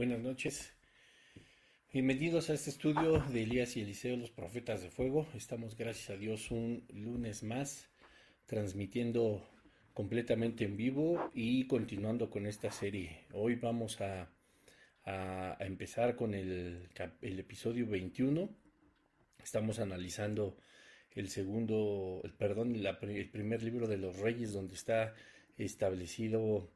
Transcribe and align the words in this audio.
Buenas 0.00 0.20
noches. 0.20 0.72
Bienvenidos 1.92 2.48
a 2.48 2.54
este 2.54 2.70
estudio 2.70 3.18
de 3.18 3.42
Elías 3.42 3.76
y 3.76 3.82
Eliseo, 3.82 4.16
los 4.16 4.30
profetas 4.30 4.80
de 4.80 4.88
fuego. 4.88 5.28
Estamos, 5.34 5.76
gracias 5.76 6.08
a 6.08 6.16
Dios, 6.16 6.50
un 6.50 6.86
lunes 6.88 7.42
más 7.42 7.90
transmitiendo 8.46 9.46
completamente 9.92 10.64
en 10.64 10.78
vivo 10.78 11.30
y 11.34 11.66
continuando 11.66 12.30
con 12.30 12.46
esta 12.46 12.70
serie. 12.70 13.26
Hoy 13.34 13.56
vamos 13.56 14.00
a, 14.00 14.30
empezar 15.58 16.16
con 16.16 16.32
el, 16.32 16.88
episodio 17.20 17.86
21. 17.86 18.48
Estamos 19.44 19.80
analizando 19.80 20.56
el 21.14 21.28
segundo, 21.28 22.22
el, 22.24 22.32
perdón, 22.32 22.74
el 22.74 23.28
primer 23.28 23.62
libro 23.62 23.86
de 23.86 23.98
los 23.98 24.16
reyes 24.16 24.54
donde 24.54 24.76
está 24.76 25.12
establecido 25.58 26.70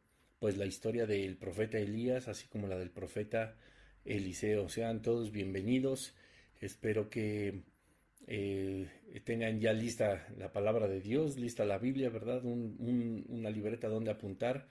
pues 0.44 0.58
la 0.58 0.66
historia 0.66 1.06
del 1.06 1.38
profeta 1.38 1.78
Elías, 1.78 2.28
así 2.28 2.46
como 2.48 2.66
la 2.66 2.76
del 2.76 2.90
profeta 2.90 3.56
Eliseo. 4.04 4.68
Sean 4.68 5.00
todos 5.00 5.32
bienvenidos. 5.32 6.14
Espero 6.60 7.08
que 7.08 7.62
eh, 8.26 8.86
tengan 9.24 9.58
ya 9.58 9.72
lista 9.72 10.28
la 10.36 10.52
palabra 10.52 10.86
de 10.86 11.00
Dios, 11.00 11.38
lista 11.38 11.64
la 11.64 11.78
Biblia, 11.78 12.10
¿verdad? 12.10 12.44
una 12.44 13.48
libreta 13.48 13.88
donde 13.88 14.10
apuntar, 14.10 14.68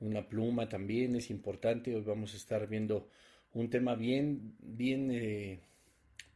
una 0.00 0.28
pluma 0.28 0.68
también 0.68 1.14
es 1.14 1.30
importante. 1.30 1.94
Hoy 1.94 2.02
vamos 2.02 2.34
a 2.34 2.38
estar 2.38 2.66
viendo 2.66 3.08
un 3.52 3.70
tema 3.70 3.94
bien, 3.94 4.56
bien, 4.58 5.12
eh, 5.12 5.60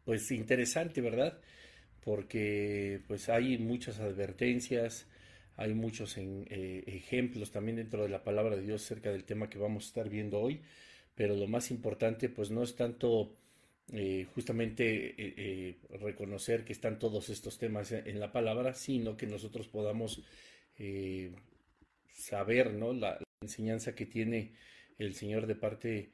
pues 0.04 0.30
interesante, 0.30 1.00
¿verdad? 1.00 1.40
Porque 2.04 3.02
pues 3.08 3.28
hay 3.30 3.58
muchas 3.58 3.98
advertencias, 3.98 5.08
hay 5.56 5.74
muchos 5.74 6.16
eh, 6.18 6.84
ejemplos 6.86 7.50
también 7.50 7.76
dentro 7.76 8.02
de 8.02 8.08
la 8.10 8.22
palabra 8.22 8.56
de 8.56 8.62
Dios 8.62 8.84
acerca 8.84 9.10
del 9.10 9.24
tema 9.24 9.48
que 9.48 9.58
vamos 9.58 9.84
a 9.84 9.86
estar 9.88 10.08
viendo 10.08 10.38
hoy, 10.38 10.60
pero 11.14 11.34
lo 11.34 11.46
más 11.46 11.70
importante 11.70 12.28
pues 12.28 12.50
no 12.50 12.62
es 12.62 12.76
tanto 12.76 13.34
eh, 13.92 14.26
justamente 14.34 15.14
eh, 15.16 15.78
reconocer 16.00 16.64
que 16.64 16.72
están 16.72 16.98
todos 16.98 17.30
estos 17.30 17.58
temas 17.58 17.92
en 17.92 18.20
la 18.20 18.32
palabra, 18.32 18.74
sino 18.74 19.16
que 19.16 19.26
nosotros 19.26 19.68
podamos 19.68 20.22
saber 22.12 22.74
¿no? 22.74 22.92
la, 22.92 23.18
enseñanza 23.40 23.94
que 23.94 24.06
tiene 24.06 24.52
el 24.98 25.14
Señor 25.14 25.46
de 25.46 25.54
parte 25.54 26.10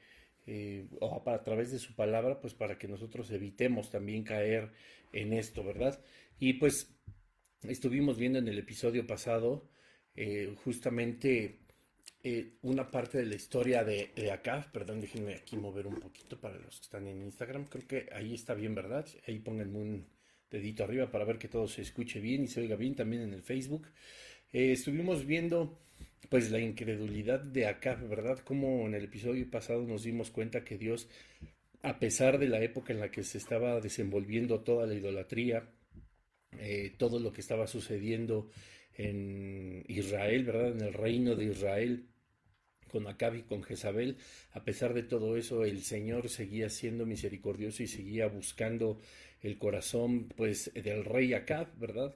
o 1.00 1.22
a 1.24 1.42
través 1.42 1.70
de 1.72 1.78
su 1.78 1.94
palabra, 1.94 2.40
pues 2.40 2.54
para 2.54 2.78
que 2.78 2.88
nosotros 2.88 3.30
evitemos 3.30 3.90
también 3.90 4.22
caer 4.22 4.70
en 5.12 5.32
esto, 5.32 5.64
¿verdad? 5.64 6.00
Y 6.38 6.54
pues 6.54 6.92
estuvimos 7.68 8.18
viendo 8.18 8.38
en 8.38 8.48
el 8.48 8.58
episodio 8.58 9.06
pasado 9.06 9.68
eh, 10.14 10.54
justamente 10.64 11.60
eh, 12.22 12.58
una 12.62 12.90
parte 12.90 13.18
de 13.18 13.26
la 13.26 13.34
historia 13.34 13.84
de, 13.84 14.12
de, 14.14 14.30
acá. 14.30 14.68
Perdón, 14.72 15.00
déjenme 15.00 15.34
aquí 15.34 15.56
mover 15.56 15.86
un 15.86 16.00
poquito 16.00 16.40
para 16.40 16.58
los 16.58 16.78
que 16.78 16.84
están 16.84 17.06
en 17.06 17.22
Instagram. 17.22 17.66
Creo 17.66 17.86
que 17.86 18.08
ahí 18.12 18.34
está 18.34 18.54
bien, 18.54 18.74
¿verdad? 18.74 19.06
Ahí 19.26 19.38
pónganme 19.38 19.78
un 19.78 20.06
dedito 20.50 20.84
arriba 20.84 21.10
para 21.10 21.24
ver 21.24 21.38
que 21.38 21.48
todo 21.48 21.66
se 21.66 21.82
escuche 21.82 22.20
bien 22.20 22.44
y 22.44 22.48
se 22.48 22.60
oiga 22.60 22.76
bien 22.76 22.94
también 22.94 23.22
en 23.22 23.32
el 23.32 23.42
Facebook. 23.42 23.88
Eh, 24.52 24.72
estuvimos 24.72 25.26
viendo 25.26 25.78
pues 26.28 26.50
la 26.50 26.60
incredulidad 26.60 27.40
de 27.40 27.66
acá, 27.66 27.94
¿verdad? 27.94 28.38
Como 28.38 28.86
en 28.86 28.94
el 28.94 29.04
episodio 29.04 29.50
pasado 29.50 29.82
nos 29.86 30.04
dimos 30.04 30.30
cuenta 30.30 30.64
que 30.64 30.78
Dios, 30.78 31.08
a 31.82 31.98
pesar 31.98 32.38
de 32.38 32.48
la 32.48 32.60
época 32.62 32.92
en 32.92 33.00
la 33.00 33.10
que 33.10 33.24
se 33.24 33.38
estaba 33.38 33.80
desenvolviendo 33.80 34.60
toda 34.60 34.86
la 34.86 34.94
idolatría, 34.94 35.68
eh, 36.58 36.92
todo 36.98 37.18
lo 37.18 37.32
que 37.32 37.40
estaba 37.40 37.66
sucediendo 37.66 38.48
en 38.94 39.84
Israel, 39.88 40.44
¿verdad? 40.44 40.72
En 40.72 40.80
el 40.82 40.92
reino 40.92 41.34
de 41.34 41.46
Israel 41.46 42.06
con 42.92 43.06
Acab 43.06 43.34
y 43.34 43.42
con 43.42 43.62
Jezabel, 43.62 44.18
a 44.52 44.64
pesar 44.64 44.92
de 44.92 45.02
todo 45.02 45.36
eso, 45.36 45.64
el 45.64 45.82
Señor 45.82 46.28
seguía 46.28 46.68
siendo 46.68 47.06
misericordioso 47.06 47.82
y 47.82 47.86
seguía 47.86 48.26
buscando 48.26 49.00
el 49.40 49.58
corazón, 49.58 50.28
pues, 50.36 50.70
del 50.74 51.04
rey 51.04 51.32
Acab, 51.32 51.74
¿verdad? 51.78 52.14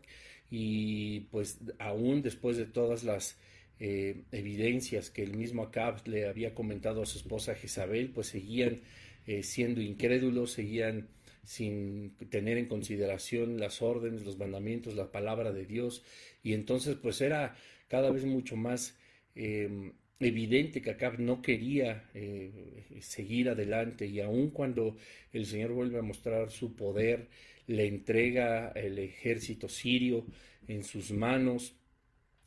Y 0.51 1.21
pues 1.31 1.59
aún 1.79 2.23
después 2.23 2.57
de 2.57 2.67
todas 2.67 3.03
las 3.03 3.39
eh, 3.81 4.23
evidencias 4.31 5.11
que 5.11 5.23
el 5.23 5.37
mismo 5.37 5.63
Acab 5.63 6.07
le 6.07 6.29
había 6.29 6.55
comentado 6.55 7.03
a 7.03 7.07
su 7.07 7.19
esposa 7.19 7.55
Jezabel, 7.55 8.11
pues 8.11 8.29
seguían 8.29 8.83
eh, 9.27 9.43
siendo 9.43 9.81
incrédulos, 9.81 10.53
seguían 10.53 11.09
sin 11.47 12.17
tener 12.29 12.59
en 12.59 12.67
consideración 12.67 13.59
las 13.59 13.81
órdenes, 13.81 14.25
los 14.25 14.37
mandamientos, 14.37 14.97
la 14.97 15.13
palabra 15.13 15.53
de 15.53 15.65
Dios. 15.65 16.05
Y 16.43 16.53
entonces 16.55 16.97
pues 16.97 17.21
era 17.21 17.57
cada 17.89 18.11
vez 18.11 18.25
mucho 18.25 18.57
más 18.57 18.99
em, 19.37 19.93
evidente 20.19 20.83
que 20.83 20.91
Acab 20.91 21.21
no 21.21 21.41
quería 21.43 22.11
eh, 22.15 22.85
seguir 23.01 23.49
adelante 23.49 24.07
y 24.07 24.21
aun 24.21 24.51
cuando 24.51 24.97
el 25.33 25.47
Señor 25.47 25.73
vuelve 25.73 25.99
a 25.99 26.03
mostrar 26.03 26.51
su 26.51 26.75
poder, 26.75 27.29
le 27.67 27.87
entrega 27.87 28.73
el 28.73 28.99
ejército 28.99 29.69
sirio 29.69 30.27
en 30.67 30.83
sus 30.83 31.13
manos, 31.13 31.77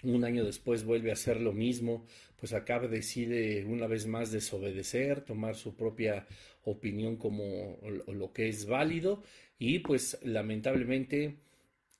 un 0.03 0.23
año 0.23 0.43
después 0.45 0.83
vuelve 0.83 1.09
a 1.09 1.13
hacer 1.13 1.39
lo 1.39 1.53
mismo, 1.53 2.05
pues 2.37 2.53
Acab 2.53 2.89
decide 2.89 3.65
una 3.65 3.87
vez 3.87 4.07
más 4.07 4.31
desobedecer, 4.31 5.21
tomar 5.21 5.55
su 5.55 5.75
propia 5.75 6.25
opinión 6.69 7.17
como 7.17 7.77
lo 8.07 8.33
que 8.33 8.49
es 8.49 8.65
válido 8.65 9.23
y 9.57 9.79
pues 9.79 10.17
lamentablemente 10.23 11.39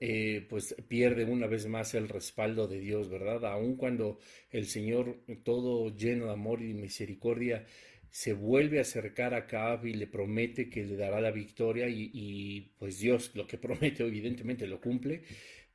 eh, 0.02 0.46
pues 0.50 0.76
pierde 0.88 1.26
una 1.26 1.48
vez 1.48 1.68
más 1.68 1.94
el 1.94 2.08
respaldo 2.08 2.68
de 2.68 2.80
Dios, 2.80 3.10
¿verdad? 3.10 3.46
Aun 3.46 3.76
cuando 3.76 4.20
el 4.50 4.66
Señor, 4.66 5.20
todo 5.44 5.94
lleno 5.96 6.28
de 6.28 6.32
amor 6.32 6.62
y 6.62 6.74
misericordia, 6.74 7.66
se 8.10 8.34
vuelve 8.34 8.80
a 8.80 8.82
acercar 8.82 9.34
a 9.34 9.40
Acab 9.40 9.86
y 9.86 9.94
le 9.94 10.08
promete 10.08 10.70
que 10.70 10.86
le 10.86 10.96
dará 10.96 11.20
la 11.20 11.32
victoria 11.32 11.88
y, 11.90 12.72
pues 12.80 13.00
Dios 13.00 13.32
lo 13.36 13.46
que 13.46 13.58
promete 13.60 14.04
evidentemente 14.06 14.68
lo 14.68 14.80
cumple, 14.80 15.24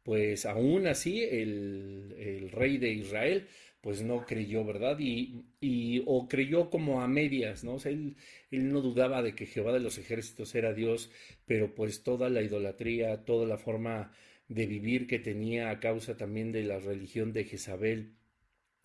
pues 0.03 0.47
aún 0.47 0.87
así 0.87 1.23
el 1.23 2.51
rey 2.51 2.79
de 2.79 2.91
Israel 2.93 3.47
pues 3.85 4.03
no 4.03 4.25
creyó, 4.25 4.65
¿verdad? 4.65 4.99
Y, 4.99 5.45
y, 5.61 6.03
o 6.07 6.27
creyó 6.27 6.71
como 6.71 7.03
a 7.03 7.07
medias, 7.07 7.65
¿no? 7.65 7.75
O 7.75 7.79
sea, 7.79 7.93
él, 7.93 8.17
él, 8.51 8.73
no 8.73 8.81
dudaba 8.81 9.23
de 9.23 9.35
que 9.35 9.45
Jehová 9.45 9.75
de 9.75 9.81
los 9.81 9.99
ejércitos 9.99 10.55
era 10.55 10.73
Dios, 10.73 11.11
pero 11.45 11.75
pues 11.75 12.03
toda 12.03 12.31
la 12.31 12.41
idolatría, 12.41 13.27
toda 13.27 13.47
la 13.47 13.59
forma 13.59 14.11
de 14.49 14.67
vivir 14.67 15.07
que 15.07 15.19
tenía 15.19 15.69
a 15.69 15.81
causa 15.81 16.17
también 16.17 16.51
de 16.51 16.63
la 16.63 16.79
religión 16.79 17.35
de 17.35 17.45
Jezabel, 17.45 18.15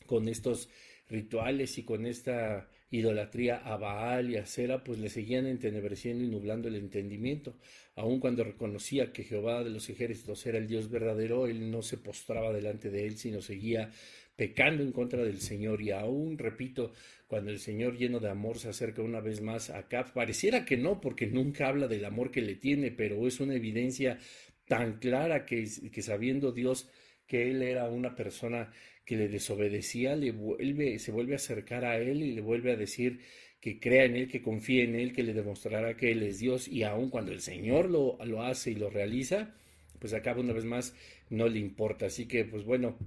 con 0.06 0.28
estos 0.28 0.70
rituales 1.08 1.78
y 1.78 1.84
con 1.84 2.06
esta 2.06 2.70
idolatría 2.92 3.56
a 3.56 3.78
Baal 3.78 4.32
y 4.32 4.36
a 4.36 4.46
Sera, 4.46 4.84
pues 4.84 5.00
le 5.00 5.08
seguían 5.08 5.46
entenebreciendo 5.46 6.26
y 6.26 6.28
nublando 6.28 6.68
el 6.68 6.76
entendimiento. 6.76 7.56
Aun 7.96 8.20
cuando 8.20 8.44
reconocía 8.44 9.14
que 9.14 9.24
Jehová 9.24 9.64
de 9.64 9.70
los 9.70 9.90
ejércitos 9.90 10.46
era 10.46 10.58
el 10.58 10.68
Dios 10.68 10.90
verdadero, 10.90 11.48
él 11.48 11.72
no 11.72 11.84
se 11.84 11.98
postraba 11.98 12.52
delante 12.52 12.90
de 12.90 13.06
él, 13.08 13.18
sino 13.18 13.42
seguía 13.42 13.92
pecando 14.40 14.84
en 14.84 14.94
contra 14.94 15.22
del 15.22 15.42
Señor. 15.42 15.82
Y 15.82 15.92
aún, 15.92 16.38
repito, 16.38 16.94
cuando 17.28 17.52
el 17.52 17.60
Señor 17.60 17.98
lleno 17.98 18.22
de 18.22 18.30
amor 18.30 18.58
se 18.58 18.70
acerca 18.70 19.02
una 19.02 19.20
vez 19.20 19.42
más 19.42 19.70
a 19.70 19.80
Acab, 19.80 20.14
pareciera 20.14 20.64
que 20.64 20.78
no, 20.78 21.02
porque 21.02 21.28
nunca 21.28 21.68
habla 21.68 21.90
del 21.90 22.06
amor 22.06 22.32
que 22.32 22.42
le 22.42 22.56
tiene, 22.56 22.90
pero 22.90 23.28
es 23.28 23.42
una 23.42 23.56
evidencia 23.56 24.18
tan 24.66 25.00
clara 25.00 25.46
que, 25.46 25.68
que 25.92 26.02
sabiendo 26.02 26.54
Dios 26.54 26.90
que 27.28 27.52
él 27.52 27.62
era 27.62 27.90
una 27.90 28.16
persona 28.16 28.72
que 29.04 29.18
le 29.18 29.28
desobedecía, 29.28 30.16
le 30.16 30.32
vuelve, 30.32 31.00
se 31.00 31.12
vuelve 31.12 31.34
a 31.34 31.36
acercar 31.36 31.84
a 31.84 31.98
él 32.00 32.24
y 32.24 32.32
le 32.32 32.40
vuelve 32.40 32.72
a 32.72 32.78
decir 32.78 33.20
que 33.60 33.78
crea 33.78 34.06
en 34.06 34.16
él, 34.16 34.30
que 34.30 34.42
confíe 34.42 34.86
en 34.86 34.96
él, 34.96 35.12
que 35.12 35.24
le 35.24 35.34
demostrará 35.34 35.98
que 35.98 36.14
él 36.14 36.24
es 36.24 36.40
Dios, 36.40 36.70
y 36.70 36.84
aun 36.84 37.10
cuando 37.10 37.34
el 37.34 37.42
Señor 37.42 37.90
lo, 37.90 38.18
lo 38.24 38.42
hace 38.42 38.72
y 38.72 38.76
lo 38.76 38.90
realiza, 38.90 39.54
pues 40.00 40.14
acaba 40.14 40.40
una 40.40 40.54
vez 40.54 40.64
más 40.64 40.96
no 41.30 41.50
le 41.50 41.60
importa. 41.60 42.06
Así 42.06 42.26
que, 42.26 42.46
pues 42.46 42.64
bueno, 42.64 42.98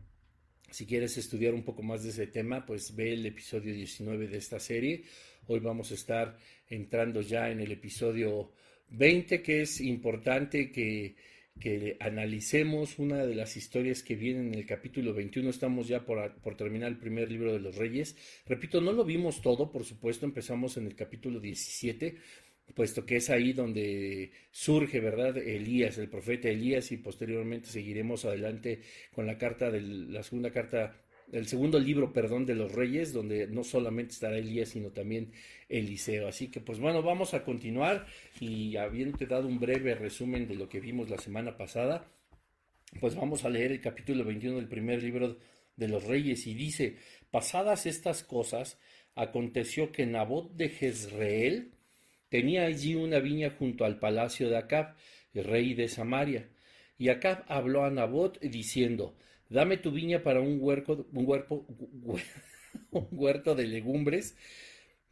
si 0.72 0.86
quieres 0.86 1.18
estudiar 1.18 1.54
un 1.54 1.64
poco 1.64 1.82
más 1.82 2.02
de 2.02 2.10
ese 2.10 2.26
tema, 2.26 2.64
pues 2.64 2.96
ve 2.96 3.12
el 3.12 3.26
episodio 3.26 3.74
19 3.74 4.26
de 4.26 4.38
esta 4.38 4.58
serie. 4.58 5.04
Hoy 5.46 5.60
vamos 5.60 5.90
a 5.90 5.94
estar 5.94 6.38
entrando 6.68 7.20
ya 7.20 7.50
en 7.50 7.60
el 7.60 7.72
episodio 7.72 8.52
20, 8.88 9.42
que 9.42 9.62
es 9.62 9.82
importante 9.82 10.72
que, 10.72 11.16
que 11.60 11.98
analicemos 12.00 12.98
una 12.98 13.26
de 13.26 13.34
las 13.34 13.56
historias 13.56 14.02
que 14.02 14.16
vienen 14.16 14.48
en 14.48 14.54
el 14.54 14.66
capítulo 14.66 15.12
21. 15.12 15.50
Estamos 15.50 15.88
ya 15.88 16.06
por, 16.06 16.36
por, 16.40 16.56
terminar 16.56 16.88
el 16.88 16.98
primer 16.98 17.30
libro 17.30 17.52
de 17.52 17.60
los 17.60 17.76
reyes. 17.76 18.16
Repito, 18.46 18.80
no 18.80 18.92
lo 18.92 19.04
vimos 19.04 19.42
todo, 19.42 19.70
por 19.70 19.84
supuesto, 19.84 20.24
empezamos 20.24 20.78
en 20.78 20.86
el 20.86 20.96
capítulo 20.96 21.38
17, 21.38 22.16
puesto 22.74 23.04
que 23.04 23.16
es 23.16 23.30
ahí 23.30 23.52
donde 23.52 24.30
surge, 24.50 25.00
¿verdad? 25.00 25.36
Elías, 25.36 25.98
el 25.98 26.08
profeta 26.08 26.48
Elías, 26.48 26.90
y 26.92 26.96
posteriormente 26.96 27.68
seguiremos 27.68 28.24
adelante 28.24 28.80
con 29.12 29.26
la 29.26 29.38
carta 29.38 29.70
de 29.70 29.80
la 29.80 30.22
segunda 30.22 30.50
carta, 30.50 30.96
el 31.32 31.46
segundo 31.46 31.78
libro, 31.78 32.12
perdón, 32.12 32.46
de 32.46 32.54
los 32.54 32.72
reyes, 32.72 33.12
donde 33.12 33.46
no 33.46 33.64
solamente 33.64 34.14
estará 34.14 34.38
Elías, 34.38 34.70
sino 34.70 34.90
también 34.90 35.32
Eliseo. 35.68 36.28
Así 36.28 36.48
que, 36.48 36.60
pues 36.60 36.78
bueno, 36.78 37.02
vamos 37.02 37.34
a 37.34 37.44
continuar 37.44 38.06
y 38.40 38.76
habiéndote 38.76 39.26
dado 39.26 39.48
un 39.48 39.58
breve 39.58 39.94
resumen 39.94 40.46
de 40.46 40.54
lo 40.54 40.68
que 40.68 40.80
vimos 40.80 41.10
la 41.10 41.18
semana 41.18 41.56
pasada, 41.56 42.10
pues 43.00 43.14
vamos 43.14 43.44
a 43.44 43.50
leer 43.50 43.72
el 43.72 43.80
capítulo 43.80 44.24
21 44.24 44.56
del 44.56 44.68
primer 44.68 45.02
libro 45.02 45.38
de 45.76 45.88
los 45.88 46.04
reyes 46.04 46.46
y 46.46 46.54
dice, 46.54 46.96
pasadas 47.30 47.86
estas 47.86 48.22
cosas, 48.22 48.78
aconteció 49.14 49.92
que 49.92 50.06
Nabot 50.06 50.52
de 50.54 50.68
Jezreel 50.68 51.72
tenía 52.32 52.64
allí 52.64 52.94
una 52.94 53.18
viña 53.18 53.50
junto 53.50 53.84
al 53.84 53.98
palacio 53.98 54.48
de 54.48 54.56
Acab, 54.56 54.94
rey 55.34 55.74
de 55.74 55.86
Samaria. 55.88 56.48
Y 56.96 57.10
Acab 57.10 57.44
habló 57.46 57.84
a 57.84 57.90
Nabot 57.90 58.40
diciendo, 58.40 59.14
dame 59.50 59.76
tu 59.76 59.90
viña 59.90 60.22
para 60.22 60.40
un 60.40 60.56
huerto, 60.58 61.06
un, 61.12 61.26
un 62.90 63.08
huerto 63.10 63.54
de 63.54 63.66
legumbres, 63.66 64.34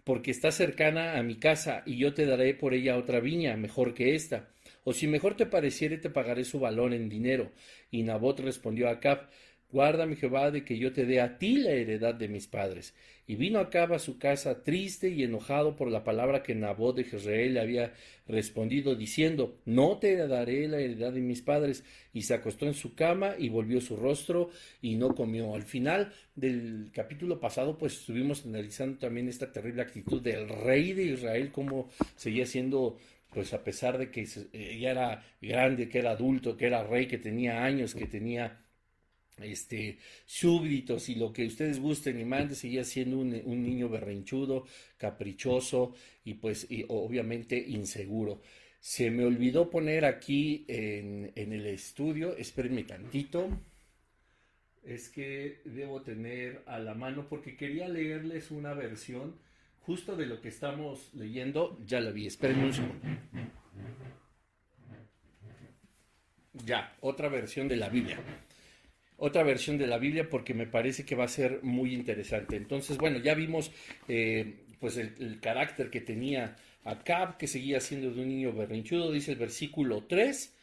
porque 0.03 0.31
está 0.31 0.51
cercana 0.51 1.19
a 1.19 1.23
mi 1.23 1.35
casa, 1.35 1.83
y 1.85 1.99
yo 1.99 2.15
te 2.15 2.25
daré 2.25 2.55
por 2.55 2.73
ella 2.73 2.97
otra 2.97 3.21
viña, 3.21 3.55
mejor 3.59 3.93
que 3.93 4.15
esta. 4.15 4.49
O 4.85 4.95
si 4.95 5.07
mejor 5.07 5.37
te 5.37 5.45
pareciere, 5.45 5.99
te 5.99 6.09
pagaré 6.09 6.45
su 6.45 6.59
valor 6.59 6.95
en 6.95 7.11
dinero. 7.11 7.53
Y 7.91 8.03
Nabot 8.03 8.41
respondió 8.41 8.89
a 8.89 8.93
Acab, 8.93 9.29
Guárdame 9.73 10.17
Jehová 10.17 10.51
de 10.51 10.65
que 10.65 10.79
yo 10.79 10.93
te 10.93 11.07
dé 11.07 11.21
a 11.21 11.39
ti 11.39 11.57
la 11.57 11.71
heredad 11.71 12.15
de 12.15 12.29
mis 12.29 12.47
padres. 12.47 12.95
Y 13.27 13.37
vino 13.37 13.61
Acab 13.61 13.93
a 13.93 14.01
su 14.01 14.19
casa 14.19 14.65
triste 14.65 15.09
y 15.09 15.23
enojado 15.23 15.77
por 15.77 15.89
la 15.89 16.03
palabra 16.03 16.43
que 16.43 16.57
Nabot 16.57 16.97
de 16.97 17.05
Jezreel 17.05 17.55
le 17.55 17.61
había 17.61 17.93
respondido, 18.27 18.97
diciendo, 18.97 19.61
No 19.65 19.99
te 19.99 20.17
daré 20.27 20.67
la 20.67 20.81
heredad 20.81 21.13
de 21.13 21.21
mis 21.21 21.41
padres. 21.41 21.85
Y 22.13 22.23
se 22.23 22.35
acostó 22.35 22.67
en 22.67 22.75
su 22.75 22.97
cama 22.97 23.37
y 23.39 23.49
volvió 23.49 23.81
su 23.81 23.97
rostro 23.97 24.51
y 24.83 24.97
no 24.97 25.15
comió. 25.15 25.55
Al 25.55 25.63
final 25.63 26.13
del 26.35 26.91
capítulo 26.93 27.39
pasado, 27.39 27.79
pues 27.79 28.01
estuvimos 28.01 28.45
analizando 28.45 28.99
también 28.99 29.29
esta 29.29 29.53
terrible 29.53 29.83
actitud 29.83 30.21
del 30.21 30.49
rey 30.49 30.93
de 30.93 31.05
Israel, 31.05 31.53
cómo 31.53 31.89
seguía 32.17 32.47
siendo 32.47 32.99
pues 33.33 33.55
a 33.55 33.63
pesar 33.63 33.97
de 33.97 34.11
que 34.11 34.27
ya 34.27 34.91
era 34.91 35.25
grande, 35.41 35.89
que 35.89 36.01
era 36.01 36.11
adulto, 36.11 36.57
que 36.57 36.67
era 36.67 36.83
rey, 36.83 37.07
que 37.07 37.19
tenía 37.19 37.65
años, 37.65 37.95
que 37.95 38.07
tenía 38.07 38.59
este, 39.43 39.99
súbditos 40.27 41.09
y 41.09 41.15
lo 41.15 41.33
que 41.33 41.47
ustedes 41.47 41.81
gusten 41.81 42.21
y 42.21 42.25
manden, 42.25 42.57
seguía 42.57 42.85
siendo 42.85 43.19
un, 43.19 43.31
niño 43.31 43.89
berrinchudo, 43.89 44.67
caprichoso 44.97 45.95
y 46.25 46.35
pues 46.35 46.67
y 46.71 46.85
obviamente 46.89 47.59
inseguro. 47.59 48.41
Se 48.81 49.11
me 49.11 49.25
olvidó 49.25 49.69
poner 49.71 50.05
aquí 50.05 50.65
en, 50.69 51.33
en 51.35 51.53
el 51.53 51.67
estudio, 51.67 52.37
espérenme 52.37 52.85
tantito, 52.85 53.49
es 54.83 55.09
que 55.09 55.61
debo 55.65 56.03
tener 56.03 56.63
a 56.67 56.79
la 56.79 56.95
mano 56.95 57.29
porque 57.29 57.57
quería 57.57 57.89
leerles 57.89 58.51
una 58.51 58.73
versión 58.73 59.37
justo 59.81 60.17
de 60.17 60.27
lo 60.27 60.41
que 60.41 60.49
estamos 60.49 61.11
leyendo, 61.15 61.79
ya 61.85 62.01
la 62.01 62.11
vi, 62.11 62.27
espérenme 62.27 62.67
un 62.67 62.73
segundo. 62.73 63.09
Ya, 66.65 66.97
otra 67.01 67.29
versión 67.29 67.69
de 67.69 67.77
la 67.77 67.89
Biblia 67.89 68.19
otra 69.21 69.43
versión 69.43 69.77
de 69.79 69.87
la 69.87 69.99
Biblia 69.99 70.29
porque 70.29 70.55
me 70.55 70.67
parece 70.67 71.05
que 71.05 71.15
va 71.15 71.25
a 71.25 71.29
ser 71.29 71.61
muy 71.63 71.95
interesante. 71.95 72.57
Entonces, 72.57 72.97
bueno, 72.97 73.19
ya 73.19 73.35
vimos 73.35 73.71
eh, 74.09 74.65
pues 74.81 74.97
el, 74.97 75.39
carácter 75.41 75.91
que 75.91 76.01
tenía 76.01 76.57
Acab, 76.85 77.37
que 77.37 77.47
seguía 77.47 77.81
siendo 77.81 78.11
de 78.11 78.23
un 78.23 78.29
niño 78.29 78.53
berrinchudo, 78.53 79.13
dice 79.13 79.33
el 79.33 79.39
versículo 79.39 80.05
3, 80.05 80.55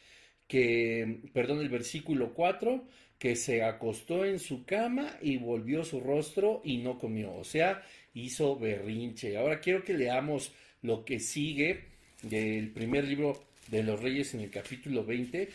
que, 0.48 1.20
perdón, 1.32 1.60
el 1.60 1.68
versículo 1.68 2.34
4, 2.34 2.84
que 3.18 3.36
se 3.36 3.62
acostó 3.62 4.24
en 4.24 4.40
su 4.40 4.64
cama 4.64 5.16
y 5.22 5.36
volvió 5.36 5.84
su 5.84 6.00
rostro 6.00 6.60
y 6.64 6.78
no 6.78 6.98
comió, 6.98 7.34
o 7.34 7.44
sea, 7.44 7.82
hizo 8.12 8.58
berrinche. 8.58 9.36
Ahora 9.36 9.60
quiero 9.60 9.84
que 9.84 9.94
leamos 9.94 10.52
lo 10.82 11.04
que 11.04 11.20
sigue 11.20 11.84
del 12.22 12.70
primer 12.70 13.06
libro 13.06 13.40
de 13.68 13.84
los 13.84 14.02
reyes 14.02 14.34
en 14.34 14.40
el 14.40 14.50
capítulo 14.50 15.04
20, 15.04 15.48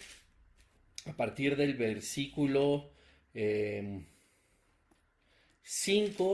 a 1.06 1.14
partir 1.14 1.58
del 1.58 1.74
versículo 1.74 2.93
5, 3.34 3.40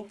em, 0.02 0.10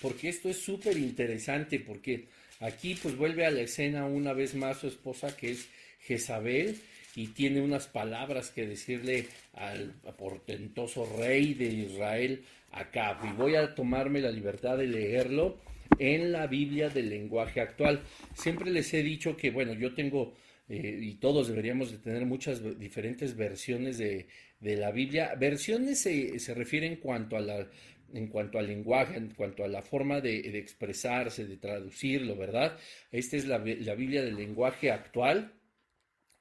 porque 0.00 0.28
esto 0.28 0.48
es 0.48 0.58
súper 0.58 0.96
interesante, 0.96 1.80
porque 1.80 2.28
aquí 2.60 2.94
pues 2.94 3.16
vuelve 3.16 3.46
a 3.46 3.50
la 3.50 3.62
escena 3.62 4.06
una 4.06 4.32
vez 4.32 4.54
más 4.54 4.78
su 4.78 4.88
esposa 4.88 5.36
que 5.36 5.52
es 5.52 5.68
Jezabel 6.00 6.80
y 7.14 7.28
tiene 7.28 7.60
unas 7.62 7.86
palabras 7.86 8.50
que 8.50 8.66
decirle 8.66 9.26
al 9.54 9.94
portentoso 10.18 11.06
rey 11.18 11.54
de 11.54 11.66
Israel 11.66 12.44
acá. 12.72 13.18
Y 13.24 13.32
voy 13.36 13.56
a 13.56 13.74
tomarme 13.74 14.20
la 14.20 14.30
libertad 14.30 14.76
de 14.76 14.86
leerlo 14.86 15.58
en 15.98 16.32
la 16.32 16.46
Biblia 16.46 16.90
del 16.90 17.08
lenguaje 17.08 17.60
actual. 17.60 18.02
Siempre 18.34 18.70
les 18.70 18.92
he 18.92 19.02
dicho 19.02 19.36
que, 19.36 19.50
bueno, 19.50 19.72
yo 19.72 19.94
tengo, 19.94 20.34
eh, 20.68 20.98
y 21.00 21.14
todos 21.14 21.48
deberíamos 21.48 21.90
de 21.90 21.98
tener 21.98 22.26
muchas 22.26 22.60
diferentes 22.78 23.34
versiones 23.34 23.96
de, 23.96 24.26
de 24.60 24.76
la 24.76 24.90
Biblia. 24.90 25.34
Versiones 25.34 26.00
se, 26.00 26.38
se 26.38 26.54
refiere 26.54 26.86
en 26.86 26.96
cuanto 26.96 27.36
a 27.36 27.40
la 27.40 27.66
en 28.12 28.28
cuanto 28.28 28.58
al 28.58 28.66
lenguaje, 28.66 29.16
en 29.16 29.30
cuanto 29.30 29.64
a 29.64 29.68
la 29.68 29.82
forma 29.82 30.20
de, 30.20 30.58
expresarse, 30.58 31.46
de 31.46 31.56
traducirlo, 31.56 32.36
¿verdad? 32.36 32.78
Esta 33.10 33.36
es 33.36 33.46
la, 33.46 33.58
Biblia 33.58 34.22
del 34.22 34.36
lenguaje 34.36 34.90
actual, 34.90 35.52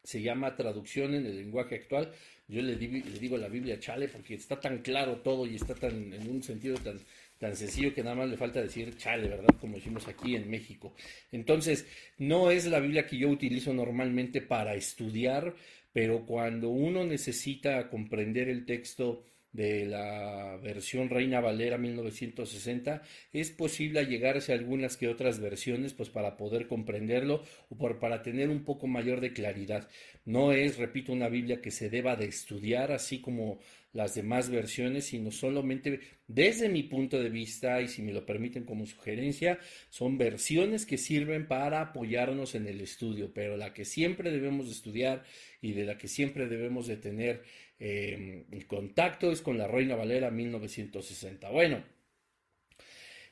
se 0.03 0.21
llama 0.21 0.56
traducción 0.56 1.15
en 1.15 1.25
el 1.25 1.38
lenguaje 1.38 1.75
actual. 1.75 2.12
Yo 2.47 2.62
le, 2.62 2.75
le, 2.75 3.01
digo 3.19 3.38
la 3.38 3.50
Biblia 3.50 3.79
chale 3.79 4.07
porque 4.07 4.35
está 4.35 4.59
tan 4.59 4.79
claro 4.79 5.18
todo 5.18 5.47
y 5.47 5.56
está 5.56 5.73
tan 5.73 6.13
en 6.13 6.29
un 6.29 6.44
sentido 6.44 6.77
tan, 6.77 7.00
tan 7.39 7.56
sencillo 7.56 7.94
que 7.94 8.03
nada 8.03 8.15
más 8.15 8.29
le 8.29 8.38
falta 8.38 8.61
decir 8.61 8.95
chale, 8.97 9.27
¿verdad? 9.27 9.56
Como 9.59 9.75
decimos 9.75 10.07
aquí 10.07 10.35
en 10.35 10.50
México. 10.50 10.94
Entonces, 11.31 11.88
no 12.19 12.51
es 12.51 12.68
la 12.68 12.79
Biblia 12.79 13.07
que 13.07 13.18
yo 13.18 13.29
utilizo 13.29 13.73
normalmente 13.73 14.41
para 14.41 14.75
estudiar, 14.75 15.56
pero 15.95 16.25
cuando 16.25 16.71
uno 16.71 17.06
necesita 17.06 17.89
comprender 17.89 18.50
el 18.50 18.65
texto 18.65 19.24
de 19.53 19.86
la 19.86 20.57
versión 20.62 21.09
Reina 21.09 21.39
Valera 21.39 21.77
1960, 21.77 23.01
es 23.31 23.50
posible 23.51 24.06
llegarse 24.06 24.51
a 24.51 24.56
algunas 24.56 24.97
que 24.97 25.07
otras 25.07 25.39
versiones, 25.39 25.94
pues 25.94 26.09
para 26.09 26.36
poder 26.36 26.68
comprenderlo 26.68 27.44
o 27.69 27.77
por, 27.77 27.97
para 28.00 28.21
tener 28.24 28.49
un 28.49 28.66
poco 28.66 28.87
mayor 28.87 29.21
de 29.21 29.31
claridad. 29.31 29.87
No 30.25 30.52
es, 30.52 30.78
repito, 30.78 31.14
una 31.14 31.30
Biblia 31.30 31.61
que 31.61 31.71
se 31.71 31.90
deba 31.90 32.18
de 32.18 32.25
estudiar 32.25 32.92
así 32.92 33.21
como 33.21 33.59
las 33.95 34.14
demás 34.14 34.49
versiones, 34.49 35.06
sino 35.06 35.31
solamente 35.31 36.02
desde 36.28 36.68
mi 36.68 36.83
punto 36.83 37.18
de 37.18 37.30
vista, 37.30 37.81
y 37.81 37.87
si 37.87 38.02
me 38.02 38.11
lo 38.11 38.25
permiten 38.25 38.66
como 38.66 38.85
sugerencia, 38.85 39.57
son 39.90 40.18
versiones 40.18 40.85
que 40.85 40.97
sirven 40.97 41.47
para 41.47 41.80
apoyarnos 41.80 42.56
en 42.56 42.68
el 42.68 42.81
estudio, 42.81 43.31
pero 43.33 43.56
la 43.56 43.73
que 43.73 43.85
siempre 43.85 44.31
debemos 44.31 44.69
estudiar 44.69 45.23
y 45.61 45.71
de 45.71 45.85
la 45.85 45.97
que 45.97 46.09
siempre 46.09 46.47
debemos 46.47 46.87
de 46.87 46.97
tener 46.97 47.44
eh, 47.80 48.44
contacto 48.68 49.31
es 49.31 49.42
con 49.42 49.57
la 49.57 49.68
Reina 49.69 49.95
Valera 49.95 50.30
1960. 50.30 51.49
Bueno, 51.52 51.81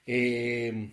eh, 0.05 0.91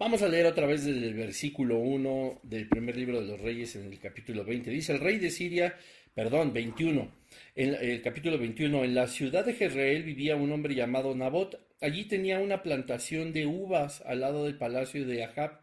vamos 0.00 0.20
a 0.22 0.28
leer 0.28 0.46
otra 0.46 0.66
vez 0.66 0.84
desde 0.84 1.06
el 1.06 1.14
versículo 1.14 1.78
1 1.78 2.40
del 2.42 2.68
primer 2.68 2.96
libro 2.96 3.20
de 3.20 3.28
los 3.28 3.40
Reyes 3.40 3.76
en 3.76 3.84
el 3.84 4.00
capítulo 4.00 4.44
20. 4.44 4.68
Dice, 4.68 4.94
el 4.94 5.00
rey 5.00 5.18
de 5.18 5.30
Siria, 5.30 5.76
perdón, 6.14 6.52
21, 6.52 7.10
en 7.54 7.74
el 7.74 8.02
capítulo 8.02 8.38
21, 8.38 8.84
en 8.84 8.94
la 8.94 9.06
ciudad 9.08 9.44
de 9.44 9.54
Jezreel 9.54 10.02
vivía 10.02 10.36
un 10.36 10.52
hombre 10.52 10.74
llamado 10.74 11.14
Nabot. 11.14 11.60
Allí 11.80 12.04
tenía 12.04 12.38
una 12.38 12.62
plantación 12.62 13.32
de 13.32 13.46
uvas 13.46 14.02
al 14.06 14.20
lado 14.20 14.44
del 14.44 14.56
palacio 14.56 15.06
de 15.06 15.24
Ahab, 15.24 15.60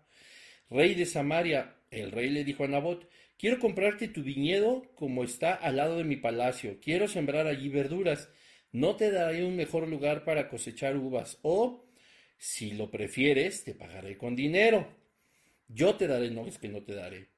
rey 0.70 0.94
de 0.96 1.06
Samaria. 1.06 1.76
El 1.90 2.12
rey 2.12 2.30
le 2.30 2.44
dijo 2.44 2.64
a 2.64 2.68
Nabot, 2.68 3.10
Quiero 3.42 3.58
comprarte 3.58 4.08
tu 4.08 4.22
viñedo 4.22 4.84
como 4.94 5.24
está 5.24 5.56
al 5.56 5.78
lado 5.78 5.98
de 5.98 6.04
mi 6.04 6.16
palacio. 6.16 6.80
Quiero 6.80 7.08
sembrar 7.08 7.48
allí 7.48 7.70
verduras. 7.70 8.30
No 8.72 8.96
te 8.98 9.10
daré 9.10 9.44
un 9.44 9.56
mejor 9.56 9.88
lugar 9.88 10.26
para 10.26 10.48
cosechar 10.48 10.96
uvas. 10.96 11.40
O, 11.42 11.88
si 12.38 12.74
lo 12.74 12.92
prefieres, 12.92 13.64
te 13.64 13.74
pagaré 13.74 14.16
con 14.16 14.36
dinero. 14.36 14.96
Yo 15.68 15.96
te 15.96 16.06
daré, 16.06 16.30
no 16.30 16.46
es 16.46 16.60
que 16.60 16.70
no 16.70 16.84
te 16.84 16.94
daré. 16.94 17.31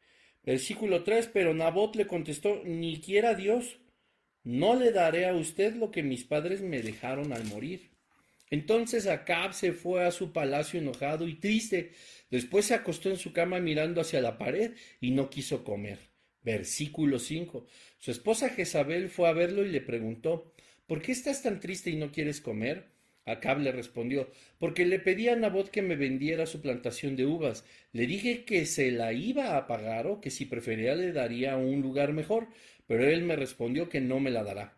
Versículo 0.43 1.03
3, 1.03 1.29
pero 1.33 1.53
Nabot 1.53 1.95
le 1.95 2.07
contestó, 2.07 2.61
ni 2.65 2.99
quiera 2.99 3.33
Dios, 3.33 3.79
no 4.43 4.75
le 4.75 4.91
daré 4.91 5.27
a 5.27 5.33
usted 5.33 5.75
lo 5.75 5.91
que 5.91 6.03
mis 6.03 6.23
padres 6.23 6.61
me 6.61 6.81
dejaron 6.81 7.31
al 7.31 7.45
morir. 7.45 7.91
Entonces 8.49 9.07
Acab 9.07 9.53
se 9.53 9.71
fue 9.71 10.05
a 10.05 10.11
su 10.11 10.31
palacio 10.33 10.79
enojado 10.79 11.27
y 11.27 11.35
triste, 11.35 11.91
Después 12.33 12.65
se 12.65 12.73
acostó 12.73 13.11
en 13.11 13.17
su 13.17 13.31
cama 13.31 13.59
mirando 13.59 14.01
hacia 14.01 14.19
la 14.19 14.39
pared 14.39 14.71
y 14.99 15.11
no 15.11 15.29
quiso 15.29 15.63
comer. 15.63 15.99
Versículo 16.41 17.19
5. 17.19 17.67
Su 17.99 18.09
esposa 18.09 18.49
Jezabel 18.49 19.09
fue 19.09 19.29
a 19.29 19.33
verlo 19.33 19.63
y 19.63 19.69
le 19.69 19.81
preguntó, 19.81 20.51
¿por 20.87 21.03
qué 21.03 21.11
estás 21.11 21.43
tan 21.43 21.59
triste 21.59 21.91
y 21.91 21.95
no 21.95 22.11
quieres 22.11 22.41
comer? 22.41 22.87
Acab 23.25 23.59
le 23.59 23.71
respondió, 23.71 24.29
porque 24.59 24.85
le 24.85 24.99
pedí 24.99 25.29
a 25.29 25.35
Nabot 25.35 25.69
que 25.69 25.81
me 25.81 25.95
vendiera 25.95 26.45
su 26.45 26.61
plantación 26.61 27.15
de 27.15 27.25
uvas. 27.25 27.65
Le 27.91 28.05
dije 28.07 28.43
que 28.43 28.65
se 28.65 28.91
la 28.91 29.13
iba 29.13 29.57
a 29.57 29.67
pagar 29.67 30.07
o 30.07 30.19
que 30.19 30.29
si 30.29 30.45
prefería 30.45 30.95
le 30.95 31.11
daría 31.11 31.55
un 31.57 31.81
lugar 31.81 32.13
mejor, 32.13 32.47
pero 32.87 33.07
él 33.07 33.23
me 33.23 33.35
respondió 33.35 33.89
que 33.89 34.01
no 34.01 34.19
me 34.19 34.31
la 34.31 34.43
dará. 34.43 34.77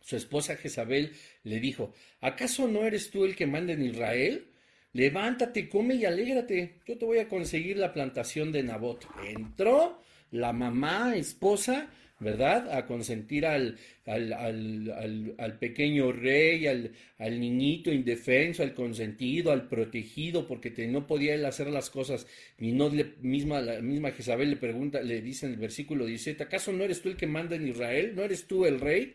Su 0.00 0.16
esposa 0.16 0.56
Jezabel 0.56 1.12
le 1.44 1.60
dijo, 1.60 1.94
¿acaso 2.20 2.66
no 2.66 2.84
eres 2.84 3.10
tú 3.10 3.24
el 3.24 3.36
que 3.36 3.46
manda 3.46 3.72
en 3.72 3.84
Israel? 3.84 4.50
levántate, 4.92 5.68
come 5.68 5.94
y 5.94 6.04
alégrate, 6.04 6.80
yo 6.86 6.98
te 6.98 7.04
voy 7.04 7.18
a 7.18 7.28
conseguir 7.28 7.76
la 7.76 7.92
plantación 7.92 8.52
de 8.52 8.62
Nabot. 8.62 9.06
Entró 9.24 10.02
la 10.30 10.52
mamá, 10.52 11.16
esposa, 11.16 11.88
¿verdad? 12.20 12.70
A 12.76 12.86
consentir 12.86 13.46
al, 13.46 13.78
al, 14.06 15.58
pequeño 15.58 16.12
rey, 16.12 16.66
al, 16.66 16.92
al, 17.18 17.40
niñito 17.40 17.90
indefenso, 17.90 18.62
al 18.62 18.74
consentido, 18.74 19.50
al 19.50 19.68
protegido, 19.68 20.46
porque 20.46 20.70
no 20.86 21.06
podía 21.06 21.34
él 21.34 21.44
hacer 21.46 21.68
las 21.68 21.90
cosas. 21.90 22.26
Y 22.58 22.72
no 22.72 22.90
le, 22.90 23.14
misma, 23.22 23.60
la 23.60 23.80
misma 23.80 24.12
Jezabel 24.12 24.50
le 24.50 24.56
pregunta, 24.56 25.00
le 25.00 25.22
dice 25.22 25.46
en 25.46 25.52
el 25.52 25.58
versículo 25.58 26.06
17, 26.06 26.42
¿acaso 26.42 26.72
no 26.72 26.84
eres 26.84 27.00
tú 27.02 27.08
el 27.08 27.16
que 27.16 27.26
manda 27.26 27.56
en 27.56 27.66
Israel? 27.66 28.12
¿No 28.14 28.22
eres 28.22 28.46
tú 28.46 28.66
el 28.66 28.80
rey? 28.80 29.14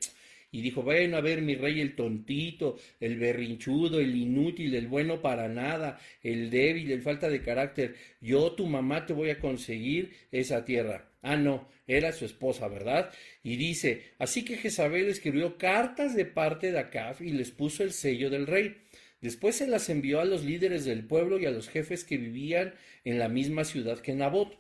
y 0.56 0.62
dijo, 0.62 0.84
bueno, 0.84 1.18
a 1.18 1.22
ver, 1.22 1.42
mi 1.42 1.56
rey, 1.56 1.82
el 1.82 1.96
tontito, 1.96 2.78
el 3.02 3.20
berrinchudo, 3.20 4.00
el 4.00 4.16
inútil, 4.16 4.74
el 4.74 4.88
bueno 4.88 5.22
para 5.22 5.50
nada, 5.50 6.00
el 6.24 6.50
débil, 6.50 6.90
el 6.92 7.02
falta 7.02 7.28
de 7.28 7.42
carácter, 7.42 7.96
yo, 8.22 8.54
tu 8.54 8.66
mamá, 8.66 9.06
te 9.06 9.12
voy 9.12 9.32
a 9.32 9.40
conseguir 9.40 10.14
esa 10.32 10.64
tierra. 10.64 11.10
Ah, 11.22 11.36
no, 11.36 11.68
era 11.88 12.12
su 12.12 12.26
esposa, 12.26 12.68
¿verdad? 12.68 13.12
Y 13.44 13.58
dice, 13.58 14.14
así 14.20 14.44
que 14.44 14.58
Jezabel 14.58 15.08
escribió 15.08 15.58
cartas 15.58 16.16
de 16.16 16.26
parte 16.26 16.72
de 16.72 16.80
Acab 16.80 17.22
y 17.22 17.30
les 17.30 17.52
puso 17.52 17.84
el 17.84 17.92
sello 17.92 18.30
del 18.30 18.48
rey. 18.48 18.78
Después 19.22 19.56
se 19.56 19.68
las 19.68 19.90
envió 19.90 20.20
a 20.20 20.26
los 20.26 20.44
líderes 20.44 20.86
del 20.86 21.06
pueblo 21.06 21.40
y 21.40 21.46
a 21.46 21.52
los 21.52 21.70
jefes 21.70 22.04
que 22.04 22.18
vivían 22.18 22.74
en 23.04 23.20
la 23.20 23.30
misma 23.30 23.64
ciudad 23.64 24.00
que 24.00 24.14
Nabot. 24.14 24.58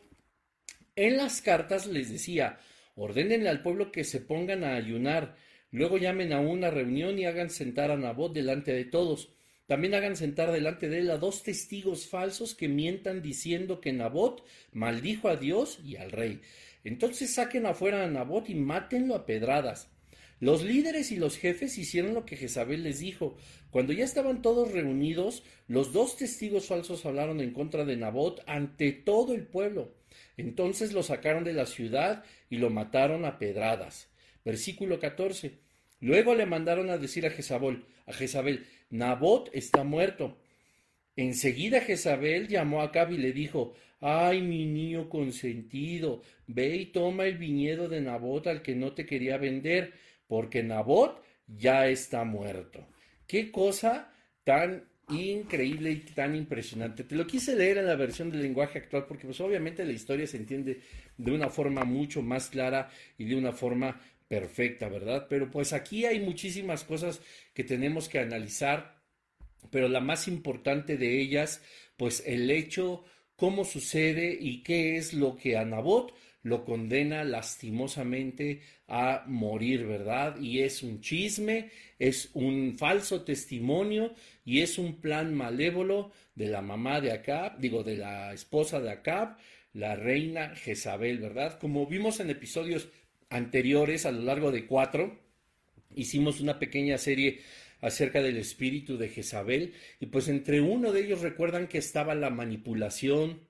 En 0.96 1.18
las 1.18 1.42
cartas 1.42 1.88
les 1.88 2.12
decía, 2.12 2.60
ordénenle 2.96 3.50
al 3.50 3.62
pueblo 3.62 3.92
que 3.92 4.04
se 4.04 4.22
pongan 4.22 4.64
a 4.64 4.76
ayunar, 4.76 5.36
Luego 5.76 5.98
llamen 5.98 6.32
a 6.32 6.40
una 6.40 6.70
reunión 6.70 7.20
y 7.20 7.26
hagan 7.26 7.50
sentar 7.50 7.92
a 7.92 7.98
Nabot 7.98 8.34
delante 8.34 8.72
de 8.72 8.86
todos. 8.86 9.28
También 9.68 9.94
hagan 9.94 10.16
sentar 10.16 10.54
delante 10.54 10.88
de 10.88 11.00
él 11.00 11.12
a 11.12 11.18
dos 11.18 11.44
testigos 11.44 12.08
falsos 12.08 12.56
que 12.56 12.70
mientan 12.70 13.22
diciendo 13.22 13.82
que 13.82 13.92
Nabot 13.92 14.46
maldijo 14.72 15.28
a 15.28 15.36
Dios 15.36 15.82
y 15.84 15.98
al 15.98 16.12
rey. 16.12 16.40
Entonces 16.86 17.34
saquen 17.34 17.66
afuera 17.66 18.06
a 18.06 18.08
Nabot 18.08 18.48
y 18.50 18.56
mátenlo 18.56 19.16
a 19.16 19.26
pedradas. 19.26 19.90
Los 20.40 20.64
líderes 20.64 21.12
y 21.12 21.16
los 21.16 21.38
jefes 21.38 21.78
hicieron 21.78 22.14
lo 22.14 22.26
que 22.26 22.38
Jezabel 22.38 22.84
les 22.84 23.00
dijo. 23.00 23.36
Cuando 23.72 23.92
ya 23.92 24.06
estaban 24.06 24.42
todos 24.42 24.72
reunidos, 24.72 25.44
los 25.68 25.94
dos 25.94 26.16
testigos 26.16 26.68
falsos 26.68 27.06
hablaron 27.06 27.42
en 27.42 27.54
contra 27.54 27.86
de 27.86 27.98
Nabot 27.98 28.44
ante 28.46 28.92
todo 28.92 29.34
el 29.34 29.48
pueblo. 29.48 29.96
Entonces 30.38 30.94
lo 30.94 31.04
sacaron 31.04 31.44
de 31.44 31.54
la 31.54 31.66
ciudad 31.66 32.24
y 32.50 32.58
lo 32.58 32.70
mataron 32.70 33.26
a 33.26 33.40
pedradas. 33.40 34.10
Versículo 34.44 35.00
14. 35.00 35.58
Luego 36.02 36.36
le 36.36 36.46
mandaron 36.46 36.92
a 36.92 36.98
decir 37.00 37.26
a 37.26 37.32
Jezabel, 37.32 37.86
a 38.06 38.14
Jezabel, 38.14 38.68
Nabot 38.92 39.50
está 39.54 39.84
muerto. 39.84 40.38
Enseguida 41.16 41.82
Jezabel 41.82 42.48
llamó 42.48 42.82
a 42.82 42.86
Acab 42.86 43.12
y 43.12 43.18
le 43.18 43.32
dijo, 43.32 43.74
ay 44.08 44.44
mi 44.44 44.68
niño 44.68 45.10
consentido, 45.10 46.22
ve 46.46 46.76
y 46.76 46.86
toma 46.86 47.26
el 47.26 47.40
viñedo 47.40 47.90
de 47.90 48.02
Nabot 48.02 48.46
al 48.46 48.62
que 48.62 48.76
no 48.76 48.94
te 48.94 49.04
quería 49.04 49.38
vender, 49.38 49.94
porque 50.28 50.62
Nabot 50.62 51.24
ya 51.48 51.88
está 51.88 52.24
muerto. 52.24 52.86
Qué 53.26 53.52
cosa 53.52 54.14
tan 54.44 54.84
increíble 55.10 55.90
y 55.90 56.00
tan 56.02 56.36
impresionante. 56.36 57.04
Te 57.04 57.16
lo 57.16 57.26
quise 57.26 57.56
leer 57.56 57.80
en 57.80 57.88
la 57.88 57.96
versión 57.96 58.30
del 58.30 58.44
lenguaje 58.44 58.78
actual 58.78 59.06
porque 59.08 59.26
pues 59.26 59.42
obviamente 59.42 59.84
la 59.84 59.92
historia 59.92 60.28
se 60.28 60.38
entiende 60.38 60.82
de 61.18 61.32
una 61.32 61.50
forma 61.50 61.84
mucho 61.84 62.22
más 62.22 62.50
clara 62.50 62.92
y 63.18 63.26
de 63.26 63.36
una 63.36 63.54
forma 63.54 64.00
perfecta, 64.28 64.88
¿verdad? 64.88 65.26
Pero 65.28 65.50
pues 65.50 65.74
aquí 65.74 66.06
hay 66.06 66.20
muchísimas 66.20 66.84
cosas 66.84 67.22
que 67.56 67.64
tenemos 67.64 68.08
que 68.08 68.20
analizar, 68.20 69.02
pero 69.72 69.88
la 69.88 70.00
más 70.00 70.28
importante 70.28 70.96
de 70.96 71.20
ellas, 71.20 71.64
pues 71.98 72.22
el 72.28 72.52
hecho, 72.52 73.04
cómo 73.36 73.66
sucede 73.66 74.38
y 74.40 74.64
qué 74.64 74.98
es 74.98 75.14
lo 75.14 75.36
que 75.36 75.58
a 75.58 75.66
Nabot 75.66 76.14
lo 76.44 76.64
condena 76.64 77.24
lastimosamente 77.24 78.62
a 78.88 79.24
morir, 79.26 79.86
¿verdad? 79.88 80.40
Y 80.40 80.62
es 80.62 80.84
un 80.84 81.02
chisme, 81.02 81.72
es 81.98 82.30
un 82.34 82.76
falso 82.78 83.24
testimonio 83.24 84.14
y 84.46 84.62
es 84.62 84.78
un 84.78 85.02
plan 85.02 85.34
malévolo 85.34 86.12
de 86.36 86.48
la 86.48 86.62
mamá 86.62 87.02
de 87.02 87.14
Acab, 87.14 87.58
digo, 87.58 87.84
de 87.84 87.98
la 87.98 88.32
esposa 88.32 88.80
de 88.80 88.92
Acab, 88.92 89.38
la 89.74 89.96
reina 89.96 90.56
Jezabel, 90.56 91.18
¿verdad? 91.18 91.58
Como 91.58 91.88
vimos 91.88 92.20
en 92.20 92.30
episodios 92.30 92.90
anteriores, 93.32 94.06
a 94.06 94.12
lo 94.12 94.22
largo 94.22 94.52
de 94.52 94.68
cuatro, 94.68 95.18
hicimos 95.96 96.42
una 96.42 96.60
pequeña 96.60 97.00
serie 97.00 97.40
acerca 97.86 98.20
del 98.24 98.38
espíritu 98.38 98.98
de 98.98 99.10
Jezabel 99.10 99.74
y 100.00 100.08
pues 100.08 100.28
entre 100.28 100.60
uno 100.60 100.92
de 100.92 101.06
ellos 101.06 101.22
recuerdan 101.22 101.68
que 101.68 101.78
estaba 101.78 102.16
la 102.16 102.32
manipulación, 102.32 103.42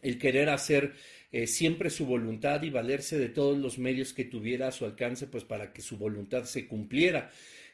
el 0.00 0.18
querer 0.18 0.48
hacer 0.48 0.94
eh, 1.30 1.46
siempre 1.46 1.90
su 1.90 2.06
voluntad 2.06 2.62
y 2.62 2.70
valerse 2.70 3.18
de 3.18 3.28
todos 3.28 3.58
los 3.58 3.78
medios 3.78 4.14
que 4.14 4.24
tuviera 4.24 4.68
a 4.68 4.72
su 4.72 4.86
alcance 4.86 5.26
pues 5.26 5.44
para 5.44 5.74
que 5.74 5.82
su 5.82 5.98
voluntad 5.98 6.44
se 6.44 6.66
cumpliera. 6.66 7.30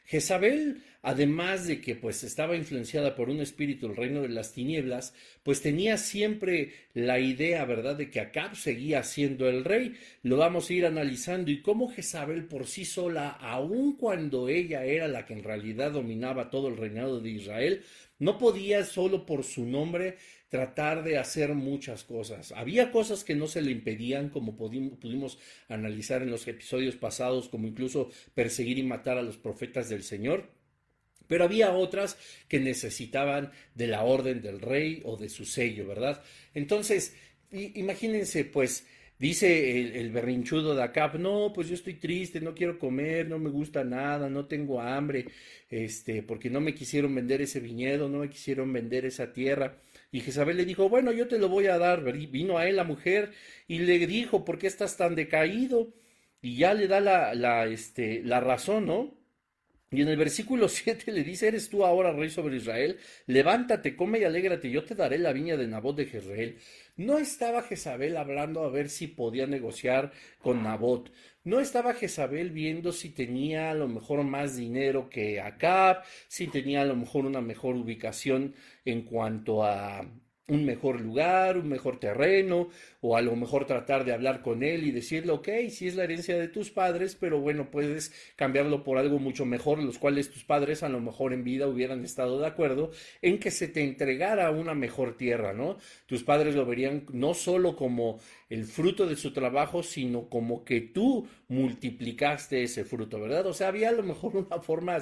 Jezabel, 0.07 0.83
además 1.01 1.67
de 1.67 1.81
que 1.81 1.93
pues 1.93 2.23
estaba 2.23 2.55
influenciada 2.55 3.13
por 3.13 3.29
un 3.29 3.41
espíritu 3.41 3.87
del 3.87 3.97
reino 3.97 4.21
de 4.21 4.29
las 4.29 4.53
tinieblas, 4.53 5.13
pues 5.43 5.61
tenía 5.61 5.97
siempre 5.97 6.71
la 6.93 7.19
idea, 7.19 7.65
¿verdad?, 7.65 7.97
de 7.97 8.09
que 8.09 8.21
Acab 8.21 8.55
seguía 8.55 9.03
siendo 9.03 9.49
el 9.49 9.65
rey. 9.65 9.97
Lo 10.23 10.37
vamos 10.37 10.69
a 10.69 10.73
ir 10.73 10.85
analizando 10.85 11.51
y 11.51 11.61
cómo 11.61 11.89
Jezabel 11.89 12.45
por 12.45 12.67
sí 12.67 12.85
sola, 12.85 13.31
aun 13.31 13.97
cuando 13.97 14.47
ella 14.47 14.85
era 14.85 15.09
la 15.09 15.25
que 15.25 15.33
en 15.33 15.43
realidad 15.43 15.91
dominaba 15.91 16.49
todo 16.49 16.69
el 16.69 16.77
reinado 16.77 17.19
de 17.19 17.31
Israel, 17.31 17.83
no 18.17 18.37
podía 18.37 18.85
solo 18.85 19.25
por 19.25 19.43
su 19.43 19.65
nombre 19.65 20.17
tratar 20.49 21.03
de 21.03 21.17
hacer 21.17 21.53
muchas 21.53 22.03
cosas. 22.03 22.51
Había 22.53 22.91
cosas 22.91 23.23
que 23.23 23.35
no 23.35 23.47
se 23.47 23.61
le 23.61 23.71
impedían, 23.71 24.29
como 24.29 24.55
pudimos, 24.55 25.37
analizar 25.67 26.21
en 26.21 26.31
los 26.31 26.47
episodios 26.47 26.95
pasados, 26.95 27.49
como 27.49 27.67
incluso 27.67 28.09
perseguir 28.33 28.77
y 28.77 28.83
matar 28.83 29.17
a 29.17 29.23
los 29.23 29.37
profetas 29.37 29.89
del 29.89 30.03
Señor. 30.03 30.49
Pero 31.27 31.43
había 31.43 31.73
otras 31.73 32.17
que 32.47 32.59
necesitaban 32.59 33.51
de 33.75 33.87
la 33.87 34.03
orden 34.03 34.41
del 34.41 34.61
rey 34.61 35.01
o 35.03 35.17
de 35.17 35.27
su 35.27 35.45
sello, 35.45 35.85
¿verdad? 35.85 36.23
Entonces, 36.53 37.15
imagínense, 37.51 38.45
pues, 38.45 38.85
Dice 39.19 39.99
el, 39.99 40.11
berrinchudo 40.11 40.75
de 40.75 40.83
Acap, 40.83 41.15
no, 41.15 41.51
pues 41.53 41.67
yo 41.67 41.73
estoy 41.73 41.95
triste, 41.95 42.39
no 42.39 42.53
quiero 42.53 42.77
comer, 42.77 43.27
no 43.27 43.39
me 43.39 43.49
gusta 43.49 43.83
nada, 43.83 44.29
no 44.29 44.45
tengo 44.45 44.79
hambre, 44.79 45.25
este, 45.71 46.21
porque 46.21 46.51
no 46.51 46.61
me 46.61 46.75
quisieron 46.75 47.15
vender 47.15 47.41
ese 47.41 47.59
viñedo, 47.59 48.09
no 48.09 48.19
me 48.19 48.29
quisieron 48.29 48.71
vender 48.71 49.05
esa 49.05 49.33
tierra. 49.33 49.75
Y 50.11 50.21
Jezabel 50.21 50.57
le 50.57 50.65
dijo, 50.65 50.89
bueno, 50.89 51.11
yo 51.11 51.27
te 51.27 51.37
lo 51.39 51.49
voy 51.49 51.67
a 51.67 51.77
dar. 51.77 52.03
Vino 52.13 52.57
a 52.57 52.67
él 52.67 52.75
la 52.77 52.83
mujer 52.83 53.33
y 53.67 53.79
le 53.79 54.05
dijo, 54.07 54.45
¿por 54.45 54.57
qué 54.59 54.67
estás 54.67 54.97
tan 54.97 55.15
decaído? 55.15 55.93
Y 56.41 56.57
ya 56.57 56.73
le 56.73 56.87
da 56.87 56.99
la, 57.01 57.33
la, 57.35 57.65
este, 57.67 58.21
la 58.23 58.39
razón, 58.39 58.85
¿no? 58.85 59.13
Y 59.89 60.01
en 60.01 60.09
el 60.09 60.17
versículo 60.17 60.67
7 60.69 61.11
le 61.11 61.23
dice, 61.23 61.47
¿eres 61.47 61.69
tú 61.69 61.85
ahora 61.85 62.11
rey 62.11 62.29
sobre 62.29 62.57
Israel? 62.57 62.97
Levántate, 63.25 63.95
come 63.95 64.19
y 64.19 64.23
alégrate, 64.23 64.69
yo 64.69 64.83
te 64.83 64.95
daré 64.95 65.17
la 65.17 65.33
viña 65.33 65.55
de 65.57 65.67
Nabot 65.67 65.95
de 65.95 66.05
Jezreel. 66.05 66.57
No 66.97 67.17
estaba 67.17 67.61
Jezabel 67.61 68.17
hablando 68.17 68.63
a 68.63 68.69
ver 68.69 68.89
si 68.89 69.07
podía 69.07 69.47
negociar 69.47 70.11
con 70.39 70.63
Nabot. 70.63 71.11
No 71.43 71.59
estaba 71.59 71.93
Jezabel 71.93 72.51
viendo 72.51 72.91
si 72.91 73.09
tenía 73.09 73.71
a 73.71 73.75
lo 73.75 73.87
mejor 73.87 74.23
más 74.23 74.57
dinero 74.57 75.09
que 75.09 75.39
Acab, 75.39 76.03
si 76.27 76.47
tenía 76.47 76.81
a 76.81 76.85
lo 76.85 76.95
mejor 76.95 77.25
una 77.25 77.41
mejor 77.41 77.75
ubicación 77.75 78.55
en 78.83 79.03
cuanto 79.03 79.63
a 79.63 80.05
un 80.49 80.65
mejor 80.65 81.01
lugar, 81.01 81.57
un 81.57 81.67
mejor 81.67 81.99
terreno, 81.99 82.69
o 83.01 83.17
a 83.17 83.21
lo 83.21 83.35
mejor 83.35 83.65
tratar 83.65 84.05
de 84.05 84.13
hablar 84.13 84.41
con 84.41 84.63
él 84.63 84.85
y 84.85 84.91
decirle, 84.91 85.33
ok, 85.33 85.49
si 85.69 85.87
es 85.87 85.95
la 85.95 86.05
herencia 86.05 86.37
de 86.37 86.47
tus 86.47 86.71
padres, 86.71 87.17
pero 87.19 87.41
bueno, 87.41 87.69
puedes 87.69 88.13
cambiarlo 88.37 88.83
por 88.83 88.97
algo 88.97 89.19
mucho 89.19 89.45
mejor, 89.45 89.83
los 89.83 89.97
cuales 89.97 90.31
tus 90.31 90.45
padres 90.45 90.83
a 90.83 90.89
lo 90.89 91.01
mejor 91.01 91.33
en 91.33 91.43
vida 91.43 91.67
hubieran 91.67 92.05
estado 92.05 92.39
de 92.39 92.47
acuerdo 92.47 92.91
en 93.21 93.39
que 93.39 93.51
se 93.51 93.67
te 93.67 93.83
entregara 93.83 94.49
una 94.51 94.73
mejor 94.73 95.17
tierra, 95.17 95.51
¿no? 95.51 95.77
Tus 96.05 96.23
padres 96.23 96.55
lo 96.55 96.65
verían 96.65 97.05
no 97.11 97.33
solo 97.33 97.75
como 97.75 98.19
el 98.49 98.63
fruto 98.63 99.05
de 99.05 99.17
su 99.17 99.33
trabajo, 99.33 99.83
sino 99.83 100.29
como 100.29 100.63
que 100.63 100.79
tú 100.79 101.27
multiplicaste 101.49 102.63
ese 102.63 102.85
fruto, 102.85 103.19
¿verdad? 103.19 103.45
O 103.47 103.53
sea, 103.53 103.67
había 103.67 103.89
a 103.89 103.93
lo 103.93 104.03
mejor 104.03 104.35
una 104.49 104.61
forma 104.61 104.97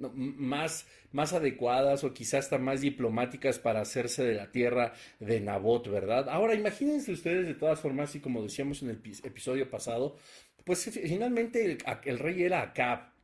más, 0.00 0.86
más 1.12 1.32
adecuadas 1.32 2.04
o 2.04 2.14
quizás 2.14 2.44
hasta 2.44 2.58
más 2.58 2.80
diplomáticas 2.80 3.58
para 3.58 3.80
hacerse 3.80 4.24
de 4.24 4.34
la 4.34 4.50
tierra 4.50 4.92
de 5.20 5.40
Nabot, 5.40 5.88
¿verdad? 5.88 6.28
Ahora, 6.28 6.54
imagínense 6.54 7.12
ustedes 7.12 7.46
de 7.46 7.54
todas 7.54 7.80
formas, 7.80 8.14
y 8.14 8.20
como 8.20 8.42
decíamos 8.42 8.82
en 8.82 8.90
el 8.90 9.00
episodio 9.24 9.70
pasado, 9.70 10.16
pues 10.64 10.84
finalmente 10.84 11.78
el, 12.04 12.18
rey 12.18 12.42
era 12.42 12.62
Acab. 12.62 13.17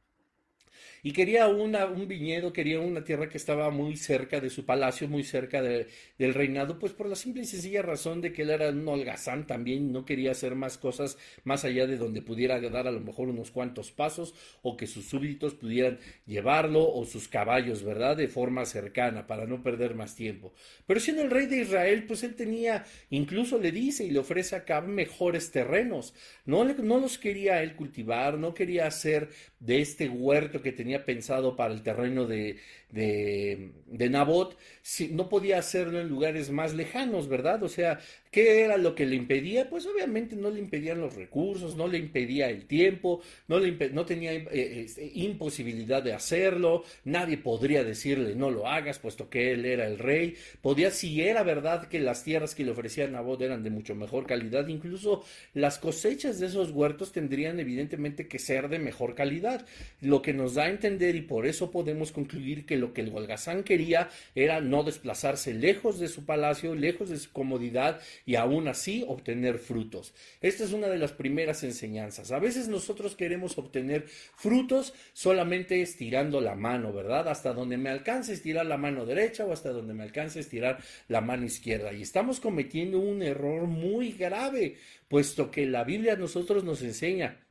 Y 1.04 1.12
quería 1.12 1.49
una, 1.49 1.84
un 1.84 2.08
viñedo, 2.08 2.50
quería 2.54 2.80
una 2.80 3.04
tierra 3.04 3.28
que 3.28 3.37
estaba 3.37 3.70
muy 3.70 3.94
cerca 3.99 4.40
de 4.40 4.49
su 4.49 4.64
palacio, 4.64 5.06
muy 5.06 5.23
cerca 5.23 5.61
de, 5.61 5.87
del 6.18 6.32
reinado, 6.32 6.78
pues 6.78 6.94
por 6.94 7.06
la 7.06 7.14
simple 7.14 7.42
y 7.42 7.44
sencilla 7.44 7.82
razón 7.82 8.23
de 8.23 8.32
que 8.32 8.40
él 8.40 8.49
era 8.49 8.70
un 8.70 8.88
holgazán 8.88 9.46
también, 9.46 9.92
no 9.92 10.06
quería 10.06 10.30
hacer 10.30 10.54
más 10.54 10.78
cosas 10.78 11.18
más 11.44 11.66
allá 11.66 11.87
de 11.87 11.99
donde 11.99 12.23
pudiera 12.23 12.58
dar 12.58 12.88
a 12.88 12.90
lo 12.90 13.00
mejor 13.00 13.28
unos 13.28 13.50
cuantos 13.50 13.92
pasos 13.92 14.34
o 14.62 14.78
que 14.78 14.87
sus 14.87 15.04
súbditos 15.04 15.52
pudieran 15.52 15.99
llevarlo 16.26 16.90
o 16.90 17.04
sus 17.04 17.28
caballos, 17.28 17.82
¿verdad? 17.82 18.16
De 18.16 18.28
forma 18.28 18.64
cercana 18.64 19.26
para 19.26 19.44
no 19.44 19.62
perder 19.62 19.94
más 19.94 20.16
tiempo. 20.16 20.54
Pero 20.87 21.00
siendo 21.00 21.20
el 21.20 21.30
rey 21.30 21.44
de 21.44 21.61
Israel, 21.61 22.04
pues 22.06 22.23
él 22.23 22.34
tenía, 22.34 22.87
incluso 23.11 23.58
le 23.58 23.73
dice 23.73 24.06
y 24.06 24.11
le 24.11 24.20
ofrece 24.20 24.56
acá 24.56 24.80
mejores 24.80 25.50
terrenos. 25.50 26.14
No, 26.46 26.64
no 26.64 26.99
los 26.99 27.18
quería 27.18 27.62
él 27.62 27.76
cultivar, 27.76 28.38
no 28.38 28.54
quería 28.54 28.87
hacer 28.87 29.28
de 29.61 29.80
este 29.80 30.08
huerto 30.08 30.62
que 30.62 30.73
tenía 30.73 30.93
pensado 31.02 31.56
para 31.56 31.74
el 31.74 31.82
terreno 31.82 32.26
de, 32.26 32.58
de, 32.94 33.72
de 33.86 34.08
Nabot, 34.08 34.56
si, 34.82 35.08
no 35.08 35.28
podía 35.28 35.58
hacerlo 35.58 36.00
en 36.00 36.08
lugares 36.08 36.50
más 36.50 36.74
lejanos, 36.74 37.28
¿verdad? 37.28 37.62
O 37.62 37.68
sea, 37.68 37.98
¿qué 38.30 38.62
era 38.62 38.76
lo 38.76 38.94
que 38.94 39.04
le 39.04 39.16
impedía? 39.16 39.68
Pues 39.68 39.86
obviamente 39.86 40.36
no 40.36 40.50
le 40.50 40.60
impedían 40.60 41.00
los 41.00 41.14
recursos, 41.14 41.76
no 41.76 41.88
le 41.88 41.98
impedía 41.98 42.48
el 42.48 42.66
tiempo, 42.66 43.20
no, 43.48 43.58
le 43.58 43.90
no 43.90 44.06
tenía 44.06 44.32
eh, 44.32 44.84
este, 44.84 45.10
imposibilidad 45.14 46.02
de 46.02 46.12
hacerlo, 46.12 46.84
nadie 47.04 47.36
podría 47.36 47.82
decirle 47.82 48.34
no 48.34 48.50
lo 48.50 48.68
hagas, 48.68 48.98
puesto 48.98 49.28
que 49.28 49.52
él 49.52 49.64
era 49.64 49.86
el 49.86 49.98
rey. 49.98 50.36
Podía, 50.62 50.90
si 50.90 51.20
era 51.20 51.42
verdad 51.42 51.88
que 51.88 51.98
las 51.98 52.22
tierras 52.22 52.54
que 52.54 52.64
le 52.64 52.70
ofrecía 52.70 53.08
Nabot 53.08 53.40
eran 53.42 53.62
de 53.62 53.70
mucho 53.70 53.94
mejor 53.94 54.26
calidad, 54.26 54.68
incluso 54.68 55.24
las 55.52 55.78
cosechas 55.78 56.38
de 56.38 56.46
esos 56.46 56.70
huertos 56.70 57.12
tendrían 57.12 57.58
evidentemente 57.58 58.28
que 58.28 58.38
ser 58.38 58.68
de 58.68 58.78
mejor 58.78 59.14
calidad, 59.14 59.66
lo 60.00 60.22
que 60.22 60.32
nos 60.32 60.54
da 60.54 60.64
a 60.64 60.70
entender 60.70 61.16
y 61.16 61.22
por 61.22 61.46
eso 61.46 61.70
podemos 61.70 62.12
concluir 62.12 62.66
que 62.66 62.84
lo 62.85 62.93
que 62.93 63.00
el 63.00 63.14
holgazán 63.14 63.64
quería 63.64 64.11
era 64.35 64.61
no 64.61 64.83
desplazarse 64.83 65.55
lejos 65.55 65.99
de 65.99 66.09
su 66.09 66.25
palacio, 66.26 66.75
lejos 66.75 67.09
de 67.09 67.19
su 67.19 67.33
comodidad 67.33 68.00
y 68.26 68.35
aún 68.37 68.69
así 68.69 69.05
obtener 69.09 69.59
frutos. 69.59 70.12
Esta 70.41 70.64
es 70.64 70.73
una 70.73 70.88
de 70.88 70.99
las 70.99 71.12
primeras 71.12 71.62
enseñanzas. 71.64 72.31
A 72.31 72.38
veces 72.38 72.69
nosotros 72.69 73.17
queremos 73.17 73.57
obtener 73.57 74.05
frutos 74.37 74.93
solamente 75.12 75.81
estirando 75.81 76.41
la 76.41 76.55
mano, 76.55 76.93
¿verdad? 76.93 77.29
Hasta 77.29 77.53
donde 77.55 77.79
me 77.79 77.91
alcance 77.91 78.35
estirar 78.35 78.67
la 78.67 78.76
mano 78.76 79.07
derecha 79.07 79.45
o 79.45 79.53
hasta 79.53 79.71
donde 79.71 79.95
me 79.95 80.03
alcance 80.03 80.41
estirar 80.41 80.79
la 81.09 81.21
mano 81.21 81.47
izquierda. 81.47 81.93
Y 81.93 82.03
estamos 82.03 82.41
cometiendo 82.41 82.99
un 82.99 83.23
error 83.23 83.67
muy 83.67 84.12
grave, 84.12 84.76
puesto 85.09 85.50
que 85.50 85.67
la 85.67 85.85
Biblia 85.85 86.12
a 86.12 86.17
nosotros 86.17 86.64
nos 86.64 86.83
enseña 86.83 87.43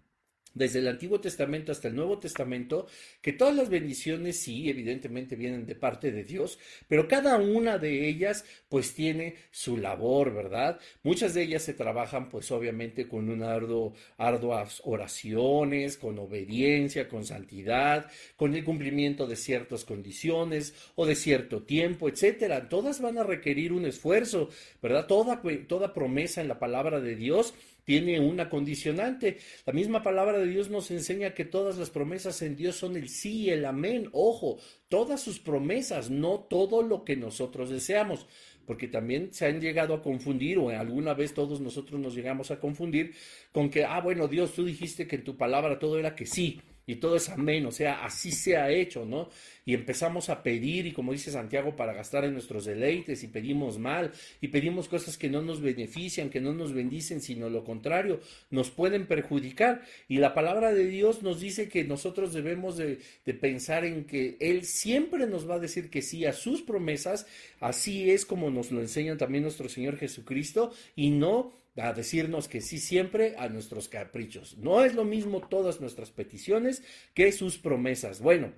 desde 0.54 0.80
el 0.80 0.88
Antiguo 0.88 1.20
Testamento 1.20 1.72
hasta 1.72 1.88
el 1.88 1.96
Nuevo 1.96 2.20
Testamento, 2.20 2.88
que 3.22 3.34
todas 3.34 3.56
las 3.56 3.70
bendiciones 3.70 4.40
sí, 4.40 4.70
evidentemente 4.70 5.36
vienen 5.36 5.66
de 5.66 5.76
parte 5.76 6.12
de 6.12 6.24
Dios, 6.24 6.60
pero 6.88 7.08
cada 7.08 7.38
una 7.38 7.78
de 7.78 8.08
ellas 8.08 8.46
pues 8.70 8.94
tiene 8.94 9.36
su 9.52 9.78
labor, 9.78 10.34
¿verdad? 10.34 10.80
Muchas 11.04 11.34
de 11.34 11.44
ellas 11.44 11.64
se 11.64 11.74
trabajan 11.74 12.30
pues 12.30 12.52
obviamente 12.52 13.08
con 13.08 13.30
un 13.30 13.44
arduo, 13.44 13.94
arduas 14.18 14.82
oraciones, 14.86 15.98
con 15.98 16.20
obediencia, 16.20 17.08
con 17.08 17.26
santidad, 17.26 18.10
con 18.36 18.56
el 18.56 18.64
cumplimiento 18.64 19.28
de 19.28 19.36
ciertas 19.36 19.86
condiciones 19.86 20.74
o 20.96 21.06
de 21.06 21.16
cierto 21.16 21.64
tiempo, 21.64 22.10
etcétera. 22.10 22.70
Todas 22.70 23.02
van 23.02 23.18
a 23.18 23.24
requerir 23.24 23.74
un 23.74 23.86
esfuerzo, 23.86 24.50
¿verdad? 24.82 25.08
Toda, 25.08 25.42
toda 25.68 25.94
promesa 25.94 26.42
en 26.42 26.48
la 26.48 26.60
palabra 26.60 27.00
de 27.00 27.16
Dios 27.16 27.54
tiene 27.84 28.20
una 28.20 28.50
condicionante. 28.50 29.38
La 29.66 29.74
misma 29.74 30.04
palabra 30.04 30.40
de 30.40 30.48
Dios 30.48 30.70
nos 30.70 30.92
enseña 30.92 31.34
que 31.34 31.46
todas 31.46 31.78
las 31.78 31.90
promesas 31.90 32.42
en 32.42 32.56
Dios 32.56 32.76
son 32.76 32.96
el 32.96 33.10
sí 33.10 33.44
y 33.44 33.50
el 33.50 33.66
amén. 33.66 34.10
Ojo, 34.12 34.60
todas 34.90 35.22
sus 35.22 35.40
promesas, 35.40 36.10
no 36.10 36.40
todo 36.40 36.82
lo 36.82 37.04
que 37.04 37.16
nosotros 37.16 37.70
deseamos. 37.70 38.28
Porque 38.66 38.88
también 38.88 39.34
se 39.34 39.46
han 39.46 39.60
llegado 39.60 39.94
a 39.94 40.02
confundir, 40.02 40.58
o 40.58 40.70
alguna 40.70 41.14
vez 41.14 41.34
todos 41.34 41.60
nosotros 41.60 42.00
nos 42.00 42.16
llegamos 42.16 42.50
a 42.50 42.60
confundir 42.60 43.14
con 43.52 43.70
que, 43.70 43.84
ah, 43.84 44.00
bueno, 44.00 44.30
Dios, 44.30 44.54
tú 44.54 44.64
dijiste 44.64 45.06
que 45.06 45.18
en 45.18 45.26
tu 45.26 45.36
palabra 45.36 45.80
todo 45.80 46.00
era 46.00 46.16
que 46.16 46.26
sí 46.26 46.62
y 46.86 46.96
todo 46.96 47.16
es 47.16 47.30
amén, 47.30 47.66
o 47.66 47.72
sea, 47.72 48.04
así 48.04 48.32
se 48.32 48.58
ha 48.58 48.70
hecho, 48.70 49.06
¿no? 49.06 49.30
Y 49.66 49.74
empezamos 49.74 50.30
a 50.30 50.44
pedir, 50.44 50.86
y 50.86 50.92
como 50.92 51.14
dice 51.14 51.32
Santiago, 51.32 51.76
para 51.78 51.94
gastar 51.94 52.26
en 52.26 52.34
nuestros 52.34 52.66
deleites, 52.66 53.24
y 53.24 53.28
pedimos 53.28 53.80
mal, 53.80 54.12
y 54.42 54.50
pedimos 54.50 54.90
cosas 54.90 55.18
que 55.18 55.30
no 55.30 55.42
nos 55.42 55.62
benefician, 55.62 56.30
que 56.30 56.42
no 56.42 56.54
nos 56.54 56.74
bendicen, 56.74 57.22
sino 57.22 57.50
lo 57.50 57.64
contrario, 57.64 58.20
nos 58.50 58.72
pueden 58.72 59.08
perjudicar. 59.08 59.84
Y 60.10 60.18
la 60.18 60.34
palabra 60.34 60.74
de 60.74 60.86
Dios 60.88 61.24
nos 61.24 61.40
dice 61.40 61.70
que 61.70 61.86
nosotros 61.86 62.34
debemos 62.34 62.76
de, 62.76 63.00
pensar 63.40 63.86
en 63.86 64.04
que 64.04 64.36
Él 64.42 64.66
siempre 64.66 65.26
nos 65.26 65.50
va 65.50 65.56
a 65.56 65.60
decir 65.60 65.90
que 65.90 66.02
sí 66.02 66.26
a 66.26 66.34
sus 66.34 66.62
promesas, 66.62 67.26
así 67.62 68.12
es 68.12 68.26
como 68.26 68.50
nos 68.50 68.72
lo 68.72 68.82
enseña 68.82 69.18
también 69.18 69.44
nuestro 69.44 69.70
Señor 69.70 69.98
Jesucristo, 69.98 70.74
y 70.96 71.12
no 71.12 71.63
a 71.78 71.94
decirnos 71.94 72.48
que 72.48 72.62
sí 72.62 72.80
siempre 72.80 73.36
a 73.38 73.50
nuestros 73.50 73.90
caprichos. 73.90 74.58
No 74.58 74.84
es 74.84 74.94
lo 74.94 75.06
mismo 75.06 75.42
todas 75.42 75.82
nuestras 75.82 76.12
peticiones 76.12 76.84
que 77.14 77.32
sus 77.32 77.58
promesas. 77.58 78.22
Bueno, 78.22 78.54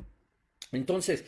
entonces, 0.72 1.26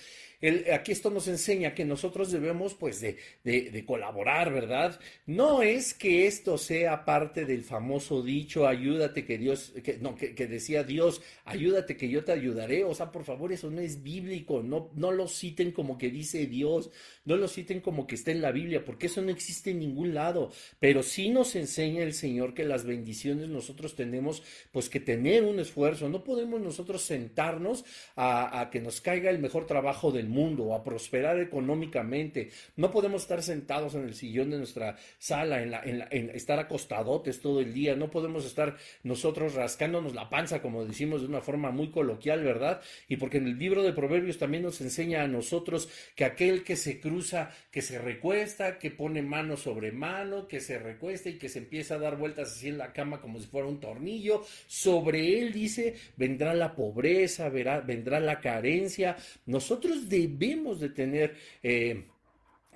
aquí 0.71 0.91
esto 0.91 1.09
nos 1.09 1.27
enseña 1.27 1.73
que 1.73 1.83
nosotros 1.83 2.31
debemos 2.31 2.75
pues 2.75 3.01
de, 3.01 3.83
colaborar, 3.85 4.53
¿verdad? 4.53 4.99
No 5.25 5.63
es 5.63 5.93
que 5.93 6.27
esto 6.27 6.57
sea 6.57 7.05
parte 7.05 7.45
del 7.45 7.63
famoso 7.63 8.21
dicho, 8.21 8.67
ayúdate 8.67 9.25
que 9.25 9.37
Dios, 9.37 9.73
que, 9.83 9.97
no, 9.97 10.15
que, 10.15 10.33
decía 10.47 10.83
Dios, 10.83 11.21
ayúdate 11.45 11.97
que 11.97 12.09
yo 12.09 12.23
te 12.23 12.33
ayudaré. 12.33 12.83
O 12.83 12.93
sea, 12.93 13.11
por 13.11 13.23
favor, 13.23 13.51
eso 13.51 13.71
no 13.71 13.81
es 13.81 14.03
bíblico, 14.03 14.61
no, 14.61 14.91
no 14.93 15.11
lo 15.11 15.27
citen 15.27 15.71
como 15.71 15.97
que 15.97 16.11
dice 16.11 16.45
Dios, 16.45 16.91
no 17.25 17.35
lo 17.35 17.47
citen 17.47 17.81
como 17.81 18.05
que 18.05 18.15
está 18.15 18.31
en 18.31 18.41
la 18.41 18.51
Biblia, 18.51 18.85
porque 18.85 19.07
eso 19.07 19.21
no 19.21 19.31
existe 19.31 19.71
en 19.71 19.79
ningún 19.79 20.13
lado. 20.13 20.51
Pero 20.79 21.01
sí 21.01 21.29
nos 21.29 21.55
enseña 21.55 22.03
el 22.03 22.13
Señor 22.13 22.53
que 22.53 22.63
las 22.63 22.85
bendiciones 22.85 23.49
nosotros 23.49 23.95
tenemos 23.95 24.43
pues 24.71 24.89
que 24.89 24.99
tener 24.99 25.43
un 25.43 25.59
esfuerzo. 25.59 26.09
No 26.09 26.23
podemos 26.23 26.61
nosotros 26.61 27.01
sentarnos 27.01 27.85
a, 28.15 28.61
a 28.61 28.69
que 28.69 28.81
nos 28.81 29.01
caiga 29.01 29.31
el 29.31 29.39
mejor 29.39 29.65
trabajo 29.65 30.11
del 30.11 30.26
mundo, 30.27 30.73
a 30.73 30.83
prosperar 30.83 31.39
económicamente. 31.39 32.49
No 32.75 32.91
podemos 32.91 33.23
estar 33.23 33.41
sentados 33.41 33.95
en 33.95 34.03
el 34.03 34.13
sillón 34.13 34.49
de 34.49 34.57
nuestra 34.57 34.97
sala, 35.17 35.61
en, 35.61 35.71
la, 35.71 35.81
en, 35.83 36.29
estar 36.31 36.59
acostadotes 36.59 37.39
todo 37.39 37.59
el 37.59 37.73
día. 37.73 37.95
No 37.95 38.09
podemos 38.09 38.45
estar 38.45 38.77
nosotros 39.03 39.55
rascándonos 39.55 40.13
la 40.13 40.29
panza, 40.29 40.61
como 40.61 40.85
decimos 40.85 41.21
de 41.21 41.27
una 41.27 41.41
forma 41.41 41.71
muy 41.71 41.89
coloquial, 41.89 42.43
¿verdad? 42.43 42.81
Y 43.07 43.17
porque 43.17 43.37
en 43.37 43.47
el 43.47 43.57
libro 43.57 43.83
de 43.83 43.93
Proverbios 43.93 44.37
también 44.37 44.63
nos 44.63 44.81
enseña 44.81 45.23
a 45.23 45.27
nosotros 45.27 45.89
que 46.15 46.25
aquel 46.25 46.63
que 46.63 46.75
se 46.75 46.99
cruza, 46.99 47.51
que 47.71 47.81
se 47.81 47.99
recuesta, 47.99 48.79
que 48.79 48.91
pone 48.91 49.21
mano 49.21 49.57
sobre 49.57 49.91
mano, 49.91 50.47
que 50.47 50.59
se 50.59 50.79
recuesta 50.79 51.29
y 51.29 51.37
que 51.37 51.49
se 51.49 51.59
empieza 51.59 51.95
a 51.95 51.99
dar 51.99 52.17
vueltas 52.17 52.51
así 52.51 52.69
en 52.69 52.77
la 52.77 52.93
cama 52.93 53.21
como 53.21 53.39
si 53.39 53.47
fuera 53.47 53.67
un 53.67 53.79
tornillo, 53.79 54.43
sobre 54.67 55.39
él 55.39 55.53
dice, 55.53 55.95
vendrá 56.15 56.53
la 56.53 56.75
pobreza, 56.75 57.49
vendrá 57.49 58.19
la 58.19 58.39
carencia. 58.39 59.17
Nosotros 59.45 60.09
debemos 60.17 60.79
de 60.79 60.89
tener 60.89 61.35
eh, 61.61 62.05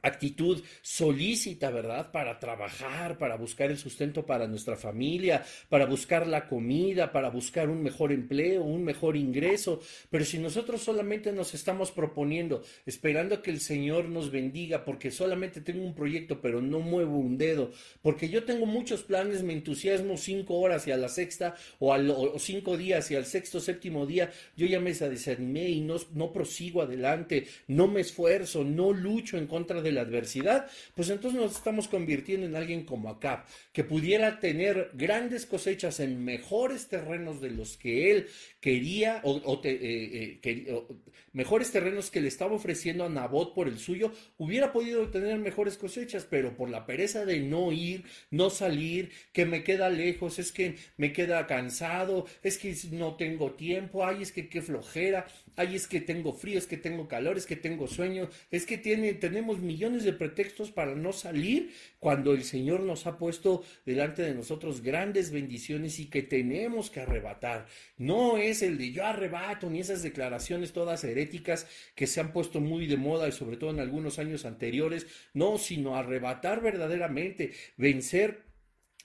actitud 0.01 0.61
solícita, 0.81 1.69
¿verdad? 1.69 2.11
Para 2.11 2.39
trabajar, 2.39 3.17
para 3.17 3.35
buscar 3.37 3.71
el 3.71 3.77
sustento 3.77 4.25
para 4.25 4.47
nuestra 4.47 4.75
familia, 4.75 5.43
para 5.69 5.85
buscar 5.85 6.27
la 6.27 6.47
comida, 6.47 7.11
para 7.11 7.29
buscar 7.29 7.69
un 7.69 7.81
mejor 7.83 8.11
empleo, 8.11 8.63
un 8.63 8.83
mejor 8.83 9.15
ingreso. 9.15 9.81
Pero 10.09 10.25
si 10.25 10.39
nosotros 10.39 10.81
solamente 10.81 11.31
nos 11.31 11.53
estamos 11.53 11.91
proponiendo, 11.91 12.63
esperando 12.85 13.41
que 13.41 13.51
el 13.51 13.59
Señor 13.59 14.09
nos 14.09 14.31
bendiga, 14.31 14.83
porque 14.85 15.11
solamente 15.11 15.61
tengo 15.61 15.83
un 15.83 15.95
proyecto, 15.95 16.41
pero 16.41 16.61
no 16.61 16.79
muevo 16.79 17.17
un 17.17 17.37
dedo, 17.37 17.71
porque 18.01 18.29
yo 18.29 18.43
tengo 18.43 18.65
muchos 18.65 19.03
planes, 19.03 19.43
me 19.43 19.53
entusiasmo 19.53 20.17
cinco 20.17 20.59
horas 20.59 20.87
y 20.87 20.91
a 20.91 20.97
la 20.97 21.09
sexta, 21.09 21.55
o, 21.79 22.39
cinco 22.39 22.77
días 22.77 23.09
y 23.11 23.15
al 23.15 23.25
sexto, 23.25 23.59
séptimo 23.59 24.05
día, 24.05 24.31
yo 24.55 24.65
ya 24.65 24.79
me 24.79 24.93
desanimé 24.93 25.69
y 25.69 25.81
no, 25.81 25.95
no 26.13 26.31
prosigo 26.31 26.81
adelante, 26.81 27.47
no 27.67 27.87
me 27.87 28.01
esfuerzo, 28.01 28.63
no 28.63 28.93
lucho 28.93 29.37
en 29.37 29.47
contra 29.47 29.81
de 29.81 29.90
la 29.91 30.01
adversidad, 30.01 30.67
pues 30.95 31.09
entonces 31.09 31.39
nos 31.39 31.55
estamos 31.55 31.87
convirtiendo 31.87 32.45
en 32.45 32.55
alguien 32.55 32.85
como 32.85 33.09
Acab, 33.09 33.45
que 33.71 33.83
pudiera 33.83 34.39
tener 34.39 34.91
grandes 34.93 35.45
cosechas 35.45 35.99
en 35.99 36.23
mejores 36.23 36.87
terrenos 36.87 37.41
de 37.41 37.51
los 37.51 37.77
que 37.77 38.11
él 38.11 38.27
quería, 38.59 39.21
o, 39.23 39.61
eh, 39.63 40.39
eh, 40.43 40.87
mejores 41.33 41.71
terrenos 41.71 42.11
que 42.11 42.21
le 42.21 42.27
estaba 42.27 42.53
ofreciendo 42.53 43.05
a 43.05 43.09
Nabot 43.09 43.53
por 43.53 43.67
el 43.67 43.79
suyo, 43.79 44.11
hubiera 44.37 44.71
podido 44.71 45.09
tener 45.09 45.37
mejores 45.39 45.77
cosechas, 45.77 46.27
pero 46.29 46.55
por 46.55 46.69
la 46.69 46.85
pereza 46.85 47.25
de 47.25 47.39
no 47.39 47.71
ir, 47.71 48.03
no 48.29 48.49
salir, 48.49 49.11
que 49.33 49.45
me 49.45 49.63
queda 49.63 49.89
lejos, 49.89 50.39
es 50.39 50.51
que 50.51 50.75
me 50.97 51.13
queda 51.13 51.47
cansado, 51.47 52.25
es 52.43 52.57
que 52.57 52.75
no 52.91 53.15
tengo 53.15 53.53
tiempo, 53.53 54.05
ay, 54.05 54.21
es 54.21 54.31
que 54.31 54.49
qué 54.49 54.61
flojera, 54.61 55.27
ay, 55.55 55.75
es 55.75 55.87
que 55.87 56.01
tengo 56.01 56.33
frío, 56.33 56.57
es 56.57 56.67
que 56.67 56.77
tengo 56.77 57.07
calor, 57.07 57.37
es 57.37 57.45
que 57.45 57.55
tengo 57.55 57.87
sueño, 57.87 58.29
es 58.49 58.65
que 58.65 58.77
tiene, 58.77 59.13
tenemos 59.13 59.59
millones 59.59 60.03
de 60.03 60.13
pretextos 60.13 60.71
para 60.71 60.95
no 60.95 61.13
salir 61.13 61.71
cuando 61.99 62.33
el 62.33 62.43
Señor 62.43 62.81
nos 62.81 63.07
ha 63.07 63.17
puesto 63.17 63.63
delante 63.85 64.21
de 64.21 64.33
nosotros 64.33 64.81
grandes 64.81 65.31
bendiciones 65.31 65.99
y 65.99 66.09
que 66.09 66.23
tenemos 66.23 66.89
que 66.89 67.01
arrebatar. 67.01 67.67
No 67.97 68.37
es 68.37 68.61
el 68.61 68.77
de 68.77 68.91
yo 68.91 69.05
arrebato, 69.05 69.69
ni 69.69 69.79
esas 69.79 70.03
declaraciones 70.03 70.73
todas 70.73 71.03
heréticas 71.03 71.67
que 71.95 72.07
se 72.07 72.19
han 72.19 72.33
puesto 72.33 72.59
muy 72.59 72.87
de 72.87 72.97
moda 72.97 73.27
y 73.27 73.31
sobre 73.31 73.57
todo 73.57 73.71
en 73.71 73.79
algunos 73.79 74.19
años 74.19 74.45
anteriores, 74.45 75.07
no, 75.33 75.57
sino 75.57 75.95
arrebatar 75.95 76.61
verdaderamente, 76.61 77.51
vencer 77.77 78.50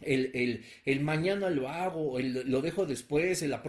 el, 0.02 0.64
el, 0.84 1.00
mañana 1.00 1.48
lo 1.48 1.68
hago, 1.68 2.18
el, 2.18 2.50
lo 2.50 2.60
dejo 2.60 2.84
después, 2.84 3.40
la 3.42 3.62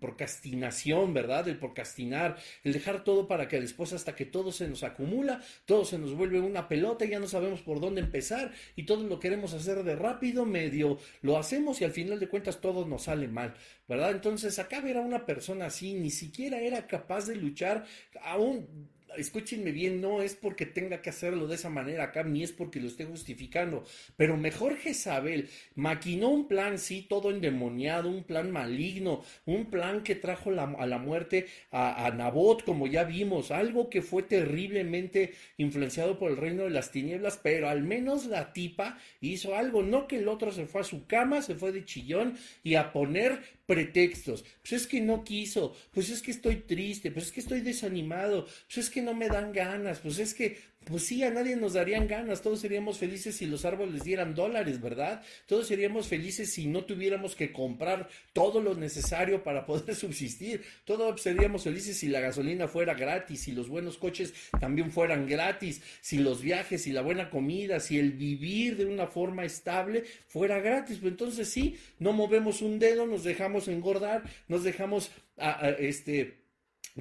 procrastinación, 0.00 1.14
¿verdad? 1.14 1.46
El 1.48 1.58
procrastinar, 1.58 2.36
el 2.64 2.72
dejar 2.72 3.04
todo 3.04 3.28
para 3.28 3.46
que 3.46 3.60
después 3.60 3.92
hasta 3.92 4.16
que 4.16 4.24
todo 4.24 4.50
se 4.50 4.68
nos 4.68 4.82
acumula, 4.82 5.40
todo 5.66 5.84
se 5.84 5.98
nos 5.98 6.14
vuelve 6.14 6.40
una 6.40 6.68
pelota 6.68 7.04
y 7.04 7.10
ya 7.10 7.20
no 7.20 7.28
sabemos 7.28 7.62
por 7.62 7.80
dónde 7.80 8.00
empezar 8.00 8.52
y 8.74 8.84
todo 8.84 9.04
lo 9.04 9.20
queremos 9.20 9.54
hacer 9.54 9.84
de 9.84 9.94
rápido, 9.94 10.44
medio 10.44 10.98
lo 11.22 11.38
hacemos 11.38 11.80
y 11.80 11.84
al 11.84 11.92
final 11.92 12.18
de 12.18 12.28
cuentas 12.28 12.60
todo 12.60 12.86
nos 12.86 13.04
sale 13.04 13.28
mal, 13.28 13.54
¿verdad? 13.86 14.10
Entonces 14.10 14.58
acá 14.58 14.80
ver 14.80 14.96
a 14.96 15.02
una 15.02 15.26
persona 15.26 15.66
así, 15.66 15.94
ni 15.94 16.10
siquiera 16.10 16.60
era 16.60 16.86
capaz 16.86 17.26
de 17.26 17.36
luchar 17.36 17.84
aún 18.22 18.88
escúchenme 19.18 19.72
bien, 19.72 20.00
no 20.00 20.22
es 20.22 20.34
porque 20.34 20.66
tenga 20.66 21.02
que 21.02 21.10
hacerlo 21.10 21.46
de 21.46 21.56
esa 21.56 21.70
manera 21.70 22.04
acá, 22.04 22.22
ni 22.22 22.42
es 22.42 22.52
porque 22.52 22.80
lo 22.80 22.86
esté 22.86 23.04
justificando, 23.04 23.84
pero 24.16 24.36
mejor 24.36 24.76
Jezabel 24.76 25.48
maquinó 25.74 26.28
un 26.28 26.48
plan, 26.48 26.78
sí, 26.78 27.06
todo 27.08 27.30
endemoniado, 27.30 28.08
un 28.08 28.24
plan 28.24 28.50
maligno, 28.50 29.22
un 29.46 29.66
plan 29.66 30.02
que 30.02 30.14
trajo 30.14 30.50
a 30.50 30.86
la 30.86 30.98
muerte 30.98 31.46
a, 31.70 32.06
a, 32.06 32.10
Nabot, 32.10 32.64
como 32.64 32.86
ya 32.86 33.04
vimos, 33.04 33.50
algo 33.50 33.90
que 33.90 34.02
fue 34.02 34.22
terriblemente 34.22 35.34
influenciado 35.56 36.18
por 36.18 36.30
el 36.30 36.36
reino 36.36 36.64
de 36.64 36.70
las 36.70 36.90
tinieblas, 36.90 37.38
pero 37.42 37.68
al 37.68 37.82
menos 37.82 38.26
la 38.26 38.52
tipa 38.52 38.98
hizo 39.20 39.56
algo, 39.56 39.82
no 39.82 40.06
que 40.06 40.16
el 40.16 40.28
otro 40.28 40.52
se 40.52 40.66
fue 40.66 40.82
a 40.82 40.84
su 40.84 41.06
cama, 41.06 41.42
se 41.42 41.54
fue 41.54 41.72
de 41.72 41.84
chillón 41.84 42.36
y 42.62 42.74
a 42.74 42.92
poner 42.92 43.57
pretextos. 43.68 44.46
Pues 44.62 44.72
es 44.72 44.86
que 44.86 45.02
no 45.02 45.24
quiso, 45.24 45.76
pues 45.92 46.08
es 46.08 46.22
que 46.22 46.30
estoy 46.30 46.56
triste, 46.56 47.10
pues 47.10 47.26
es 47.26 47.32
que 47.32 47.40
estoy 47.40 47.60
desanimado, 47.60 48.46
pues 48.46 48.78
es 48.78 48.88
que 48.88 49.02
no 49.02 49.12
me 49.12 49.28
dan 49.28 49.52
ganas, 49.52 49.98
pues 49.98 50.18
es 50.18 50.32
que 50.32 50.56
pues 50.88 51.04
sí, 51.04 51.22
a 51.22 51.30
nadie 51.30 51.56
nos 51.56 51.74
darían 51.74 52.08
ganas, 52.08 52.42
todos 52.42 52.60
seríamos 52.60 52.98
felices 52.98 53.36
si 53.36 53.46
los 53.46 53.64
árboles 53.64 54.02
dieran 54.02 54.34
dólares, 54.34 54.80
¿verdad? 54.80 55.22
Todos 55.46 55.66
seríamos 55.66 56.08
felices 56.08 56.52
si 56.52 56.66
no 56.66 56.84
tuviéramos 56.84 57.36
que 57.36 57.52
comprar 57.52 58.08
todo 58.32 58.60
lo 58.60 58.74
necesario 58.74 59.42
para 59.42 59.66
poder 59.66 59.94
subsistir, 59.96 60.62
todos 60.84 61.20
seríamos 61.20 61.64
felices 61.64 61.98
si 61.98 62.08
la 62.08 62.20
gasolina 62.20 62.68
fuera 62.68 62.94
gratis, 62.94 63.42
si 63.42 63.52
los 63.52 63.68
buenos 63.68 63.98
coches 63.98 64.32
también 64.58 64.90
fueran 64.90 65.26
gratis, 65.26 65.82
si 66.00 66.18
los 66.18 66.40
viajes, 66.40 66.86
y 66.86 66.92
la 66.92 67.02
buena 67.02 67.30
comida, 67.30 67.80
si 67.80 67.98
el 67.98 68.12
vivir 68.12 68.76
de 68.76 68.86
una 68.86 69.06
forma 69.06 69.44
estable 69.44 70.04
fuera 70.26 70.60
gratis. 70.60 70.98
Pues 70.98 71.12
entonces 71.12 71.48
sí, 71.48 71.76
no 71.98 72.12
movemos 72.12 72.62
un 72.62 72.78
dedo, 72.78 73.06
nos 73.06 73.24
dejamos 73.24 73.68
engordar, 73.68 74.22
nos 74.48 74.64
dejamos 74.64 75.10
a, 75.36 75.66
a, 75.66 75.70
este 75.70 76.47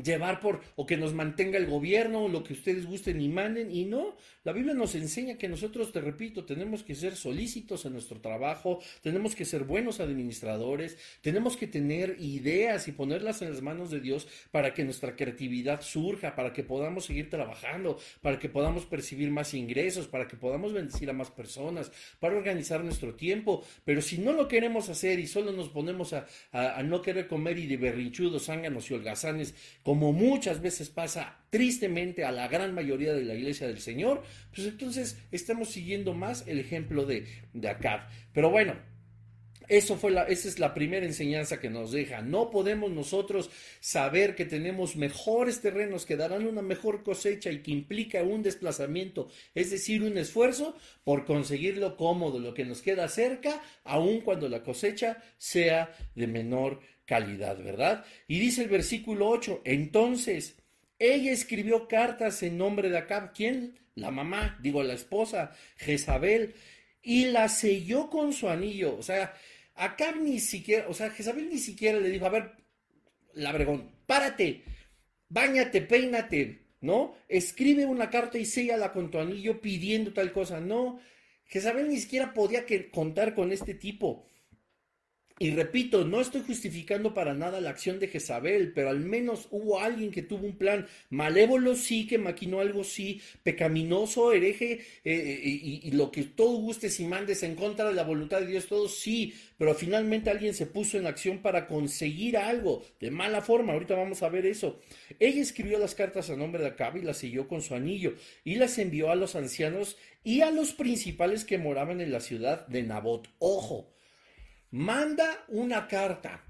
llevar 0.04 0.40
por 0.40 0.62
o 0.76 0.86
que 0.86 0.98
nos 0.98 1.14
mantenga 1.14 1.58
el 1.58 1.68
gobierno 1.68 2.24
o 2.24 2.30
lo 2.30 2.44
que 2.44 2.54
ustedes 2.54 2.86
gusten 2.86 3.22
y 3.22 3.30
manden 3.30 3.72
y 3.72 3.86
no, 3.86 4.16
la 4.44 4.54
Biblia 4.54 4.74
nos 4.74 4.96
enseña 4.96 5.38
que 5.38 5.48
nosotros, 5.48 5.92
te 5.92 6.02
repito, 6.02 6.46
tenemos 6.46 6.84
que 6.84 6.96
ser 6.96 7.16
solícitos 7.16 7.86
en 7.86 7.94
nuestro 7.94 8.22
trabajo, 8.22 8.80
tenemos 9.02 9.36
que 9.36 9.46
ser 9.46 9.64
buenos 9.64 10.00
administradores, 10.00 10.98
tenemos 11.22 11.58
que 11.58 11.68
tener 11.68 12.16
ideas 12.20 12.88
y 12.88 12.92
ponerlas 12.92 13.42
en 13.42 13.50
las 13.52 13.62
manos 13.62 13.92
de 13.92 14.00
Dios 14.00 14.28
para 14.52 14.74
que 14.74 14.84
nuestra 14.84 15.16
creatividad 15.16 15.82
surja, 15.82 16.36
para 16.36 16.54
que 16.54 16.64
podamos 16.64 17.06
seguir 17.06 17.30
trabajando, 17.30 18.00
para 18.22 18.40
que 18.40 18.50
podamos 18.50 18.86
percibir 18.86 19.32
más 19.32 19.54
ingresos, 19.54 20.08
para 20.08 20.28
que 20.28 20.38
podamos 20.38 20.74
bendecir 20.74 21.10
a 21.10 21.14
más 21.14 21.32
personas, 21.32 21.92
para 22.20 22.38
organizar 22.38 22.84
nuestro 22.84 23.16
tiempo, 23.16 23.66
pero 23.84 24.02
si 24.02 24.18
no 24.18 24.32
lo 24.32 24.48
queremos 24.48 24.90
hacer 24.90 25.20
y 25.20 25.28
solo 25.28 25.52
nos 25.52 25.70
ponemos 25.70 26.14
a, 26.14 26.26
a, 26.52 26.82
no 26.84 27.02
querer 27.02 27.28
comer 27.28 27.58
y 27.58 27.68
de 27.68 27.78
berrinchudos, 27.78 28.46
zánganos 28.46 28.90
y 28.90 28.94
holgazanes, 28.94 29.56
como 29.88 30.12
muchas 30.12 30.62
veces 30.62 30.90
pasa 30.90 31.46
tristemente 31.50 32.26
a 32.26 32.34
la 32.34 32.50
gran 32.50 32.76
mayoría 32.76 33.14
de 33.14 33.24
la 33.24 33.36
iglesia 33.36 33.68
del 33.68 33.80
Señor, 33.80 34.22
pues 34.54 34.68
entonces 34.68 35.18
estamos 35.32 35.70
siguiendo 35.70 36.14
más 36.14 36.46
el 36.46 36.60
ejemplo 36.60 37.06
de, 37.06 37.26
de 37.54 37.70
Acab. 37.70 38.02
Pero 38.34 38.50
bueno, 38.50 38.76
eso 39.70 39.96
fue 39.96 40.12
la, 40.12 40.24
esa 40.24 40.50
es 40.50 40.60
la 40.60 40.74
primera 40.74 41.06
enseñanza 41.06 41.62
que 41.62 41.70
nos 41.70 41.94
deja. 41.94 42.22
No 42.22 42.50
podemos 42.50 42.92
nosotros 42.92 43.50
saber 43.80 44.36
que 44.36 44.44
tenemos 44.44 44.98
mejores 44.98 45.62
terrenos 45.62 46.06
que 46.06 46.18
darán 46.18 46.46
una 46.46 46.62
mejor 46.62 47.02
cosecha 47.02 47.50
y 47.50 47.62
que 47.62 47.72
implica 47.72 48.24
un 48.24 48.44
desplazamiento, 48.44 49.30
es 49.56 49.72
decir, 49.72 50.04
un 50.04 50.18
esfuerzo 50.18 50.76
por 51.06 51.24
conseguir 51.24 51.78
lo 51.78 51.96
cómodo, 51.96 52.40
lo 52.40 52.54
que 52.54 52.66
nos 52.66 52.82
queda 52.82 53.08
cerca, 53.08 53.64
aun 53.86 54.20
cuando 54.20 54.50
la 54.50 54.64
cosecha 54.64 55.24
sea 55.38 55.96
de 56.14 56.28
menor 56.28 56.82
calidad, 57.08 57.58
¿verdad? 57.64 58.06
Y 58.28 58.38
dice 58.38 58.62
el 58.64 58.70
versículo 58.70 59.30
8, 59.30 59.62
entonces 59.64 60.58
ella 61.00 61.32
escribió 61.32 61.88
cartas 61.88 62.44
en 62.44 62.58
nombre 62.58 62.90
de 62.90 62.98
Acab. 63.00 63.34
¿Quién? 63.34 63.80
La 63.96 64.12
mamá, 64.12 64.60
digo 64.62 64.84
la 64.84 64.94
esposa, 64.94 65.56
Jezabel, 65.78 66.54
y 67.02 67.26
la 67.26 67.50
selló 67.50 68.10
con 68.10 68.34
su 68.34 68.50
anillo. 68.50 68.96
O 68.98 69.02
sea, 69.02 69.34
Acab 69.76 70.18
ni 70.18 70.40
siquiera, 70.40 70.88
o 70.88 70.94
sea, 70.94 71.10
Jezabel 71.10 71.50
ni 71.50 71.58
siquiera 71.58 72.00
le 72.00 72.10
dijo, 72.10 72.26
a 72.26 72.30
ver, 72.30 72.52
Labregón, 73.34 73.92
párate, 74.06 74.64
báñate, 75.30 75.82
peínate, 75.82 76.68
¿no? 76.82 77.16
Escribe 77.30 77.86
una 77.86 78.10
carta 78.10 78.38
y 78.38 78.46
séllala 78.46 78.92
con 78.92 79.10
tu 79.10 79.20
anillo 79.20 79.62
pidiendo 79.62 80.14
tal 80.14 80.32
cosa. 80.32 80.60
No, 80.60 81.00
Jezabel 81.46 81.88
ni 81.88 81.98
siquiera 81.98 82.34
podía 82.34 82.66
contar 82.92 83.34
con 83.34 83.52
este 83.52 83.74
tipo. 83.76 84.28
Y 85.40 85.52
repito, 85.52 86.04
no 86.04 86.20
estoy 86.20 86.42
justificando 86.42 87.14
para 87.14 87.36
nada 87.36 87.62
la 87.62 87.70
acción 87.70 88.00
de 88.00 88.08
Jezabel, 88.08 88.74
pero 88.74 88.90
al 88.90 89.02
menos 89.02 89.48
hubo 89.52 89.80
alguien 89.80 90.10
que 90.10 90.24
tuvo 90.24 90.48
un 90.48 90.58
plan 90.58 90.88
malévolo, 91.12 91.76
sí, 91.76 92.08
que 92.08 92.18
maquinó 92.18 92.60
algo, 92.60 92.84
sí, 92.84 93.22
pecaminoso, 93.44 94.32
hereje, 94.32 94.72
eh, 94.74 94.82
eh, 95.06 95.82
y, 95.84 95.92
lo 95.92 96.10
que 96.10 96.24
todo 96.24 96.58
gustes 96.58 97.00
y 97.00 97.06
mandes 97.06 97.44
en 97.44 97.54
contra 97.54 97.86
de 97.86 97.94
la 97.94 98.04
voluntad 98.04 98.40
de 98.40 98.48
Dios, 98.48 98.66
todo 98.66 98.90
sí, 98.90 99.36
pero 99.60 99.76
finalmente 99.76 100.32
alguien 100.32 100.56
se 100.56 100.66
puso 100.66 100.98
en 100.98 101.06
acción 101.06 101.38
para 101.44 101.68
conseguir 101.68 102.36
algo 102.38 102.84
de 103.00 103.12
mala 103.12 103.42
forma. 103.42 103.74
Ahorita 103.74 103.94
vamos 103.94 104.24
a 104.24 104.30
ver 104.30 104.48
eso. 104.48 104.80
Ella 105.20 105.42
escribió 105.42 105.78
las 105.78 105.94
cartas 105.94 106.32
a 106.32 106.36
nombre 106.36 106.64
de 106.64 106.70
Acab 106.70 106.98
y 106.98 107.02
las 107.02 107.18
siguió 107.18 107.48
con 107.48 107.62
su 107.62 107.76
anillo 107.76 108.16
y 108.44 108.56
las 108.56 108.80
envió 108.80 109.12
a 109.12 109.16
los 109.16 109.36
ancianos 109.36 109.98
y 110.24 110.42
a 110.42 110.50
los 110.50 110.74
principales 110.74 111.46
que 111.46 111.60
moraban 111.60 112.02
en 112.02 112.12
la 112.12 112.22
ciudad 112.22 112.66
de 112.68 112.82
Nabot. 112.82 113.30
Ojo 113.38 113.97
manda 114.72 115.46
una 115.48 115.88
carta 115.88 116.44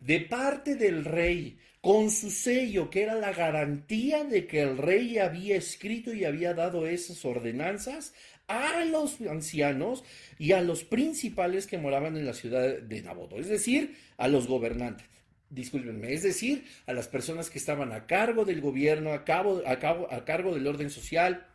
de 0.00 0.20
parte 0.20 0.76
del 0.76 1.04
rey 1.04 1.58
con 1.80 2.10
su 2.10 2.30
sello, 2.30 2.88
que 2.88 3.02
era 3.02 3.14
la 3.14 3.32
garantía 3.32 4.24
de 4.24 4.46
que 4.46 4.62
el 4.62 4.78
rey 4.78 5.18
había 5.18 5.56
escrito 5.56 6.14
y 6.14 6.24
había 6.24 6.54
dado 6.54 6.86
esas 6.86 7.24
ordenanzas 7.24 8.14
a 8.46 8.84
los 8.84 9.20
ancianos 9.20 10.04
y 10.38 10.52
a 10.52 10.62
los 10.62 10.84
principales 10.84 11.66
que 11.66 11.78
moraban 11.78 12.16
en 12.16 12.26
la 12.26 12.34
ciudad 12.34 12.78
de 12.78 13.02
Naboto, 13.02 13.38
es 13.38 13.48
decir, 13.48 13.96
a 14.16 14.28
los 14.28 14.46
gobernantes. 14.46 15.06
Discúlpenme, 15.50 16.12
es 16.12 16.22
decir, 16.22 16.64
a 16.86 16.92
las 16.92 17.08
personas 17.08 17.48
que 17.48 17.58
estaban 17.58 17.92
a 17.92 18.06
cargo 18.06 18.44
del 18.44 18.60
gobierno, 18.60 19.12
a, 19.12 19.24
a 19.24 20.24
cargo 20.24 20.54
del 20.54 20.66
orden 20.66 20.90
social, 20.90 21.46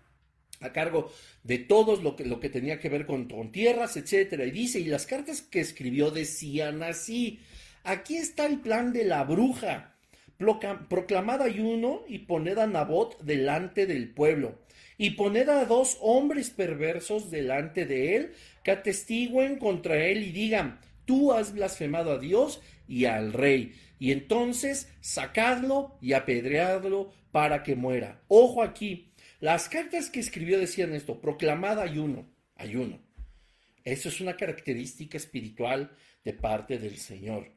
a 0.62 0.72
cargo 0.72 1.12
de 1.44 1.58
todos 1.60 2.04
lo 2.04 2.16
que, 2.16 2.26
lo 2.26 2.40
que 2.40 2.50
tenía 2.50 2.80
que 2.80 2.90
ver 2.90 3.06
con, 3.06 3.28
con 3.28 3.52
tierras, 3.52 3.98
etcétera. 3.98 4.46
Y 4.46 4.52
dice, 4.52 4.80
y 4.80 4.86
las 4.86 5.06
cartas 5.06 5.42
que 5.42 5.60
escribió 5.60 6.12
decían 6.12 6.84
así, 6.84 7.40
aquí 7.84 8.18
está 8.18 8.46
el 8.46 8.60
plan 8.60 8.94
de 8.94 9.06
la 9.06 9.24
bruja, 9.24 9.96
proclamad 10.90 11.42
ayuno 11.42 12.04
y 12.08 12.20
poned 12.20 12.58
a 12.58 12.68
Nabot 12.68 13.22
delante 13.22 13.86
del 13.86 14.10
pueblo, 14.10 14.60
y 14.98 15.12
poned 15.12 15.50
a 15.50 15.66
dos 15.66 15.98
hombres 16.02 16.50
perversos 16.50 17.32
delante 17.32 17.86
de 17.86 18.16
él, 18.16 18.34
que 18.64 18.72
atestiguen 18.72 19.58
contra 19.58 19.98
él 20.06 20.24
y 20.24 20.32
digan, 20.32 20.80
tú 21.06 21.34
has 21.34 21.54
blasfemado 21.54 22.12
a 22.12 22.20
Dios 22.20 22.62
y 22.88 23.06
al 23.06 23.34
rey, 23.34 23.74
y 24.00 24.12
entonces 24.12 24.90
sacadlo 25.02 25.98
y 26.02 26.14
apedreadlo 26.14 27.12
para 27.32 27.64
que 27.64 27.76
muera. 27.76 28.22
Ojo 28.28 28.64
aquí, 28.64 29.09
las 29.40 29.70
cartas 29.70 30.10
que 30.10 30.20
escribió 30.20 30.60
decían 30.60 30.94
esto, 30.94 31.22
proclamada 31.22 31.84
ayuno, 31.84 32.30
ayuno. 32.56 33.00
Eso 33.84 34.10
es 34.10 34.20
una 34.20 34.36
característica 34.36 35.18
espiritual 35.18 35.96
de 36.24 36.34
parte 36.34 36.78
del 36.78 36.98
Señor. 36.98 37.52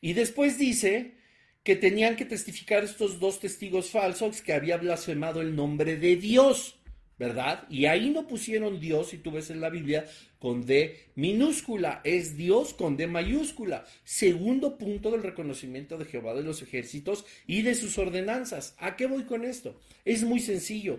Y 0.00 0.12
después 0.12 0.58
dice 0.58 1.14
que 1.62 1.76
tenían 1.76 2.16
que 2.16 2.24
testificar 2.24 2.84
estos 2.84 3.20
dos 3.20 3.40
testigos 3.40 3.90
falsos 3.90 4.42
que 4.42 4.52
había 4.52 4.76
blasfemado 4.76 5.40
el 5.40 5.54
nombre 5.54 5.96
de 5.96 6.16
Dios. 6.16 6.78
¿Verdad? 7.22 7.68
Y 7.70 7.86
ahí 7.86 8.10
no 8.10 8.26
pusieron 8.26 8.80
Dios, 8.80 9.10
si 9.10 9.18
tú 9.18 9.30
ves 9.30 9.48
en 9.50 9.60
la 9.60 9.70
Biblia, 9.70 10.06
con 10.40 10.66
D 10.66 11.06
minúscula, 11.14 12.00
es 12.02 12.36
Dios 12.36 12.74
con 12.74 12.96
D 12.96 13.06
mayúscula. 13.06 13.84
Segundo 14.02 14.76
punto 14.76 15.12
del 15.12 15.22
reconocimiento 15.22 15.98
de 15.98 16.04
Jehová 16.04 16.34
de 16.34 16.42
los 16.42 16.62
ejércitos 16.62 17.24
y 17.46 17.62
de 17.62 17.76
sus 17.76 17.96
ordenanzas. 17.96 18.74
¿A 18.76 18.96
qué 18.96 19.06
voy 19.06 19.22
con 19.22 19.44
esto? 19.44 19.80
Es 20.04 20.24
muy 20.24 20.40
sencillo. 20.40 20.98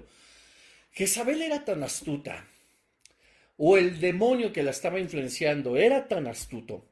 Jezabel 0.93 1.41
era 1.41 1.65
tan 1.65 1.83
astuta, 1.83 2.47
o 3.57 3.75
el 3.75 3.99
demonio 3.99 4.53
que 4.53 4.63
la 4.63 4.71
estaba 4.71 5.01
influenciando 5.01 5.75
era 5.75 6.07
tan 6.07 6.27
astuto, 6.27 6.85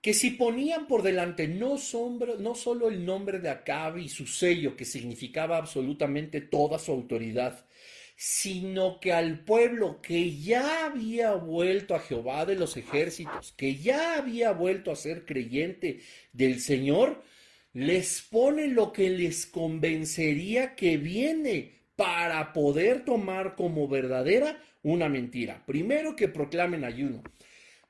que 0.00 0.14
si 0.14 0.30
ponían 0.30 0.86
por 0.86 1.02
delante 1.02 1.48
no, 1.48 1.78
no 2.38 2.54
solo 2.54 2.88
el 2.88 3.04
nombre 3.04 3.40
de 3.40 3.50
Acab 3.50 3.98
y 3.98 4.08
su 4.08 4.28
sello, 4.28 4.76
que 4.76 4.84
significaba 4.84 5.56
absolutamente 5.56 6.40
toda 6.40 6.78
su 6.78 6.92
autoridad, 6.92 7.66
sino 8.16 9.00
que 9.00 9.12
al 9.12 9.44
pueblo 9.44 10.00
que 10.00 10.36
ya 10.38 10.86
había 10.86 11.32
vuelto 11.32 11.94
a 11.94 12.00
Jehová 12.00 12.46
de 12.46 12.56
los 12.56 12.76
ejércitos, 12.76 13.52
que 13.56 13.76
ya 13.76 14.16
había 14.16 14.52
vuelto 14.52 14.90
a 14.90 14.96
ser 14.96 15.24
creyente 15.24 16.00
del 16.32 16.60
Señor, 16.60 17.22
les 17.72 18.22
pone 18.22 18.68
lo 18.68 18.92
que 18.92 19.10
les 19.10 19.46
convencería 19.46 20.74
que 20.74 20.98
viene 20.98 21.82
para 21.96 22.52
poder 22.52 23.04
tomar 23.04 23.54
como 23.54 23.88
verdadera 23.88 24.62
una 24.82 25.08
mentira. 25.08 25.62
Primero 25.66 26.16
que 26.16 26.28
proclamen 26.28 26.84
ayuno. 26.84 27.22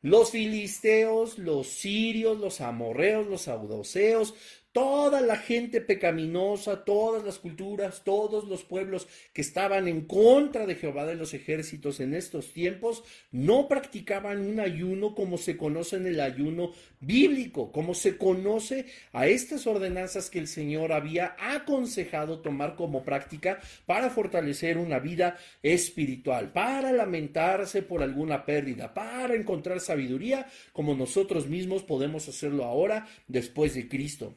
Los 0.02 0.32
filisteos, 0.32 1.38
los 1.38 1.68
sirios, 1.68 2.38
los 2.38 2.60
amorreos, 2.60 3.26
los 3.28 3.46
audoseos, 3.48 4.34
toda 4.72 5.20
la 5.20 5.36
gente 5.36 5.80
pecaminosa, 5.80 6.84
todas 6.84 7.24
las 7.24 7.38
culturas, 7.38 8.02
todos 8.04 8.48
los 8.48 8.64
pueblos 8.64 9.06
que 9.32 9.42
estaban 9.42 9.86
en 9.86 10.02
contra 10.06 10.66
de 10.66 10.74
Jehová 10.74 11.04
de 11.04 11.14
los 11.14 11.34
ejércitos 11.34 12.00
en 12.00 12.14
estos 12.14 12.52
tiempos, 12.52 13.04
no 13.30 13.68
practicaban 13.68 14.40
un 14.40 14.60
ayuno 14.60 15.14
como 15.14 15.36
se 15.36 15.56
conoce 15.56 15.96
en 15.96 16.06
el 16.06 16.20
ayuno 16.20 16.72
bíblico, 17.00 17.70
como 17.70 17.94
se 17.94 18.16
conoce 18.16 18.86
a 19.12 19.26
estas 19.26 19.66
ordenanzas 19.66 20.30
que 20.30 20.38
el 20.38 20.48
Señor 20.48 20.92
había 20.92 21.36
aconsejado 21.38 22.40
tomar 22.40 22.74
como 22.74 23.04
práctica 23.04 23.60
para 23.84 24.08
fortalecer 24.08 24.78
una 24.78 24.98
vida 24.98 25.36
espiritual, 25.62 26.52
para 26.52 26.92
lamentarse 26.92 27.82
por 27.82 28.02
alguna 28.02 28.46
pérdida, 28.46 28.94
para 28.94 29.34
encontrar 29.34 29.80
sabiduría 29.80 30.46
como 30.72 30.94
nosotros 30.94 31.46
mismos 31.46 31.82
podemos 31.82 32.28
hacerlo 32.28 32.64
ahora 32.64 33.06
después 33.28 33.74
de 33.74 33.88
Cristo. 33.88 34.34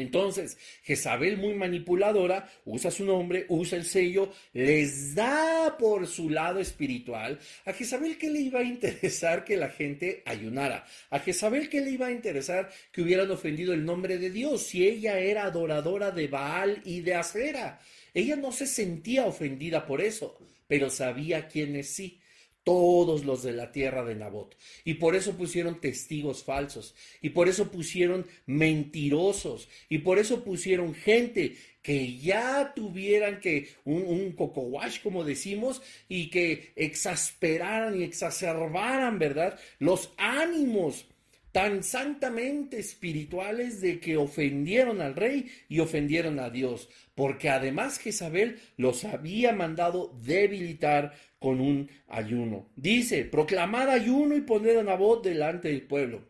Entonces, 0.00 0.56
Jezabel 0.82 1.36
muy 1.36 1.54
manipuladora, 1.54 2.50
usa 2.64 2.90
su 2.90 3.04
nombre, 3.04 3.46
usa 3.48 3.78
el 3.78 3.84
sello, 3.84 4.32
les 4.52 5.14
da 5.14 5.76
por 5.78 6.06
su 6.06 6.30
lado 6.30 6.60
espiritual. 6.60 7.38
A 7.64 7.72
Jezabel 7.72 8.18
que 8.18 8.30
le 8.30 8.40
iba 8.40 8.60
a 8.60 8.64
interesar 8.64 9.44
que 9.44 9.56
la 9.56 9.68
gente 9.68 10.22
ayunara. 10.26 10.86
A 11.10 11.18
Jezabel 11.20 11.68
que 11.68 11.80
le 11.80 11.90
iba 11.90 12.06
a 12.06 12.12
interesar 12.12 12.70
que 12.92 13.02
hubieran 13.02 13.30
ofendido 13.30 13.72
el 13.72 13.84
nombre 13.84 14.18
de 14.18 14.30
Dios 14.30 14.62
si 14.62 14.86
ella 14.86 15.18
era 15.18 15.44
adoradora 15.44 16.10
de 16.10 16.28
Baal 16.28 16.80
y 16.84 17.00
de 17.00 17.14
Acera. 17.14 17.80
Ella 18.14 18.36
no 18.36 18.52
se 18.52 18.66
sentía 18.66 19.26
ofendida 19.26 19.86
por 19.86 20.00
eso, 20.00 20.38
pero 20.66 20.90
sabía 20.90 21.48
quiénes 21.48 21.90
sí 21.90 22.20
todos 22.68 23.24
los 23.24 23.42
de 23.42 23.52
la 23.52 23.72
tierra 23.72 24.04
de 24.04 24.14
Nabot. 24.14 24.54
Y 24.84 24.94
por 24.94 25.16
eso 25.16 25.38
pusieron 25.38 25.80
testigos 25.80 26.44
falsos, 26.44 26.94
y 27.22 27.30
por 27.30 27.48
eso 27.48 27.70
pusieron 27.70 28.26
mentirosos, 28.44 29.70
y 29.88 30.00
por 30.00 30.18
eso 30.18 30.44
pusieron 30.44 30.92
gente 30.92 31.56
que 31.80 32.18
ya 32.18 32.74
tuvieran 32.76 33.40
que 33.40 33.70
un, 33.86 34.02
un 34.02 34.32
cocowash, 34.32 35.00
como 35.00 35.24
decimos, 35.24 35.80
y 36.10 36.28
que 36.28 36.72
exasperaran 36.76 37.98
y 37.98 38.02
exacerbaran, 38.02 39.18
¿verdad? 39.18 39.58
Los 39.78 40.12
ánimos 40.18 41.06
tan 41.52 41.82
santamente 41.82 42.78
espirituales 42.78 43.80
de 43.80 43.98
que 43.98 44.18
ofendieron 44.18 45.00
al 45.00 45.16
rey 45.16 45.50
y 45.70 45.78
ofendieron 45.78 46.38
a 46.38 46.50
Dios, 46.50 46.90
porque 47.18 47.48
además 47.48 47.98
Jezabel 47.98 48.60
los 48.76 49.04
había 49.04 49.52
mandado 49.52 50.16
debilitar 50.22 51.14
con 51.40 51.60
un 51.60 51.90
ayuno. 52.06 52.68
Dice, 52.76 53.24
proclamad 53.24 53.90
ayuno 53.90 54.36
y 54.36 54.42
poned 54.42 54.76
a 54.76 54.84
Nabot 54.84 55.24
delante 55.24 55.66
del 55.66 55.82
pueblo. 55.82 56.28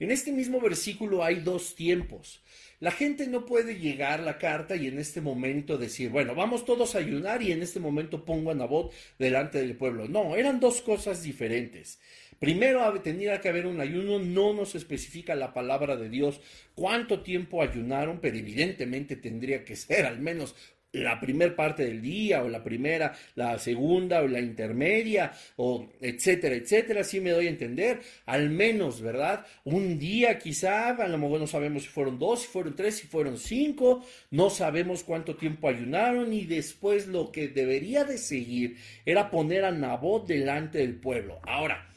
En 0.00 0.10
este 0.10 0.32
mismo 0.32 0.60
versículo 0.60 1.22
hay 1.22 1.36
dos 1.36 1.76
tiempos. 1.76 2.42
La 2.80 2.90
gente 2.90 3.28
no 3.28 3.46
puede 3.46 3.78
llegar 3.78 4.18
la 4.18 4.36
carta 4.36 4.74
y 4.74 4.88
en 4.88 4.98
este 4.98 5.20
momento 5.20 5.78
decir, 5.78 6.10
bueno, 6.10 6.34
vamos 6.34 6.64
todos 6.64 6.96
a 6.96 6.98
ayunar 6.98 7.40
y 7.40 7.52
en 7.52 7.62
este 7.62 7.78
momento 7.78 8.24
pongo 8.24 8.50
a 8.50 8.56
Nabot 8.56 8.92
delante 9.20 9.58
del 9.58 9.76
pueblo. 9.76 10.08
No, 10.08 10.34
eran 10.34 10.58
dos 10.58 10.80
cosas 10.80 11.22
diferentes. 11.22 12.00
Primero 12.42 12.92
tenía 13.02 13.40
que 13.40 13.50
haber 13.50 13.68
un 13.68 13.80
ayuno, 13.80 14.18
no 14.18 14.52
nos 14.52 14.74
especifica 14.74 15.36
la 15.36 15.54
palabra 15.54 15.94
de 15.96 16.08
Dios 16.08 16.40
cuánto 16.74 17.20
tiempo 17.20 17.62
ayunaron, 17.62 18.18
pero 18.20 18.36
evidentemente 18.36 19.14
tendría 19.14 19.64
que 19.64 19.76
ser 19.76 20.06
al 20.06 20.18
menos 20.18 20.56
la 20.90 21.20
primera 21.20 21.54
parte 21.54 21.84
del 21.84 22.02
día 22.02 22.42
o 22.42 22.48
la 22.48 22.64
primera, 22.64 23.14
la 23.36 23.60
segunda 23.60 24.22
o 24.22 24.26
la 24.26 24.40
intermedia 24.40 25.30
o 25.54 25.88
etcétera, 26.00 26.56
etcétera, 26.56 27.02
así 27.02 27.20
me 27.20 27.30
doy 27.30 27.46
a 27.46 27.50
entender, 27.50 28.00
al 28.26 28.50
menos, 28.50 29.00
¿verdad? 29.00 29.46
Un 29.62 30.00
día 30.00 30.36
quizá, 30.40 30.96
a 30.96 31.06
lo 31.06 31.18
mejor 31.18 31.38
no 31.38 31.46
sabemos 31.46 31.84
si 31.84 31.90
fueron 31.90 32.18
dos, 32.18 32.42
si 32.42 32.48
fueron 32.48 32.74
tres, 32.74 32.96
si 32.96 33.06
fueron 33.06 33.38
cinco, 33.38 34.04
no 34.32 34.50
sabemos 34.50 35.04
cuánto 35.04 35.36
tiempo 35.36 35.68
ayunaron 35.68 36.32
y 36.32 36.44
después 36.46 37.06
lo 37.06 37.30
que 37.30 37.46
debería 37.46 38.02
de 38.02 38.18
seguir 38.18 38.78
era 39.06 39.30
poner 39.30 39.64
a 39.64 39.70
Nabot 39.70 40.26
delante 40.26 40.78
del 40.78 40.96
pueblo. 40.96 41.38
Ahora, 41.44 41.91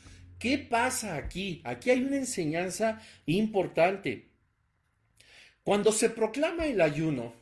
¿qué 0.45 0.59
pasa 0.59 1.15
aquí? 1.15 1.59
Aquí 1.63 1.89
hay 1.89 2.03
una 2.03 2.17
enseñanza 2.17 3.01
importante. 3.25 4.27
Cuando 5.63 5.91
se 5.91 6.11
proclama 6.11 6.67
el 6.67 6.81
ayuno, 6.81 7.33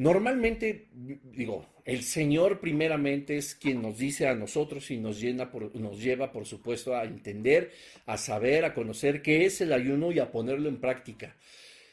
Normalmente, 0.00 0.88
digo, 0.94 1.66
el 1.84 2.04
Señor 2.04 2.58
primeramente 2.58 3.36
es 3.36 3.54
quien 3.54 3.82
nos 3.82 3.98
dice 3.98 4.28
a 4.28 4.34
nosotros 4.34 4.90
y 4.90 4.96
nos, 4.96 5.20
llena 5.20 5.50
nos 5.74 6.00
lleva, 6.00 6.32
por 6.32 6.46
supuesto, 6.46 6.96
a 6.96 7.04
entender, 7.04 7.70
a 8.06 8.16
saber, 8.16 8.64
a 8.64 8.72
conocer 8.72 9.20
qué 9.20 9.44
es 9.44 9.60
el 9.60 9.74
ayuno 9.74 10.10
y 10.10 10.18
a 10.18 10.32
ponerlo 10.32 10.70
en 10.70 10.80
práctica. 10.80 11.36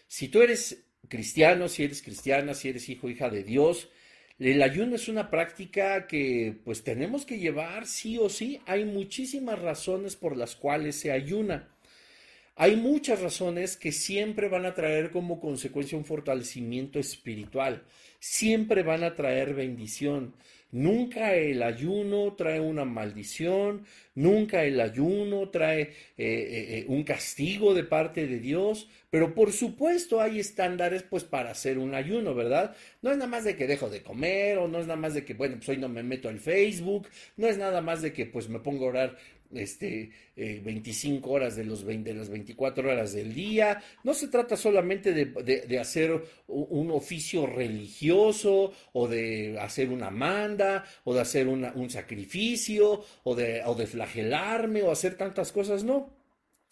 Si 0.08 0.30
tú 0.30 0.42
eres 0.42 0.86
cristiano, 1.10 1.68
si 1.68 1.84
eres 1.84 2.02
cristiana, 2.02 2.54
si 2.54 2.70
eres 2.70 2.88
hijo, 2.88 3.10
hija 3.10 3.30
de 3.30 3.44
Dios, 3.44 3.90
el 4.40 4.62
ayuno 4.62 4.96
es 4.96 5.08
una 5.08 5.30
práctica 5.32 6.06
que 6.06 6.56
pues 6.64 6.84
tenemos 6.84 7.26
que 7.26 7.40
llevar 7.40 7.88
sí 7.88 8.18
o 8.20 8.30
sí. 8.30 8.62
Hay 8.68 8.86
muchísimas 8.86 9.60
razones 9.60 10.16
por 10.16 10.38
las 10.38 10.56
cuales 10.56 10.96
se 11.00 11.12
ayuna. 11.12 11.70
Hay 12.56 12.76
muchas 12.76 13.22
razones 13.22 13.78
que 13.78 13.92
siempre 13.92 14.50
van 14.50 14.66
a 14.66 14.74
traer 14.74 15.12
como 15.12 15.40
consecuencia 15.40 15.98
un 15.98 16.06
fortalecimiento 16.06 16.98
espiritual, 16.98 17.84
siempre 18.20 18.82
van 18.82 19.04
a 19.04 19.14
traer 19.14 19.54
bendición. 19.54 20.34
Nunca 20.72 21.34
el 21.34 21.64
ayuno 21.64 22.34
trae 22.36 22.60
una 22.60 22.84
maldición, 22.84 23.86
nunca 24.16 24.66
el 24.66 24.82
ayuno 24.82 25.50
trae 25.50 25.82
eh, 25.82 25.92
eh, 26.18 26.80
eh, 26.80 26.86
un 26.90 27.04
castigo 27.04 27.74
de 27.74 27.86
parte 27.86 28.28
de 28.28 28.40
Dios, 28.40 28.90
pero 29.10 29.34
por 29.34 29.54
supuesto 29.54 30.20
hay 30.20 30.40
estándares 30.40 31.04
pues 31.04 31.24
para 31.24 31.52
hacer 31.52 31.78
un 31.78 31.96
ayuno, 31.96 32.36
¿verdad? 32.36 32.76
No 33.02 33.12
es 33.12 33.18
nada 33.18 33.30
más 33.30 33.46
de 33.46 33.56
que 33.56 33.66
dejo 33.66 33.90
de 33.90 34.04
comer 34.04 34.58
o 34.58 34.68
no 34.68 34.80
es 34.80 34.88
nada 34.88 35.00
más 35.00 35.14
de 35.14 35.24
que, 35.24 35.34
bueno, 35.34 35.56
pues 35.56 35.70
hoy 35.70 35.78
no 35.78 35.88
me 35.88 36.04
meto 36.04 36.28
al 36.28 36.40
Facebook, 36.40 37.08
no 37.38 37.48
es 37.48 37.58
nada 37.58 37.82
más 37.82 38.02
de 38.02 38.12
que 38.12 38.26
pues 38.26 38.50
me 38.50 38.60
pongo 38.60 38.86
a 38.86 38.90
orar 38.90 39.18
este, 39.54 40.12
25 40.36 41.30
eh, 41.30 41.34
horas 41.34 41.56
de, 41.56 41.64
los 41.64 41.84
20, 41.84 42.12
de 42.12 42.20
las 42.20 42.30
24 42.30 42.90
horas 42.90 43.14
del 43.14 43.34
día. 43.34 43.82
No 44.04 44.14
se 44.14 44.28
trata 44.28 44.58
solamente 44.58 45.14
de, 45.14 45.80
hacer 45.80 46.22
un 46.48 46.92
oficio 46.92 47.46
religioso 47.46 48.74
o 48.94 49.08
de 49.08 49.58
hacer 49.60 49.90
una 49.90 50.10
manda 50.10 50.86
o 51.04 51.14
de 51.14 51.22
hacer 51.22 51.48
un 51.48 51.90
sacrificio 51.90 53.04
o 53.24 53.36
de, 53.36 53.62
o 53.66 53.76
de 53.76 53.88
flagelarme 53.88 54.84
o 54.84 54.92
hacer 54.92 55.16
tantas 55.16 55.52
cosas, 55.52 55.84
no. 55.84 56.17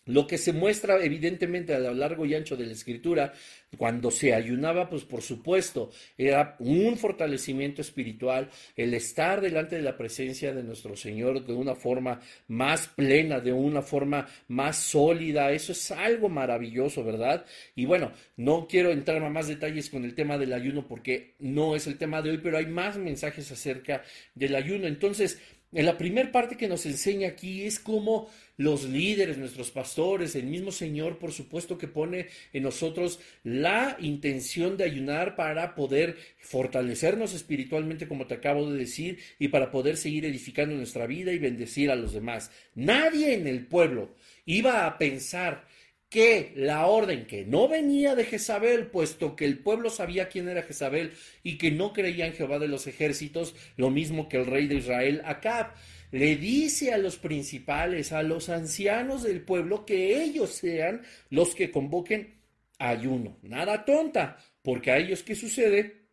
Lo 0.06 0.28
que 0.28 0.38
se 0.38 0.54
muestra 0.54 1.04
evidentemente 1.04 1.74
a 1.74 1.80
lo 1.80 1.94
largo 1.94 2.26
y 2.26 2.36
ancho 2.36 2.56
de 2.56 2.65
la 2.65 2.74
escritura, 2.74 3.34
cuando 3.78 4.12
se 4.12 4.34
ayunaba, 4.34 4.89
pues 4.89 5.04
por 5.04 5.22
supuesto, 5.22 5.91
era 6.18 6.56
un 6.60 6.96
fortalecimiento 6.98 7.82
espiritual, 7.82 8.50
el 8.76 8.94
estar 8.94 9.41
delante 9.41 9.76
de 9.76 9.82
la 9.82 9.98
presencia 9.98 10.54
de 10.54 10.63
nuestro 10.63 10.96
Señor 10.96 11.46
de 11.46 11.54
una 11.54 11.76
forma 11.76 12.22
más 12.48 12.88
plena, 12.88 13.39
de 13.39 13.52
una 13.52 13.82
forma 13.82 14.28
más 14.48 14.78
sólida, 14.78 15.52
eso 15.52 15.72
es 15.72 15.91
algo 15.91 16.30
maravilloso, 16.30 17.04
¿verdad? 17.04 17.46
Y 17.76 17.86
bueno, 17.86 18.12
no 18.38 18.68
quiero 18.68 18.91
entrar 18.91 19.24
a 19.24 19.30
más 19.30 19.48
detalles 19.48 19.89
con 19.89 20.06
el 20.06 20.15
tema 20.15 20.38
del 20.38 20.54
ayuno 20.54 20.88
porque 20.88 21.34
no 21.39 21.76
es 21.76 21.88
el 21.88 21.98
tema 21.98 22.22
de 22.22 22.30
hoy, 22.30 22.38
pero 22.38 22.58
hay 22.58 22.68
más 22.68 22.98
mensajes 22.98 23.52
acerca 23.52 24.04
del 24.36 24.56
ayuno. 24.56 24.88
Entonces, 24.88 25.39
En 25.72 25.86
la 25.86 25.98
primera 25.98 26.32
parte 26.32 26.56
que 26.56 26.70
nos 26.70 26.86
enseña 26.86 27.28
aquí 27.28 27.63
es 27.63 27.80
cómo 27.80 28.30
los 28.58 28.86
líderes, 28.86 29.38
nuestros 29.38 29.72
pastores, 29.72 30.36
el 30.36 30.46
mismo 30.46 30.72
Señor, 30.72 31.18
por 31.18 31.32
supuesto 31.32 31.78
que 31.78 31.88
pone 31.88 32.28
en 32.54 32.63
nosotros 32.63 33.20
la 33.44 33.98
intención 34.00 34.78
de 34.78 34.86
ayunar 34.86 35.36
para 35.36 35.76
poder 35.76 36.18
fortalecernos 36.39 37.34
espiritualmente, 37.34 38.08
como 38.08 38.28
te 38.28 38.36
acabo 38.36 38.70
de 38.70 38.78
decir, 38.78 39.20
y 39.39 39.50
para 39.50 39.72
poder 39.72 39.98
seguir 39.98 40.26
edificando 40.26 40.76
nuestra 40.76 41.08
vida 41.08 41.32
y 41.32 41.39
bendecir 41.39 41.91
a 41.91 41.96
los 41.96 42.13
demás. 42.13 42.52
Nadie 42.76 43.34
en 43.34 43.48
el 43.48 43.65
pueblo 43.65 44.15
iba 44.46 44.86
a 44.86 44.98
pensar 44.98 45.65
que 46.10 46.54
la 46.56 46.86
orden 46.86 47.26
que 47.26 47.46
no 47.46 47.68
venía 47.68 48.15
de 48.15 48.24
Jezabel, 48.24 48.88
puesto 48.88 49.36
que 49.36 49.44
el 49.44 49.60
pueblo 49.60 49.89
sabía 49.89 50.30
quién 50.30 50.48
era 50.48 50.63
Jezabel 50.63 51.12
y 51.44 51.58
que 51.58 51.72
no 51.72 51.91
creía 51.91 52.26
en 52.26 52.34
Jehová 52.34 52.60
de 52.60 52.68
los 52.68 52.88
ejércitos, 52.88 53.54
lo 53.76 53.89
mismo 53.89 54.30
que 54.30 54.38
el 54.38 54.46
rey 54.46 54.68
de 54.68 54.76
Israel, 54.76 55.22
Acab, 55.26 55.74
le 56.15 56.38
dice 56.38 56.93
a 56.93 56.97
los 56.97 57.17
principales, 57.17 58.13
a 58.13 58.23
los 58.23 58.47
ancianos 58.47 59.23
del 59.23 59.41
pueblo, 59.41 59.86
que 59.86 60.23
ellos 60.23 60.51
sean 60.51 61.01
los 61.30 61.54
que 61.54 61.71
convoquen 61.71 62.36
ayuno. 62.80 63.38
Nada 63.41 63.84
tonta, 63.84 64.38
porque 64.62 64.91
a 64.91 64.97
ellos, 64.97 65.23
¿qué 65.23 65.36
sucede? 65.36 66.06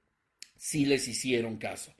Si 0.56 0.86
les 0.86 1.06
hicieron 1.06 1.56
caso. 1.56 1.94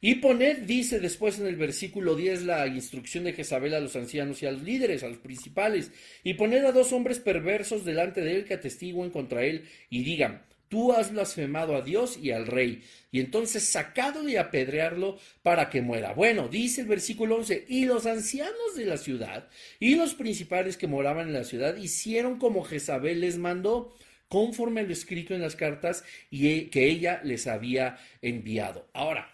Y 0.00 0.14
poned, 0.14 0.60
dice 0.60 0.98
después 0.98 1.38
en 1.40 1.46
el 1.46 1.56
versículo 1.56 2.16
10, 2.16 2.44
la 2.44 2.66
instrucción 2.68 3.24
de 3.24 3.34
Jezabel 3.34 3.74
a 3.74 3.80
los 3.80 3.96
ancianos 3.96 4.42
y 4.42 4.46
a 4.46 4.52
los 4.52 4.62
líderes, 4.62 5.02
a 5.02 5.08
los 5.08 5.18
principales, 5.18 5.92
y 6.24 6.32
poned 6.32 6.64
a 6.64 6.72
dos 6.72 6.90
hombres 6.94 7.20
perversos 7.20 7.84
delante 7.84 8.22
de 8.22 8.34
él 8.34 8.44
que 8.46 8.54
atestiguen 8.54 9.10
contra 9.10 9.44
él 9.44 9.68
y 9.90 10.04
digan, 10.04 10.42
tú 10.72 10.90
has 10.90 11.12
blasfemado 11.12 11.76
a 11.76 11.82
Dios 11.82 12.16
y 12.16 12.30
al 12.30 12.46
rey, 12.46 12.82
y 13.10 13.20
entonces 13.20 13.62
sacado 13.62 14.26
y 14.26 14.36
apedrearlo 14.36 15.18
para 15.42 15.68
que 15.68 15.82
muera. 15.82 16.14
Bueno, 16.14 16.48
dice 16.48 16.80
el 16.80 16.86
versículo 16.86 17.36
11, 17.36 17.66
y 17.68 17.84
los 17.84 18.06
ancianos 18.06 18.74
de 18.74 18.86
la 18.86 18.96
ciudad 18.96 19.50
y 19.78 19.96
los 19.96 20.14
principales 20.14 20.78
que 20.78 20.86
moraban 20.86 21.28
en 21.28 21.34
la 21.34 21.44
ciudad 21.44 21.76
hicieron 21.76 22.38
como 22.38 22.64
Jezabel 22.64 23.20
les 23.20 23.36
mandó 23.36 23.94
conforme 24.28 24.82
lo 24.82 24.94
escrito 24.94 25.34
en 25.34 25.42
las 25.42 25.56
cartas 25.56 26.04
y 26.30 26.62
que 26.70 26.86
ella 26.88 27.20
les 27.22 27.46
había 27.46 27.98
enviado. 28.22 28.88
Ahora, 28.94 29.28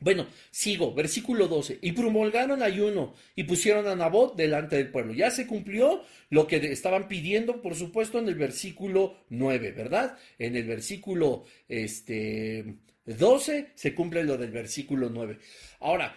bueno, 0.00 0.28
sigo, 0.50 0.94
versículo 0.94 1.48
12. 1.48 1.78
Y 1.82 1.92
promulgaron 1.92 2.62
ayuno 2.62 3.14
y 3.34 3.44
pusieron 3.44 3.86
a 3.88 3.96
Nabot 3.96 4.36
delante 4.36 4.76
del 4.76 4.90
pueblo. 4.90 5.12
Ya 5.12 5.30
se 5.30 5.46
cumplió 5.46 6.04
lo 6.30 6.46
que 6.46 6.56
estaban 6.72 7.08
pidiendo, 7.08 7.60
por 7.60 7.74
supuesto, 7.74 8.18
en 8.18 8.28
el 8.28 8.36
versículo 8.36 9.24
9, 9.30 9.72
¿verdad? 9.72 10.16
En 10.38 10.54
el 10.54 10.66
versículo 10.66 11.44
este, 11.68 12.76
12 13.06 13.72
se 13.74 13.94
cumple 13.94 14.22
lo 14.22 14.36
del 14.36 14.52
versículo 14.52 15.10
9. 15.10 15.38
Ahora, 15.80 16.16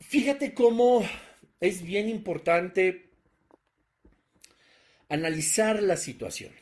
fíjate 0.00 0.52
cómo 0.52 1.06
es 1.60 1.82
bien 1.82 2.08
importante 2.08 3.10
analizar 5.08 5.80
la 5.80 5.96
situación. 5.96 6.52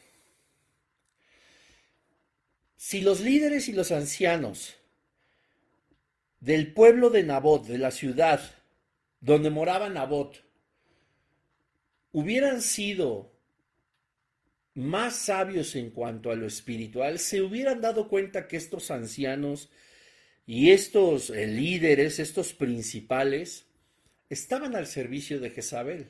Si 2.77 3.01
los 3.01 3.21
líderes 3.21 3.69
y 3.69 3.73
los 3.73 3.93
ancianos 3.93 4.80
del 6.41 6.73
pueblo 6.73 7.11
de 7.11 7.23
Nabot, 7.23 7.67
de 7.67 7.79
la 7.79 7.91
ciudad 7.91 8.41
donde 9.21 9.51
moraba 9.51 9.89
Nabot, 9.89 10.43
hubieran 12.13 12.63
sido 12.63 13.33
más 14.75 15.17
sabios 15.17 15.77
en 15.77 15.91
cuanto 15.91 16.31
a 16.31 16.37
lo 16.37 16.47
espiritual, 16.47 17.19
se 17.19 17.43
hubieran 17.43 17.81
dado 17.81 18.09
cuenta 18.09 18.49
que 18.49 18.57
estos 18.57 18.91
ancianos 18.91 19.71
y 20.47 20.71
estos 20.71 21.31
eh, 21.31 21.47
líderes, 21.47 22.19
estos 22.19 22.55
principales, 22.55 23.67
estaban 24.29 24.75
al 24.75 24.87
servicio 24.87 25.41
de 25.41 25.51
Jezabel. 25.51 26.09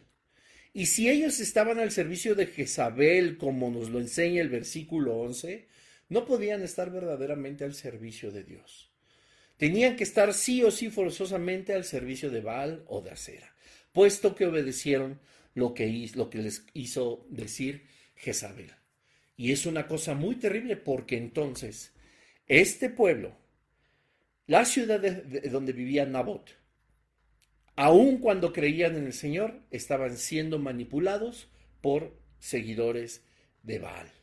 Y 0.72 0.86
si 0.86 1.10
ellos 1.10 1.40
estaban 1.40 1.80
al 1.80 1.90
servicio 1.90 2.34
de 2.36 2.46
Jezabel, 2.46 3.38
como 3.38 3.70
nos 3.70 3.90
lo 3.90 3.98
enseña 3.98 4.40
el 4.40 4.50
versículo 4.50 5.16
11, 5.18 5.66
no 6.08 6.24
podían 6.24 6.62
estar 6.62 6.90
verdaderamente 6.90 7.64
al 7.64 7.74
servicio 7.74 8.30
de 8.30 8.44
Dios. 8.44 8.89
Tenían 9.60 9.94
que 9.94 10.04
estar 10.04 10.32
sí 10.32 10.62
o 10.62 10.70
sí 10.70 10.88
forzosamente 10.88 11.74
al 11.74 11.84
servicio 11.84 12.30
de 12.30 12.40
Baal 12.40 12.82
o 12.86 13.02
de 13.02 13.10
Acera, 13.10 13.54
puesto 13.92 14.34
que 14.34 14.46
obedecieron 14.46 15.20
lo 15.52 15.74
que, 15.74 15.86
les 16.32 16.64
hizo 16.72 17.26
decir 17.28 17.86
Jezabel. 18.16 18.72
Y 19.36 19.52
es 19.52 19.66
una 19.66 19.86
cosa 19.86 20.14
muy 20.14 20.36
terrible 20.36 20.76
porque 20.76 21.18
entonces 21.18 21.92
este 22.46 22.88
pueblo, 22.88 23.36
la 24.46 24.64
ciudad 24.64 24.98
de, 24.98 25.50
donde 25.50 25.74
vivía 25.74 26.06
Nabot, 26.06 26.56
aun 27.76 28.16
cuando 28.16 28.54
creían 28.54 28.96
en 28.96 29.04
el 29.04 29.12
Señor, 29.12 29.60
estaban 29.70 30.16
siendo 30.16 30.58
manipulados 30.58 31.50
por 31.82 32.18
seguidores 32.38 33.26
de 33.62 33.78
Baal. 33.78 34.19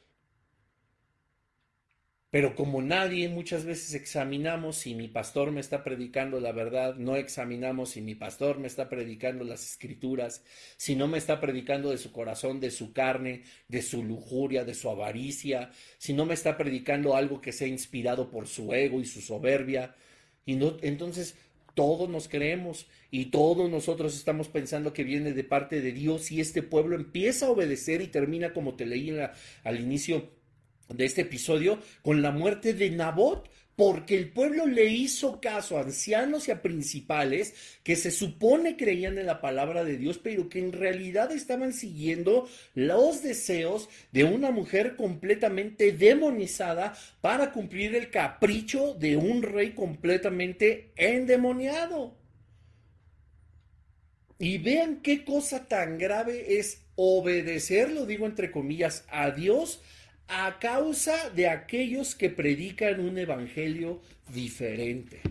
Pero 2.29 2.55
como 2.55 2.81
nadie 2.81 3.29
muchas 3.29 3.63
veces 3.63 3.93
examinamos 3.93 4.75
si 4.75 4.95
mi 4.95 5.07
pastor 5.07 5.51
me 5.51 5.61
está 5.61 5.85
predicando 5.85 6.41
la 6.41 6.51
verdad, 6.51 6.95
no 6.95 7.15
examinamos 7.15 7.91
si 7.91 8.01
mi 8.01 8.15
pastor 8.15 8.59
me 8.59 8.67
está 8.67 8.89
predicando 8.89 9.45
las 9.45 9.65
escrituras, 9.65 10.43
si 10.75 10.97
no 10.97 11.07
me 11.07 11.19
está 11.19 11.39
predicando 11.39 11.89
de 11.89 11.97
su 11.97 12.11
corazón, 12.11 12.59
de 12.59 12.71
su 12.71 12.91
carne, 12.91 13.43
de 13.69 13.81
su 13.81 14.03
lujuria, 14.03 14.65
de 14.65 14.73
su 14.73 14.89
avaricia, 14.89 15.71
si 15.97 16.13
no 16.13 16.25
me 16.25 16.33
está 16.33 16.57
predicando 16.57 17.15
algo 17.15 17.39
que 17.39 17.53
sea 17.53 17.67
inspirado 17.67 18.29
por 18.29 18.45
su 18.47 18.73
ego 18.73 18.99
y 18.99 19.05
su 19.05 19.21
soberbia. 19.21 19.95
Y 20.45 20.55
no, 20.55 20.75
entonces 20.81 21.37
todos 21.75 22.09
nos 22.09 22.27
creemos 22.27 22.87
y 23.09 23.25
todos 23.25 23.69
nosotros 23.69 24.17
estamos 24.17 24.49
pensando 24.49 24.91
que 24.91 25.05
viene 25.05 25.31
de 25.31 25.43
parte 25.45 25.79
de 25.79 25.93
Dios 25.93 26.29
y 26.31 26.41
este 26.41 26.61
pueblo 26.61 26.95
empieza 26.95 27.45
a 27.45 27.51
obedecer 27.51 28.01
y 28.01 28.07
termina 28.07 28.51
como 28.51 28.75
te 28.75 28.85
leí 28.85 29.15
al 29.63 29.79
inicio 29.79 30.36
de 30.89 31.05
este 31.05 31.21
episodio 31.21 31.79
con 32.01 32.21
la 32.21 32.31
muerte 32.31 32.73
de 32.73 32.89
Nabot, 32.89 33.49
porque 33.77 34.17
el 34.17 34.31
pueblo 34.31 34.65
le 34.65 34.85
hizo 34.85 35.39
caso 35.39 35.77
a 35.77 35.81
ancianos 35.81 36.47
y 36.47 36.51
a 36.51 36.63
principales 36.63 37.53
que 37.83 37.95
se 37.95 38.09
supone 38.09 38.75
creían 38.75 39.19
en 39.19 39.27
la 39.27 39.39
palabra 39.39 39.83
de 39.83 39.97
Dios, 39.97 40.17
pero 40.17 40.49
que 40.49 40.57
en 40.57 40.71
realidad 40.71 41.31
estaban 41.31 41.73
siguiendo 41.73 42.49
los 42.73 43.21
deseos 43.21 43.87
de 44.11 44.23
una 44.23 44.49
mujer 44.49 44.95
completamente 44.95 45.91
demonizada 45.91 46.97
para 47.21 47.51
cumplir 47.51 47.93
el 47.93 48.09
capricho 48.09 48.95
de 48.95 49.15
un 49.15 49.43
rey 49.43 49.73
completamente 49.73 50.91
endemoniado. 50.95 52.17
Y 54.39 54.57
vean 54.57 55.01
qué 55.03 55.23
cosa 55.23 55.67
tan 55.67 55.99
grave 55.99 56.57
es 56.57 56.81
obedecer, 56.95 57.91
lo 57.91 58.07
digo 58.07 58.25
entre 58.25 58.49
comillas, 58.49 59.05
a 59.07 59.29
Dios 59.29 59.81
a 60.27 60.59
causa 60.59 61.29
de 61.29 61.47
aquellos 61.47 62.15
que 62.15 62.29
predican 62.29 62.99
un 62.99 63.17
evangelio 63.17 64.01
diferente. 64.33 65.21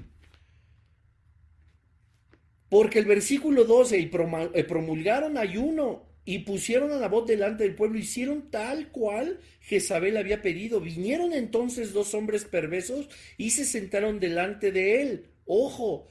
Porque 2.68 2.98
el 2.98 3.04
versículo 3.04 3.64
12, 3.64 3.98
y 3.98 4.10
eh, 4.54 4.64
promulgaron 4.64 5.38
ayuno 5.38 6.04
y 6.24 6.40
pusieron 6.40 6.90
a 6.90 6.96
la 6.96 7.08
voz 7.08 7.26
delante 7.26 7.62
del 7.62 7.76
pueblo, 7.76 7.98
hicieron 7.98 8.50
tal 8.50 8.88
cual 8.88 9.38
Jezabel 9.60 10.16
había 10.16 10.42
pedido. 10.42 10.80
Vinieron 10.80 11.32
entonces 11.32 11.92
dos 11.92 12.14
hombres 12.14 12.44
perversos 12.44 13.08
y 13.36 13.50
se 13.50 13.64
sentaron 13.64 14.18
delante 14.18 14.72
de 14.72 15.02
él. 15.02 15.26
Ojo, 15.46 16.08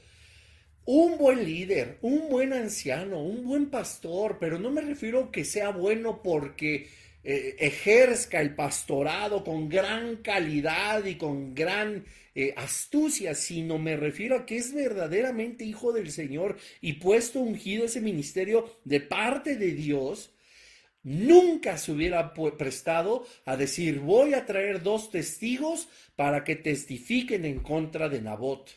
un 0.86 1.18
buen 1.18 1.44
líder, 1.44 1.98
un 2.00 2.30
buen 2.30 2.54
anciano, 2.54 3.22
un 3.22 3.44
buen 3.44 3.66
pastor, 3.66 4.38
pero 4.40 4.58
no 4.58 4.70
me 4.70 4.80
refiero 4.80 5.30
que 5.30 5.44
sea 5.44 5.70
bueno 5.70 6.22
porque 6.22 6.88
eh, 7.28 7.56
ejerzca 7.58 8.40
el 8.40 8.54
pastorado 8.54 9.42
con 9.42 9.68
gran 9.68 10.18
calidad 10.18 11.04
y 11.06 11.16
con 11.16 11.56
gran 11.56 12.04
eh, 12.36 12.54
astucia, 12.56 13.34
sino 13.34 13.78
me 13.78 13.96
refiero 13.96 14.36
a 14.36 14.46
que 14.46 14.58
es 14.58 14.72
verdaderamente 14.72 15.64
hijo 15.64 15.92
del 15.92 16.12
Señor 16.12 16.56
y 16.80 16.92
puesto 16.92 17.40
ungido 17.40 17.84
ese 17.84 18.00
ministerio 18.00 18.78
de 18.84 19.00
parte 19.00 19.56
de 19.56 19.72
Dios, 19.72 20.30
nunca 21.02 21.78
se 21.78 21.90
hubiera 21.90 22.32
prestado 22.32 23.26
a 23.44 23.56
decir 23.56 23.98
voy 23.98 24.34
a 24.34 24.46
traer 24.46 24.84
dos 24.84 25.10
testigos 25.10 25.88
para 26.14 26.44
que 26.44 26.54
testifiquen 26.54 27.44
en 27.44 27.58
contra 27.58 28.08
de 28.08 28.20
Nabot. 28.20 28.70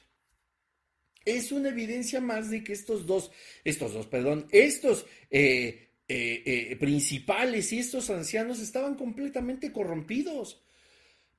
Es 1.23 1.51
una 1.51 1.69
evidencia 1.69 2.19
más 2.19 2.49
de 2.49 2.63
que 2.63 2.73
estos 2.73 3.05
dos, 3.05 3.29
estos 3.63 3.93
dos, 3.93 4.07
perdón, 4.07 4.47
estos 4.49 5.05
eh, 5.29 5.88
eh, 6.11 6.71
eh, 6.71 6.75
principales 6.77 7.71
y 7.71 7.77
estos 7.77 8.09
ancianos 8.09 8.59
estaban 8.59 8.95
completamente 8.95 9.71
corrompidos. 9.71 10.59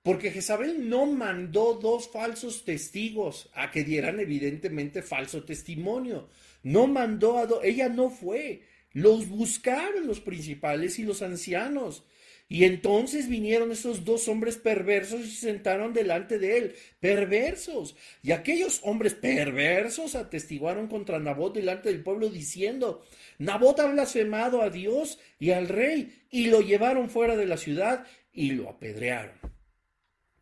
Porque 0.03 0.31
Jezabel 0.31 0.89
no 0.89 1.07
mandó 1.07 1.75
dos 1.75 2.09
falsos 2.09 2.65
testigos 2.65 3.51
a 3.53 3.73
que 3.73 3.83
dieran 3.83 4.21
evidentemente 4.21 5.03
falso 5.03 5.43
testimonio. 5.43 6.29
No 6.63 6.87
mandó 6.87 7.39
a 7.39 7.49
ella 7.65 7.89
no 7.89 8.11
fue. 8.11 8.63
Los 8.93 9.29
buscaron 9.29 10.07
los 10.07 10.21
principales 10.21 10.99
y 11.01 11.03
los 11.03 11.21
ancianos. 11.21 12.05
Y 12.53 12.65
entonces 12.65 13.29
vinieron 13.29 13.71
esos 13.71 14.05
dos 14.05 14.27
hombres 14.27 14.57
perversos 14.57 15.21
y 15.21 15.31
se 15.31 15.47
sentaron 15.47 15.93
delante 15.93 16.37
de 16.41 16.59
él, 16.59 16.75
perversos. 16.99 17.95
Y 18.25 18.33
aquellos 18.33 18.81
hombres 18.83 19.15
perversos 19.15 20.17
atestiguaron 20.17 20.89
contra 20.89 21.21
Nabot 21.21 21.55
delante 21.55 21.91
del 21.91 22.03
pueblo 22.03 22.29
diciendo, 22.29 23.07
Nabot 23.39 23.79
ha 23.79 23.87
blasfemado 23.87 24.63
a 24.63 24.69
Dios 24.69 25.21
y 25.39 25.53
al 25.53 25.69
rey, 25.69 26.25
y 26.33 26.49
lo 26.49 26.61
llevaron 26.61 27.09
fuera 27.09 27.37
de 27.37 27.47
la 27.47 27.57
ciudad 27.57 28.05
y 28.33 28.51
lo 28.51 28.69
apedrearon. 28.69 29.39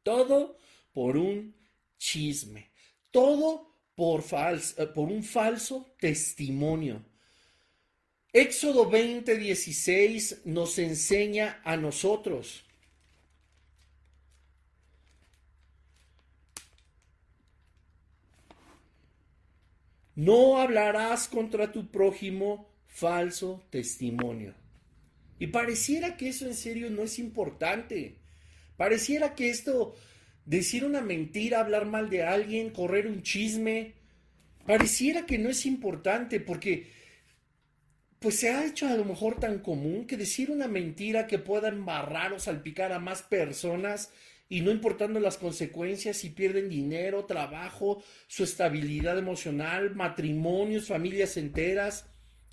Todo 0.02 0.56
por 0.94 1.18
un 1.18 1.54
chisme, 1.98 2.70
todo 3.10 3.74
por, 3.94 4.24
eh, 4.32 4.86
por 4.94 5.10
un 5.10 5.22
falso 5.22 5.94
testimonio. 6.00 7.04
Éxodo 8.38 8.88
20, 8.88 9.36
16 9.36 10.42
nos 10.44 10.78
enseña 10.78 11.60
a 11.64 11.76
nosotros. 11.76 12.64
No 20.14 20.58
hablarás 20.58 21.26
contra 21.26 21.72
tu 21.72 21.90
prójimo 21.90 22.70
falso 22.86 23.64
testimonio. 23.70 24.54
Y 25.40 25.48
pareciera 25.48 26.16
que 26.16 26.28
eso 26.28 26.46
en 26.46 26.54
serio 26.54 26.90
no 26.90 27.02
es 27.02 27.18
importante. 27.18 28.18
Pareciera 28.76 29.34
que 29.34 29.50
esto, 29.50 29.96
decir 30.46 30.84
una 30.84 31.00
mentira, 31.00 31.58
hablar 31.58 31.86
mal 31.86 32.08
de 32.08 32.22
alguien, 32.22 32.70
correr 32.70 33.08
un 33.08 33.22
chisme, 33.22 33.94
pareciera 34.64 35.26
que 35.26 35.38
no 35.38 35.48
es 35.48 35.66
importante 35.66 36.38
porque 36.38 36.97
pues 38.18 38.40
se 38.40 38.50
ha 38.50 38.66
hecho 38.66 38.88
a 38.88 38.94
lo 38.94 39.04
mejor 39.04 39.38
tan 39.38 39.60
común 39.60 40.06
que 40.06 40.16
decir 40.16 40.50
una 40.50 40.66
mentira 40.66 41.26
que 41.26 41.38
pueda 41.38 41.68
embarrar 41.68 42.32
o 42.32 42.40
salpicar 42.40 42.92
a 42.92 42.98
más 42.98 43.22
personas 43.22 44.10
y 44.48 44.62
no 44.62 44.70
importando 44.70 45.20
las 45.20 45.36
consecuencias, 45.36 46.16
si 46.16 46.30
pierden 46.30 46.68
dinero, 46.68 47.26
trabajo, 47.26 48.02
su 48.26 48.44
estabilidad 48.44 49.18
emocional, 49.18 49.94
matrimonios, 49.94 50.86
familias 50.88 51.36
enteras, 51.36 52.06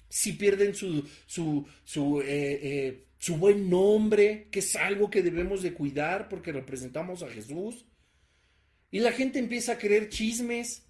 si 0.09 0.33
pierden 0.33 0.75
su, 0.75 1.07
su, 1.25 1.65
su, 1.83 2.21
eh, 2.21 2.59
eh, 2.61 3.05
su 3.17 3.37
buen 3.37 3.69
nombre, 3.69 4.49
que 4.51 4.59
es 4.59 4.75
algo 4.75 5.09
que 5.09 5.23
debemos 5.23 5.63
de 5.63 5.73
cuidar 5.73 6.27
porque 6.27 6.51
representamos 6.51 7.23
a 7.23 7.29
Jesús. 7.29 7.85
Y 8.91 8.99
la 8.99 9.13
gente 9.13 9.39
empieza 9.39 9.73
a 9.73 9.77
creer 9.77 10.09
chismes. 10.09 10.83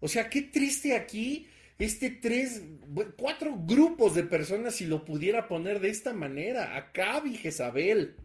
O 0.00 0.08
sea, 0.08 0.30
qué 0.30 0.42
triste 0.42 0.94
aquí 0.94 1.48
este 1.78 2.10
tres, 2.10 2.62
cuatro 3.16 3.56
grupos 3.56 4.14
de 4.14 4.24
personas, 4.24 4.76
si 4.76 4.86
lo 4.86 5.04
pudiera 5.04 5.46
poner 5.46 5.80
de 5.80 5.90
esta 5.90 6.12
manera, 6.12 6.76
Acab 6.76 7.26
y 7.26 7.36
Jezabel. 7.36 8.16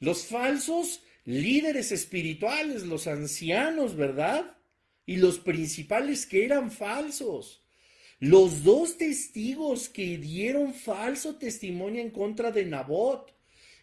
Los 0.00 0.26
falsos 0.26 1.04
líderes 1.24 1.92
espirituales, 1.92 2.82
los 2.82 3.06
ancianos, 3.06 3.94
¿verdad? 3.94 4.56
Y 5.06 5.16
los 5.16 5.38
principales 5.38 6.26
que 6.26 6.44
eran 6.44 6.72
falsos. 6.72 7.64
Los 8.18 8.64
dos 8.64 8.98
testigos 8.98 9.88
que 9.88 10.16
dieron 10.18 10.74
falso 10.74 11.36
testimonio 11.36 12.00
en 12.00 12.10
contra 12.10 12.50
de 12.50 12.64
Nabot. 12.64 13.32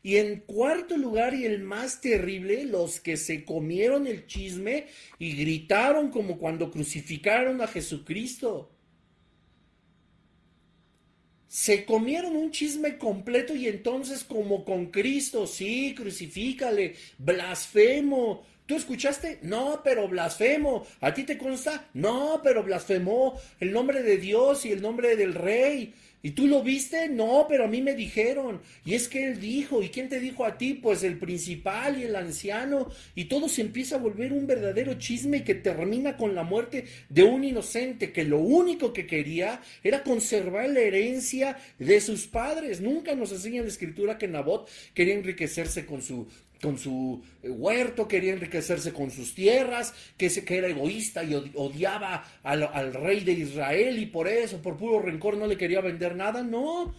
Y 0.01 0.17
en 0.17 0.39
cuarto 0.41 0.97
lugar, 0.97 1.33
y 1.33 1.45
el 1.45 1.61
más 1.61 1.99
terrible, 1.99 2.65
los 2.65 2.99
que 2.99 3.17
se 3.17 3.43
comieron 3.43 4.07
el 4.07 4.27
chisme 4.27 4.87
y 5.17 5.33
gritaron 5.33 6.09
como 6.09 6.37
cuando 6.37 6.71
crucificaron 6.71 7.61
a 7.61 7.67
Jesucristo. 7.67 8.71
Se 11.47 11.83
comieron 11.83 12.35
un 12.35 12.51
chisme 12.51 12.97
completo 12.97 13.55
y 13.55 13.67
entonces 13.67 14.23
como 14.23 14.63
con 14.63 14.87
Cristo, 14.87 15.47
sí, 15.47 15.95
crucifícale, 15.95 16.95
blasfemo, 17.17 18.45
¿Tú 18.69 18.75
escuchaste? 18.75 19.39
No, 19.41 19.81
pero 19.83 20.07
blasfemo. 20.07 20.85
¿A 21.01 21.11
ti 21.11 21.23
te 21.23 21.39
consta? 21.39 21.89
No, 21.95 22.39
pero 22.43 22.61
blasfemó 22.61 23.33
el 23.59 23.71
nombre 23.71 24.03
de 24.03 24.17
Dios 24.17 24.63
y 24.63 24.71
el 24.71 24.79
nombre 24.79 25.15
del 25.15 25.33
rey. 25.33 25.95
¿Y 26.21 26.31
tú 26.31 26.47
lo 26.47 26.61
viste? 26.61 27.07
No, 27.07 27.45
pero 27.47 27.63
a 27.63 27.67
mí 27.67 27.81
me 27.81 27.95
dijeron. 27.95 28.61
Y 28.83 28.93
es 28.93 29.07
que 29.07 29.25
él 29.25 29.39
dijo. 29.39 29.81
¿Y 29.81 29.89
quién 29.89 30.09
te 30.09 30.19
dijo 30.19 30.45
a 30.45 30.57
ti? 30.57 30.73
Pues 30.73 31.03
el 31.03 31.17
principal 31.17 31.97
y 31.97 32.03
el 32.03 32.15
anciano. 32.15 32.89
Y 33.15 33.25
todo 33.25 33.47
se 33.47 33.61
empieza 33.61 33.95
a 33.95 33.99
volver 33.99 34.33
un 34.33 34.45
verdadero 34.45 34.95
chisme 34.95 35.43
que 35.45 35.55
termina 35.55 36.17
con 36.17 36.35
la 36.35 36.43
muerte 36.43 36.85
de 37.07 37.23
un 37.23 37.43
inocente 37.43 38.11
que 38.11 38.25
lo 38.25 38.39
único 38.39 38.91
que 38.91 39.07
quería 39.07 39.61
era 39.83 40.03
conservar 40.03 40.69
la 40.69 40.81
herencia 40.81 41.57
de 41.77 42.01
sus 42.01 42.27
padres. 42.27 42.81
Nunca 42.81 43.15
nos 43.15 43.31
enseña 43.31 43.61
la 43.61 43.69
escritura 43.69 44.17
que 44.17 44.27
Nabot 44.27 44.69
quería 44.93 45.13
enriquecerse 45.13 45.85
con 45.85 46.01
su, 46.01 46.27
con 46.61 46.77
su 46.77 47.21
eh, 47.41 47.49
huerto, 47.49 48.07
quería 48.07 48.33
enriquecerse 48.33 48.93
con 48.93 49.11
sus 49.11 49.33
tierras, 49.33 49.93
que, 50.17 50.29
que 50.29 50.57
era 50.57 50.67
egoísta 50.67 51.23
y 51.23 51.33
odiaba 51.33 52.23
al, 52.43 52.93
rey 52.93 53.21
de 53.21 53.33
Israel 53.33 53.97
y 53.99 54.05
por 54.05 54.27
eso, 54.27 54.61
por 54.61 54.77
puro 54.77 55.01
rencor, 55.01 55.37
no 55.37 55.47
le 55.47 55.57
quería 55.57 55.81
vender 55.81 56.15
nada. 56.15 56.43
No, 56.43 56.93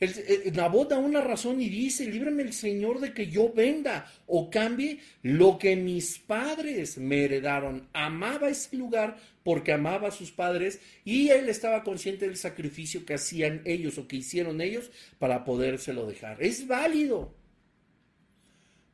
el, 0.00 0.52
Nabot 0.54 0.90
da 0.90 0.98
una 0.98 1.20
razón 1.20 1.60
y 1.60 1.68
dice, 1.68 2.06
líbrame 2.06 2.42
el 2.42 2.52
Señor 2.52 3.00
de 3.00 3.12
que 3.12 3.28
yo 3.28 3.52
venda 3.52 4.10
o 4.26 4.50
cambie 4.50 5.00
lo 5.22 5.58
que 5.58 5.74
mis 5.74 6.18
padres 6.18 6.98
me 6.98 7.24
heredaron. 7.24 7.88
Amaba 7.92 8.48
ese 8.48 8.76
lugar 8.76 9.16
porque 9.42 9.72
amaba 9.72 10.08
a 10.08 10.12
sus 10.12 10.30
padres 10.30 10.80
y 11.04 11.30
él 11.30 11.48
estaba 11.48 11.82
consciente 11.82 12.26
del 12.26 12.36
sacrificio 12.36 13.06
que 13.06 13.14
hacían 13.14 13.62
ellos 13.64 13.96
o 13.98 14.06
que 14.06 14.16
hicieron 14.16 14.60
ellos 14.60 14.90
para 15.18 15.44
podérselo 15.44 16.06
dejar. 16.06 16.42
Es 16.42 16.66
válido. 16.66 17.37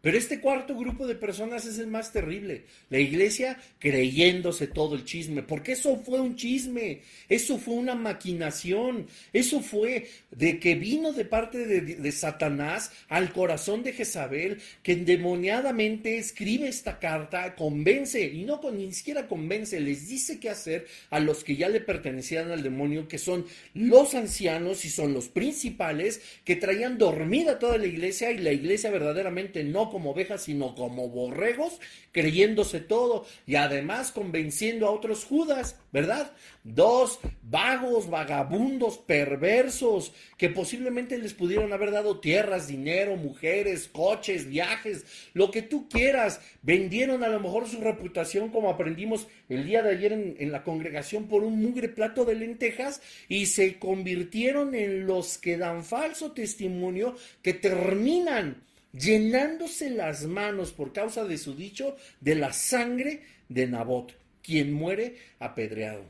Pero 0.04 0.18
este 0.18 0.38
cuarto 0.38 0.76
grupo 0.76 1.06
de 1.06 1.14
personas 1.14 1.64
es 1.64 1.78
el 1.78 1.86
más 1.86 2.12
terrible. 2.12 2.64
La 2.90 2.98
iglesia 2.98 3.58
creyéndose 3.78 4.66
todo 4.66 4.96
el 4.96 5.06
chisme, 5.06 5.42
porque 5.42 5.72
eso 5.72 5.96
fue 5.96 6.20
un 6.20 6.36
chisme, 6.36 7.00
eso 7.30 7.56
fue 7.56 7.72
una 7.72 7.94
maquinación, 7.94 9.06
eso 9.32 9.62
fue 9.62 10.06
de 10.30 10.60
que 10.60 10.74
vino 10.74 11.14
de 11.14 11.24
parte 11.24 11.66
de, 11.66 12.12
Satanás 12.12 12.92
al 13.08 13.32
corazón 13.32 13.82
de 13.82 13.94
Jezabel, 13.94 14.58
que 14.82 14.92
endemoniadamente 14.92 16.18
escribe 16.18 16.68
esta 16.68 16.98
carta, 16.98 17.54
convence, 17.54 18.20
y 18.26 18.44
no 18.44 18.60
con, 18.60 18.76
ni 18.76 18.92
siquiera 18.92 19.26
convence, 19.26 19.80
les 19.80 20.06
dice 20.06 20.38
qué 20.38 20.50
hacer 20.50 20.86
a 21.08 21.18
los 21.18 21.44
que 21.44 21.56
ya 21.56 21.70
le 21.70 21.80
pertenecían 21.80 22.50
al 22.50 22.62
demonio, 22.62 23.08
que 23.08 23.16
son 23.16 23.46
los 23.72 24.14
ancianos 24.14 24.84
y 24.84 24.90
son 24.90 25.14
los 25.14 25.28
principales, 25.28 26.20
que 26.44 26.56
traían 26.56 26.98
dormida 26.98 27.58
toda 27.58 27.78
la 27.78 27.86
iglesia 27.86 28.32
y 28.32 28.36
la 28.36 28.52
iglesia 28.52 28.90
verdaderamente 28.90 29.64
no 29.64 29.93
como 29.94 30.10
ovejas, 30.10 30.42
sino 30.42 30.74
como 30.74 31.08
borregos, 31.08 31.78
creyéndose 32.10 32.80
todo 32.80 33.26
y 33.46 33.54
además 33.54 34.10
convenciendo 34.10 34.88
a 34.88 34.90
otros 34.90 35.24
Judas, 35.24 35.78
¿verdad? 35.92 36.32
Dos 36.64 37.20
vagos, 37.44 38.10
vagabundos, 38.10 38.98
perversos, 38.98 40.12
que 40.36 40.48
posiblemente 40.48 41.16
les 41.16 41.32
pudieron 41.32 41.72
haber 41.72 41.92
dado 41.92 42.18
tierras, 42.18 42.66
dinero, 42.66 43.14
mujeres, 43.14 43.86
coches, 43.86 44.48
viajes, 44.48 45.04
lo 45.32 45.52
que 45.52 45.62
tú 45.62 45.88
quieras. 45.88 46.40
Vendieron 46.62 47.22
a 47.22 47.28
lo 47.28 47.38
mejor 47.38 47.68
su 47.68 47.80
reputación, 47.80 48.48
como 48.48 48.70
aprendimos 48.70 49.28
el 49.48 49.64
día 49.64 49.84
de 49.84 49.90
ayer 49.90 50.12
en, 50.12 50.34
en 50.40 50.50
la 50.50 50.64
congregación, 50.64 51.28
por 51.28 51.44
un 51.44 51.62
mugre 51.62 51.88
plato 51.88 52.24
de 52.24 52.34
lentejas 52.34 53.00
y 53.28 53.46
se 53.46 53.78
convirtieron 53.78 54.74
en 54.74 55.06
los 55.06 55.38
que 55.38 55.56
dan 55.56 55.84
falso 55.84 56.32
testimonio, 56.32 57.14
que 57.42 57.54
terminan 57.54 58.64
llenándose 58.98 59.90
las 59.90 60.24
manos 60.24 60.72
por 60.72 60.92
causa 60.92 61.24
de 61.24 61.38
su 61.38 61.54
dicho 61.54 61.96
de 62.20 62.34
la 62.36 62.52
sangre 62.52 63.22
de 63.48 63.66
Nabot, 63.66 64.14
quien 64.42 64.72
muere 64.72 65.16
apedreado. 65.38 66.04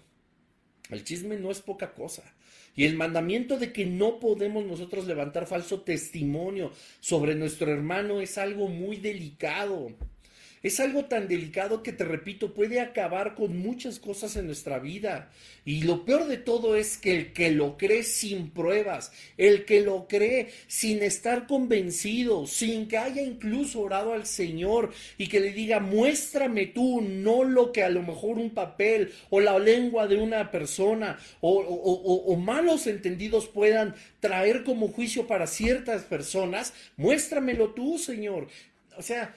El 0.91 1.03
chisme 1.05 1.37
no 1.37 1.51
es 1.51 1.61
poca 1.61 1.95
cosa. 1.95 2.23
Y 2.77 2.85
el 2.85 2.97
mandamiento 2.97 3.57
de 3.57 3.73
que 3.73 3.87
no 3.87 4.19
podemos 4.19 4.65
nosotros 4.65 5.07
levantar 5.07 5.47
falso 5.47 5.83
testimonio 5.83 6.73
sobre 7.01 7.35
nuestro 7.37 7.73
hermano 7.73 8.21
es 8.21 8.37
algo 8.37 8.69
muy 8.69 8.97
delicado. 8.97 9.93
Es 10.65 10.81
algo 10.81 11.05
tan 11.05 11.29
delicado 11.29 11.83
que 11.83 11.93
te 11.93 12.05
repito, 12.05 12.55
puede 12.55 12.81
acabar 12.81 13.35
con 13.35 13.59
muchas 13.59 13.99
cosas 13.99 14.35
en 14.37 14.47
nuestra 14.47 14.79
vida. 14.79 15.31
Y 15.67 15.83
lo 15.83 16.07
peor 16.07 16.27
de 16.27 16.39
todo 16.39 16.75
es 16.75 16.97
que 16.97 17.15
el 17.15 17.33
que 17.35 17.51
lo 17.51 17.77
cree 17.77 18.03
sin 18.03 18.49
pruebas, 18.49 19.13
el 19.37 19.67
que 19.67 19.83
lo 19.83 20.09
cree 20.09 20.49
sin 20.67 21.03
estar 21.03 21.47
convencido, 21.47 22.47
sin 22.47 22.89
que 22.89 22.97
haya 22.97 23.21
incluso 23.21 23.83
orado 23.83 24.15
al 24.15 24.25
Señor 24.25 24.91
y 25.19 25.27
que 25.27 25.41
le 25.41 25.53
diga, 25.53 25.81
muéstrame 25.81 26.65
tú, 26.65 27.03
no 27.03 27.45
lo 27.45 27.71
que 27.71 27.83
a 27.83 27.91
lo 27.91 28.03
mejor 28.03 28.39
un 28.39 28.49
papel 28.49 29.13
o 29.29 29.41
la 29.41 29.59
lengua 29.59 30.07
de 30.07 30.17
una 30.17 30.51
persona 30.51 31.19
o, 31.43 32.37
malos 32.37 32.87
entendidos 32.87 33.49
puedan 33.49 33.95
traer 34.21 34.65
como 34.65 34.89
juicio 34.89 35.27
para 35.27 35.47
ciertas 35.47 36.05
personas, 36.05 36.73
muéstramelo 36.97 37.75
tú, 37.75 37.99
Señor. 37.99 38.49
O 38.97 39.03
sea, 39.03 39.35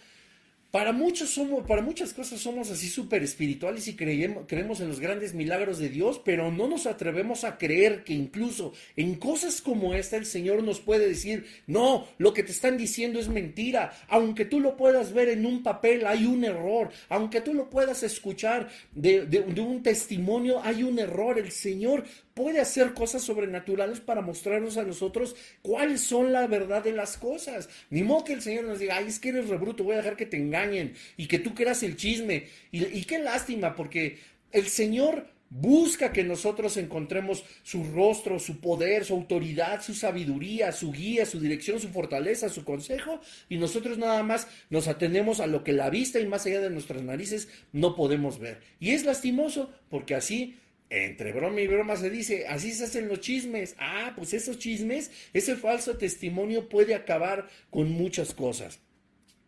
para 0.78 0.91
muchos 0.91 1.32
somos, 1.32 1.65
para 1.65 1.82
muchas 1.82 2.13
cosas 2.13 2.39
somos 2.39 2.69
así 2.69 2.88
súper 2.88 3.23
espirituales 3.23 3.88
y 3.88 3.95
creemos, 3.95 4.43
creemos 4.47 4.80
en 4.80 4.89
los 4.89 4.99
grandes 4.99 5.34
milagros 5.34 5.80
de 5.80 5.89
Dios, 5.89 6.21
pero 6.23 6.51
no 6.51 6.67
nos 6.67 6.86
atrevemos 6.86 7.45
a 7.45 7.57
creer 7.57 8.03
que 8.03 8.13
incluso 8.13 8.73
en 8.95 9.15
cosas 9.15 9.59
como 9.59 9.95
esta 9.95 10.17
el 10.17 10.28
Señor 10.28 10.61
nos 10.61 10.80
puede 10.80 11.07
decir, 11.07 11.47
no, 11.65 12.07
lo 12.19 12.32
que 12.32 12.43
te 12.43 12.51
están 12.51 12.78
diciendo 12.78 13.19
es 13.19 13.28
mentira, 13.28 13.91
aunque 14.07 14.45
tú 14.45 14.59
lo 14.59 14.78
puedas 14.78 15.13
ver 15.13 15.30
en 15.30 15.47
un 15.47 15.63
papel, 15.63 16.05
hay 16.05 16.28
un 16.28 16.43
error, 16.43 16.91
aunque 17.09 17.41
tú 17.41 17.55
lo 17.55 17.71
puedas 17.71 18.03
escuchar 18.03 18.69
de, 18.91 19.25
de 19.25 19.59
un 19.59 19.82
testimonio, 19.82 20.61
hay 20.63 20.84
un 20.84 20.99
error, 20.99 21.39
el 21.39 21.51
Señor 21.51 22.03
puede 22.38 22.61
hacer 22.61 22.93
cosas 22.93 23.23
sobrenaturales 23.23 23.99
para 23.99 24.21
mostrarnos 24.21 24.77
a 24.77 24.83
nosotros 24.83 25.35
cuáles 25.63 26.01
son 26.01 26.31
la 26.31 26.45
verdad 26.45 26.83
de 26.83 26.93
las 26.93 27.17
cosas. 27.17 27.67
Ni 27.89 28.03
modo 28.03 28.25
que 28.25 28.33
el 28.33 28.43
Señor 28.43 28.65
nos 28.65 28.77
diga, 28.77 28.97
ay, 28.97 29.07
es 29.07 29.19
que 29.19 29.29
eres 29.29 29.49
rebruto, 29.49 29.83
voy 29.83 29.95
a 29.95 29.97
dejar 29.97 30.15
que 30.15 30.27
te 30.27 30.38
engañen 30.38 30.93
y 31.17 31.25
que 31.25 31.39
tú 31.39 31.55
creas 31.55 31.81
el 31.81 31.97
chisme. 31.97 32.45
Y, 32.71 32.85
y 32.85 33.05
qué 33.05 33.17
lástima, 33.17 33.75
porque 33.75 34.19
el 34.51 34.67
Señor 34.67 35.25
busca 35.49 36.13
que 36.13 36.23
nosotros 36.23 36.77
encontremos 36.77 37.43
su 37.63 37.83
rostro, 37.85 38.38
su 38.38 38.59
poder, 38.59 39.03
su 39.03 39.15
autoridad, 39.15 39.81
su 39.81 39.95
sabiduría, 39.95 40.71
su 40.71 40.91
guía, 40.91 41.25
su 41.25 41.39
dirección, 41.39 41.79
su 41.79 41.89
fortaleza, 41.89 42.49
su 42.49 42.63
consejo, 42.63 43.19
y 43.49 43.57
nosotros 43.57 43.97
nada 43.97 44.21
más 44.21 44.47
nos 44.69 44.88
atenemos 44.88 45.39
a 45.39 45.47
lo 45.47 45.63
que 45.63 45.73
la 45.73 45.89
vista 45.89 46.19
y 46.19 46.27
más 46.27 46.45
allá 46.45 46.61
de 46.61 46.69
nuestras 46.69 47.01
narices 47.01 47.47
no 47.73 47.95
podemos 47.95 48.38
ver. 48.38 48.61
Y 48.79 48.91
es 48.91 49.05
lastimoso 49.05 49.71
porque 49.89 50.13
así 50.13 50.55
entre 50.89 51.33
broma 51.33 51.61
y 51.61 51.67
broma 51.67 51.95
se 51.97 52.09
dice, 52.09 52.47
así 52.47 52.71
se 52.71 52.85
hacen 52.85 53.07
los 53.07 53.19
chismes. 53.19 53.75
Ah, 53.77 54.13
pues 54.15 54.33
esos 54.33 54.57
chismes, 54.57 55.11
ese 55.33 55.55
falso 55.55 55.97
testimonio 55.97 56.69
puede 56.69 56.95
acabar 56.95 57.47
con 57.69 57.91
muchas 57.91 58.33
cosas. 58.33 58.79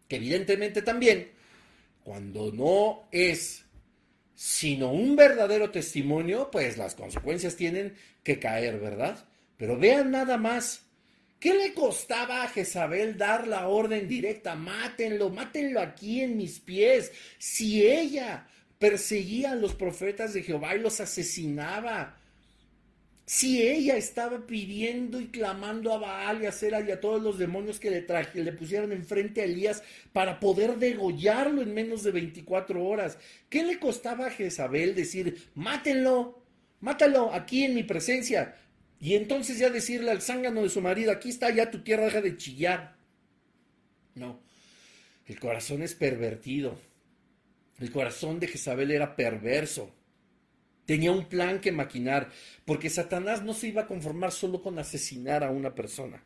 Que 0.08 0.18
evidentemente 0.18 0.82
también, 0.82 1.30
cuando 2.04 2.52
no 2.52 3.08
es 3.12 3.66
sino 4.36 4.94
un 4.94 5.18
verdadero 5.18 5.70
testimonio, 5.70 6.50
pues 6.50 6.78
las 6.78 6.96
consecuencias 6.96 7.58
tienen 7.58 7.96
que 8.24 8.40
caer, 8.40 8.80
¿verdad? 8.80 9.28
Pero 9.58 9.78
vean 9.78 10.12
nada 10.12 10.38
más. 10.38 10.86
¿Qué 11.40 11.54
le 11.54 11.74
costaba 11.74 12.44
a 12.44 12.48
Jezabel 12.48 13.18
dar 13.18 13.48
la 13.48 13.68
orden 13.68 14.08
directa? 14.08 14.56
Mátenlo, 14.56 15.30
mátenlo 15.30 15.82
aquí 15.82 16.22
en 16.22 16.38
mis 16.38 16.60
pies. 16.60 17.12
Si 17.38 17.86
ella 17.86 18.48
perseguía 18.80 19.52
a 19.52 19.56
los 19.56 19.76
profetas 19.76 20.34
de 20.34 20.42
Jehová 20.42 20.76
y 20.76 20.80
los 20.80 21.00
asesinaba. 21.02 22.18
Si 23.26 23.62
ella 23.62 23.96
estaba 23.96 24.48
pidiendo 24.48 25.22
y 25.22 25.28
clamando 25.28 25.94
a 25.94 26.00
Baal 26.00 26.42
y 26.42 26.48
a 26.48 26.52
Sera 26.52 26.82
y 26.82 26.90
a 26.90 27.00
todos 27.00 27.22
los 27.22 27.38
demonios 27.38 27.80
que 27.80 27.92
le, 27.92 28.02
traje, 28.02 28.44
le 28.44 28.54
pusieran 28.54 28.92
enfrente 28.92 29.42
a 29.42 29.44
Elías 29.44 29.84
para 30.14 30.40
poder 30.40 30.78
degollarlo 30.78 31.62
en 31.62 31.76
menos 31.76 32.02
de 32.02 32.12
24 32.12 32.84
horas, 32.84 33.20
¿qué 33.50 33.64
le 33.64 33.78
costaba 33.78 34.26
a 34.26 34.32
Jezabel 34.32 34.96
decir, 34.96 35.50
mátenlo, 35.54 36.42
mátalo 36.80 37.32
aquí 37.32 37.66
en 37.66 37.76
mi 37.76 37.84
presencia? 37.84 38.56
Y 39.00 39.14
entonces 39.14 39.60
ya 39.60 39.70
decirle 39.70 40.10
al 40.10 40.22
zángano 40.22 40.64
de 40.64 40.70
su 40.70 40.82
marido, 40.82 41.12
aquí 41.12 41.30
está 41.30 41.52
ya 41.52 41.70
tu 41.70 41.84
tierra, 41.84 42.06
deja 42.06 42.22
de 42.22 42.36
chillar. 42.36 42.96
No, 44.16 44.40
el 45.28 45.40
corazón 45.40 45.84
es 45.84 45.94
pervertido. 45.94 46.89
El 47.80 47.92
corazón 47.92 48.40
de 48.40 48.48
Jezabel 48.48 48.92
era 48.92 49.16
perverso. 49.16 49.92
Tenía 50.86 51.12
un 51.12 51.26
plan 51.26 51.62
que 51.62 51.72
maquinar, 51.72 52.30
porque 52.66 52.90
Satanás 52.90 53.44
no 53.44 53.54
se 53.54 53.68
iba 53.68 53.84
a 53.84 53.88
conformar 53.88 54.32
solo 54.32 54.62
con 54.62 54.80
asesinar 54.80 55.44
a 55.44 55.52
una 55.52 55.76
persona. 55.76 56.24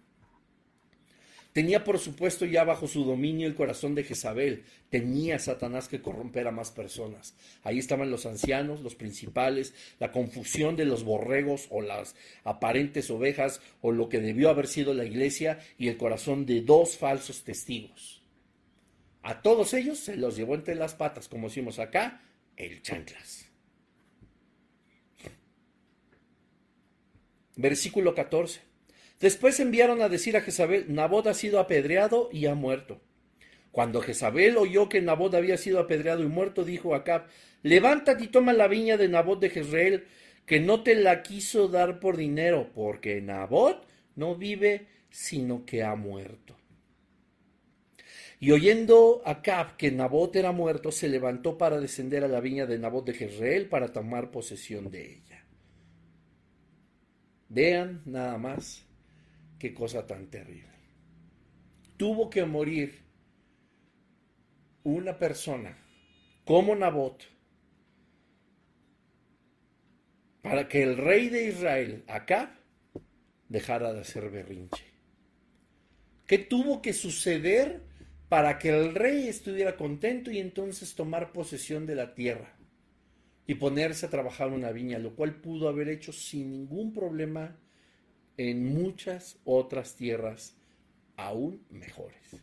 Tenía, 1.54 1.84
por 1.84 2.00
supuesto, 2.00 2.46
ya 2.46 2.64
bajo 2.64 2.88
su 2.88 3.06
dominio 3.06 3.46
el 3.46 3.54
corazón 3.54 3.94
de 3.94 4.04
Jezabel. 4.04 4.64
Tenía 4.90 5.38
Satanás 5.38 5.88
que 5.88 6.02
corromper 6.02 6.48
a 6.48 6.52
más 6.52 6.72
personas. 6.72 7.36
Ahí 7.62 7.78
estaban 7.78 8.10
los 8.10 8.26
ancianos, 8.26 8.82
los 8.82 8.96
principales, 8.96 9.76
la 10.00 10.12
confusión 10.12 10.76
de 10.76 10.86
los 10.86 11.04
borregos 11.04 11.68
o 11.70 11.84
las 11.84 12.16
aparentes 12.44 13.12
ovejas 13.12 13.62
o 13.82 13.92
lo 13.92 14.10
que 14.10 14.20
debió 14.20 14.50
haber 14.50 14.66
sido 14.66 14.96
la 14.96 15.06
iglesia 15.06 15.60
y 15.78 15.90
el 15.90 15.98
corazón 15.98 16.48
de 16.48 16.62
dos 16.62 16.98
falsos 16.98 17.44
testigos. 17.44 18.23
A 19.24 19.42
todos 19.42 19.74
ellos 19.74 19.98
se 20.00 20.18
los 20.18 20.36
llevó 20.36 20.54
entre 20.56 20.76
las 20.76 20.96
patas, 20.96 21.30
como 21.30 21.48
decimos 21.48 21.80
acá, 21.80 22.22
el 22.58 22.82
chanclas. 22.82 23.50
Versículo 27.56 28.16
14. 28.16 28.62
Después 29.22 29.60
enviaron 29.62 30.02
a 30.02 30.10
decir 30.10 30.36
a 30.36 30.42
Jezabel, 30.42 30.94
Nabot 30.94 31.26
ha 31.28 31.34
sido 31.34 31.60
apedreado 31.60 32.30
y 32.34 32.48
ha 32.48 32.56
muerto. 32.56 33.00
Cuando 33.72 34.02
Jezabel 34.02 34.58
oyó 34.58 34.90
que 34.90 35.02
Nabot 35.02 35.34
había 35.34 35.58
sido 35.58 35.80
apedreado 35.80 36.22
y 36.24 36.28
muerto, 36.28 36.66
dijo 36.66 36.94
a 36.94 36.98
Acab, 36.98 37.28
levántate 37.62 38.26
y 38.26 38.28
toma 38.28 38.52
la 38.52 38.68
viña 38.68 38.98
de 38.98 39.08
Nabot 39.08 39.40
de 39.40 39.50
Jezreel, 39.50 40.06
que 40.46 40.60
no 40.60 40.84
te 40.84 40.96
la 40.96 41.24
quiso 41.24 41.70
dar 41.70 42.02
por 42.02 42.18
dinero, 42.18 42.70
porque 42.76 43.22
Nabot 43.22 43.88
no 44.16 44.36
vive, 44.36 44.88
sino 45.10 45.66
que 45.66 45.84
ha 45.84 45.96
muerto. 45.96 46.58
Y 48.44 48.52
oyendo 48.52 49.22
Acab 49.24 49.78
que 49.78 49.90
Nabot 49.90 50.36
era 50.36 50.52
muerto, 50.52 50.92
se 50.92 51.08
levantó 51.08 51.58
para 51.58 51.80
descender 51.80 52.26
a 52.26 52.28
la 52.28 52.42
viña 52.42 52.66
de 52.66 52.78
Nabot 52.78 53.06
de 53.06 53.14
Jezreel 53.14 53.70
para 53.70 53.94
tomar 53.94 54.32
posesión 54.32 54.92
de 54.92 55.14
ella. 55.14 55.46
Vean 57.48 58.02
nada 58.04 58.38
más 58.38 58.86
qué 59.58 59.74
cosa 59.74 60.06
tan 60.06 60.28
terrible. 60.30 60.76
Tuvo 61.96 62.30
que 62.30 62.44
morir 62.44 63.06
una 64.84 65.18
persona 65.18 65.78
como 66.44 66.76
Nabot 66.76 67.24
para 70.42 70.68
que 70.68 70.84
el 70.84 70.98
rey 70.98 71.30
de 71.30 71.48
Israel, 71.48 72.04
Acab, 72.10 72.50
dejara 73.48 73.94
de 73.94 74.02
hacer 74.02 74.30
berrinche. 74.30 74.84
¿Qué 76.28 76.40
tuvo 76.40 76.82
que 76.82 76.92
suceder? 76.92 77.93
Para 78.34 78.58
que 78.58 78.70
el 78.70 78.96
rey 78.96 79.28
estuviera 79.28 79.78
contento 79.78 80.32
y 80.32 80.40
entonces 80.40 80.96
tomar 80.96 81.34
posesión 81.34 81.86
de 81.86 81.94
la 81.94 82.16
tierra 82.16 82.52
y 83.46 83.54
ponerse 83.54 84.08
a 84.08 84.10
trabajar 84.10 84.50
una 84.50 84.72
viña, 84.72 84.98
lo 84.98 85.16
cual 85.16 85.36
pudo 85.36 85.70
haber 85.70 85.88
hecho 85.88 86.12
sin 86.12 86.50
ningún 86.50 86.94
problema 86.94 87.56
en 88.38 88.74
muchas 88.74 89.38
otras 89.46 89.96
tierras 89.98 90.56
aún 91.16 91.64
mejores. 91.70 92.42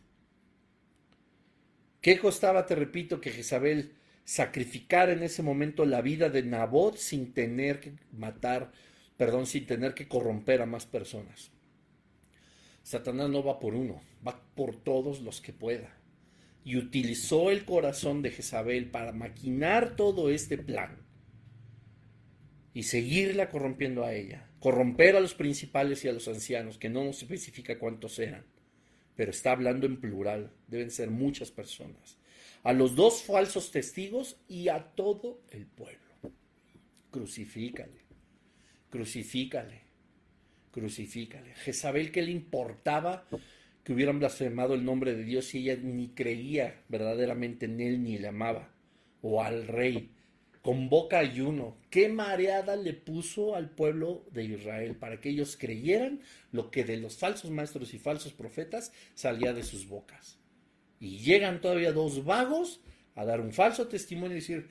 ¿Qué 1.99 2.17
costaba, 2.19 2.65
te 2.65 2.75
repito, 2.75 3.19
que 3.19 3.31
Jezabel 3.31 3.91
sacrificara 4.23 5.11
en 5.11 5.23
ese 5.23 5.43
momento 5.43 5.83
la 5.83 6.01
vida 6.01 6.29
de 6.29 6.43
Nabot 6.43 6.95
sin 6.95 7.33
tener 7.33 7.81
que 7.81 7.95
matar, 8.13 8.71
perdón, 9.17 9.45
sin 9.45 9.65
tener 9.65 9.93
que 9.93 10.07
corromper 10.07 10.61
a 10.61 10.65
más 10.65 10.85
personas? 10.85 11.51
Satanás 12.81 13.29
no 13.29 13.43
va 13.43 13.59
por 13.59 13.75
uno, 13.75 14.01
va 14.25 14.41
por 14.55 14.75
todos 14.75 15.21
los 15.21 15.41
que 15.41 15.53
pueda. 15.53 15.97
Y 16.63 16.77
utilizó 16.77 17.49
el 17.49 17.65
corazón 17.65 18.21
de 18.21 18.31
Jezabel 18.31 18.89
para 18.89 19.11
maquinar 19.11 19.95
todo 19.95 20.29
este 20.29 20.57
plan 20.57 20.97
y 22.73 22.83
seguirla 22.83 23.49
corrompiendo 23.49 24.03
a 24.03 24.13
ella, 24.13 24.47
corromper 24.59 25.15
a 25.15 25.19
los 25.19 25.33
principales 25.33 26.05
y 26.05 26.07
a 26.07 26.13
los 26.13 26.27
ancianos, 26.27 26.77
que 26.77 26.89
no 26.89 27.03
nos 27.03 27.21
especifica 27.23 27.79
cuántos 27.79 28.19
eran, 28.19 28.45
pero 29.15 29.31
está 29.31 29.51
hablando 29.51 29.87
en 29.87 29.99
plural, 29.99 30.51
deben 30.67 30.91
ser 30.91 31.09
muchas 31.09 31.51
personas, 31.51 32.17
a 32.63 32.71
los 32.73 32.95
dos 32.95 33.23
falsos 33.23 33.71
testigos 33.71 34.39
y 34.47 34.69
a 34.69 34.93
todo 34.95 35.41
el 35.49 35.65
pueblo. 35.65 35.99
Crucifícale, 37.09 38.05
crucifícale 38.89 39.91
crucifícale. 40.71 41.53
Jezabel, 41.55 42.11
¿qué 42.11 42.21
le 42.21 42.31
importaba 42.31 43.27
que 43.83 43.93
hubieran 43.93 44.19
blasfemado 44.19 44.73
el 44.73 44.85
nombre 44.85 45.15
de 45.15 45.23
Dios 45.23 45.45
si 45.45 45.59
ella 45.59 45.77
ni 45.81 46.09
creía 46.09 46.81
verdaderamente 46.87 47.65
en 47.65 47.79
él 47.81 48.03
ni 48.03 48.17
le 48.17 48.27
amaba? 48.27 48.69
O 49.21 49.43
al 49.43 49.67
rey. 49.67 50.11
Con 50.61 50.89
boca 50.89 51.17
ayuno. 51.17 51.77
¿Qué 51.89 52.07
mareada 52.07 52.75
le 52.75 52.93
puso 52.93 53.55
al 53.55 53.71
pueblo 53.71 54.25
de 54.31 54.43
Israel 54.43 54.95
para 54.95 55.19
que 55.19 55.29
ellos 55.29 55.57
creyeran 55.57 56.21
lo 56.51 56.69
que 56.69 56.83
de 56.83 56.97
los 56.97 57.17
falsos 57.17 57.49
maestros 57.49 57.93
y 57.93 57.99
falsos 57.99 58.33
profetas 58.33 58.93
salía 59.15 59.53
de 59.53 59.63
sus 59.63 59.87
bocas? 59.87 60.37
Y 60.99 61.17
llegan 61.17 61.61
todavía 61.61 61.91
dos 61.91 62.23
vagos 62.23 62.81
a 63.15 63.25
dar 63.25 63.41
un 63.41 63.51
falso 63.51 63.87
testimonio 63.87 64.37
y 64.37 64.41
decir, 64.41 64.69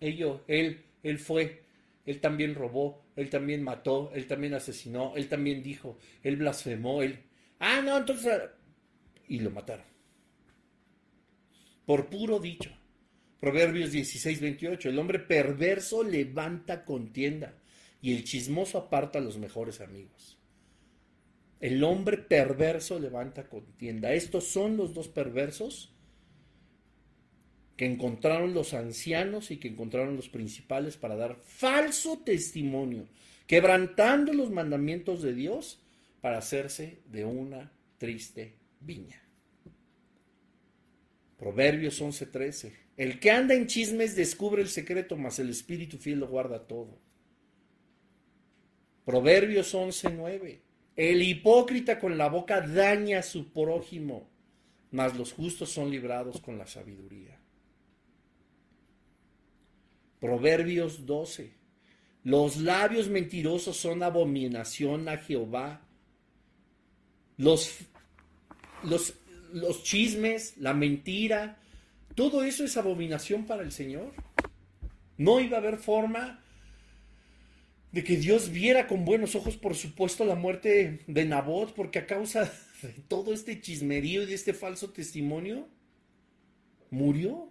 ello, 0.00 0.42
él, 0.48 0.84
él 1.04 1.18
fue, 1.18 1.62
él 2.04 2.20
también 2.20 2.56
robó, 2.56 3.04
él 3.14 3.30
también 3.30 3.62
mató, 3.62 4.10
él 4.12 4.26
también 4.26 4.54
asesinó, 4.54 5.14
él 5.16 5.28
también 5.28 5.62
dijo, 5.62 5.98
él 6.22 6.36
blasfemó, 6.36 7.02
él... 7.02 7.20
Ah, 7.58 7.80
no, 7.82 7.96
entonces... 7.98 8.42
Y 9.28 9.40
lo 9.40 9.50
mataron. 9.50 9.84
Por 11.84 12.08
puro 12.08 12.38
dicho. 12.38 12.70
Proverbios 13.40 13.92
16, 13.92 14.40
28. 14.40 14.88
El 14.88 14.98
hombre 14.98 15.18
perverso 15.18 16.02
levanta 16.02 16.84
contienda 16.84 17.54
y 18.00 18.14
el 18.14 18.24
chismoso 18.24 18.78
aparta 18.78 19.18
a 19.18 19.22
los 19.22 19.38
mejores 19.38 19.80
amigos. 19.80 20.38
El 21.60 21.82
hombre 21.84 22.18
perverso 22.18 22.98
levanta 22.98 23.48
contienda. 23.48 24.12
Estos 24.12 24.44
son 24.44 24.76
los 24.76 24.94
dos 24.94 25.08
perversos 25.08 25.92
que 27.76 27.86
encontraron 27.86 28.54
los 28.54 28.74
ancianos 28.74 29.50
y 29.50 29.58
que 29.58 29.68
encontraron 29.68 30.16
los 30.16 30.28
principales 30.28 30.96
para 30.96 31.16
dar 31.16 31.36
falso 31.36 32.22
testimonio, 32.24 33.06
quebrantando 33.46 34.32
los 34.32 34.50
mandamientos 34.50 35.22
de 35.22 35.34
Dios 35.34 35.80
para 36.26 36.38
hacerse 36.38 37.02
de 37.06 37.24
una 37.24 37.72
triste 37.98 38.56
viña. 38.80 39.22
Proverbios 41.38 42.00
11:13. 42.00 42.72
El 42.96 43.20
que 43.20 43.30
anda 43.30 43.54
en 43.54 43.68
chismes 43.68 44.16
descubre 44.16 44.60
el 44.60 44.68
secreto, 44.68 45.16
mas 45.16 45.38
el 45.38 45.50
espíritu 45.50 45.98
fiel 45.98 46.18
lo 46.18 46.26
guarda 46.26 46.66
todo. 46.66 46.98
Proverbios 49.04 49.72
11:9. 49.72 50.62
El 50.96 51.22
hipócrita 51.22 52.00
con 52.00 52.18
la 52.18 52.28
boca 52.28 52.60
daña 52.60 53.20
a 53.20 53.22
su 53.22 53.52
prójimo, 53.52 54.28
mas 54.90 55.16
los 55.16 55.32
justos 55.32 55.70
son 55.70 55.92
librados 55.92 56.40
con 56.40 56.58
la 56.58 56.66
sabiduría. 56.66 57.38
Proverbios 60.18 61.06
12. 61.06 61.52
Los 62.24 62.56
labios 62.56 63.08
mentirosos 63.08 63.76
son 63.76 64.02
abominación 64.02 65.08
a 65.08 65.18
Jehová. 65.18 65.85
Los, 67.38 67.76
los, 68.82 69.14
los 69.52 69.82
chismes, 69.82 70.56
la 70.58 70.74
mentira, 70.74 71.58
todo 72.14 72.42
eso 72.42 72.64
es 72.64 72.76
abominación 72.76 73.44
para 73.44 73.62
el 73.62 73.72
Señor. 73.72 74.12
No 75.18 75.38
iba 75.40 75.58
a 75.58 75.60
haber 75.60 75.76
forma 75.76 76.42
de 77.92 78.04
que 78.04 78.16
Dios 78.16 78.50
viera 78.50 78.86
con 78.86 79.04
buenos 79.04 79.34
ojos, 79.34 79.56
por 79.56 79.74
supuesto, 79.74 80.24
la 80.24 80.34
muerte 80.34 81.00
de 81.06 81.24
Nabot, 81.24 81.74
porque 81.74 81.98
a 81.98 82.06
causa 82.06 82.50
de 82.82 82.92
todo 83.08 83.32
este 83.32 83.60
chismerío 83.60 84.22
y 84.22 84.26
de 84.26 84.34
este 84.34 84.54
falso 84.54 84.90
testimonio, 84.90 85.68
murió. 86.90 87.50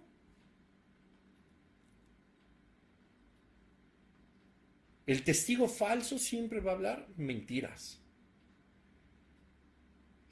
El 5.06 5.22
testigo 5.22 5.68
falso 5.68 6.18
siempre 6.18 6.60
va 6.60 6.72
a 6.72 6.74
hablar 6.74 7.08
mentiras. 7.16 8.00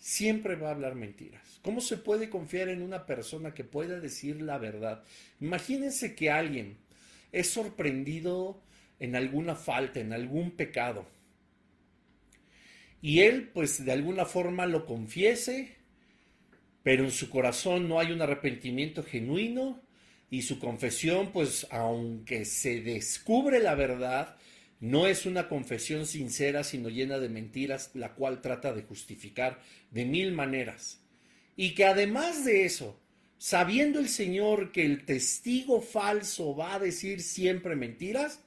Siempre 0.04 0.54
va 0.54 0.68
a 0.68 0.72
hablar 0.72 0.96
mentiras. 0.96 1.60
¿Cómo 1.62 1.80
se 1.80 1.96
puede 1.96 2.28
confiar 2.28 2.68
en 2.68 2.82
una 2.82 3.06
persona 3.06 3.54
que 3.54 3.64
pueda 3.64 4.00
decir 4.00 4.42
la 4.42 4.58
verdad? 4.58 5.02
Imagínense 5.40 6.14
que 6.14 6.30
alguien 6.30 6.76
es 7.32 7.48
sorprendido 7.48 8.60
en 9.00 9.16
alguna 9.16 9.54
falta, 9.54 10.00
en 10.00 10.12
algún 10.12 10.50
pecado. 10.50 11.06
Y 13.00 13.20
él, 13.20 13.48
pues 13.54 13.82
de 13.82 13.92
alguna 13.92 14.26
forma 14.26 14.66
lo 14.66 14.84
confiese, 14.84 15.74
pero 16.82 17.04
en 17.04 17.10
su 17.10 17.30
corazón 17.30 17.88
no 17.88 17.98
hay 17.98 18.12
un 18.12 18.20
arrepentimiento 18.20 19.02
genuino 19.04 19.80
y 20.28 20.42
su 20.42 20.58
confesión, 20.58 21.32
pues 21.32 21.66
aunque 21.70 22.44
se 22.44 22.82
descubre 22.82 23.58
la 23.58 23.74
verdad, 23.74 24.36
no 24.84 25.06
es 25.06 25.24
una 25.24 25.48
confesión 25.48 26.04
sincera, 26.04 26.62
sino 26.62 26.90
llena 26.90 27.18
de 27.18 27.30
mentiras, 27.30 27.90
la 27.94 28.14
cual 28.14 28.42
trata 28.42 28.74
de 28.74 28.82
justificar 28.82 29.58
de 29.90 30.04
mil 30.04 30.32
maneras. 30.32 31.00
Y 31.56 31.74
que 31.74 31.86
además 31.86 32.44
de 32.44 32.66
eso, 32.66 33.00
sabiendo 33.38 33.98
el 33.98 34.10
Señor 34.10 34.72
que 34.72 34.84
el 34.84 35.06
testigo 35.06 35.80
falso 35.80 36.54
va 36.54 36.74
a 36.74 36.78
decir 36.78 37.22
siempre 37.22 37.76
mentiras, 37.76 38.40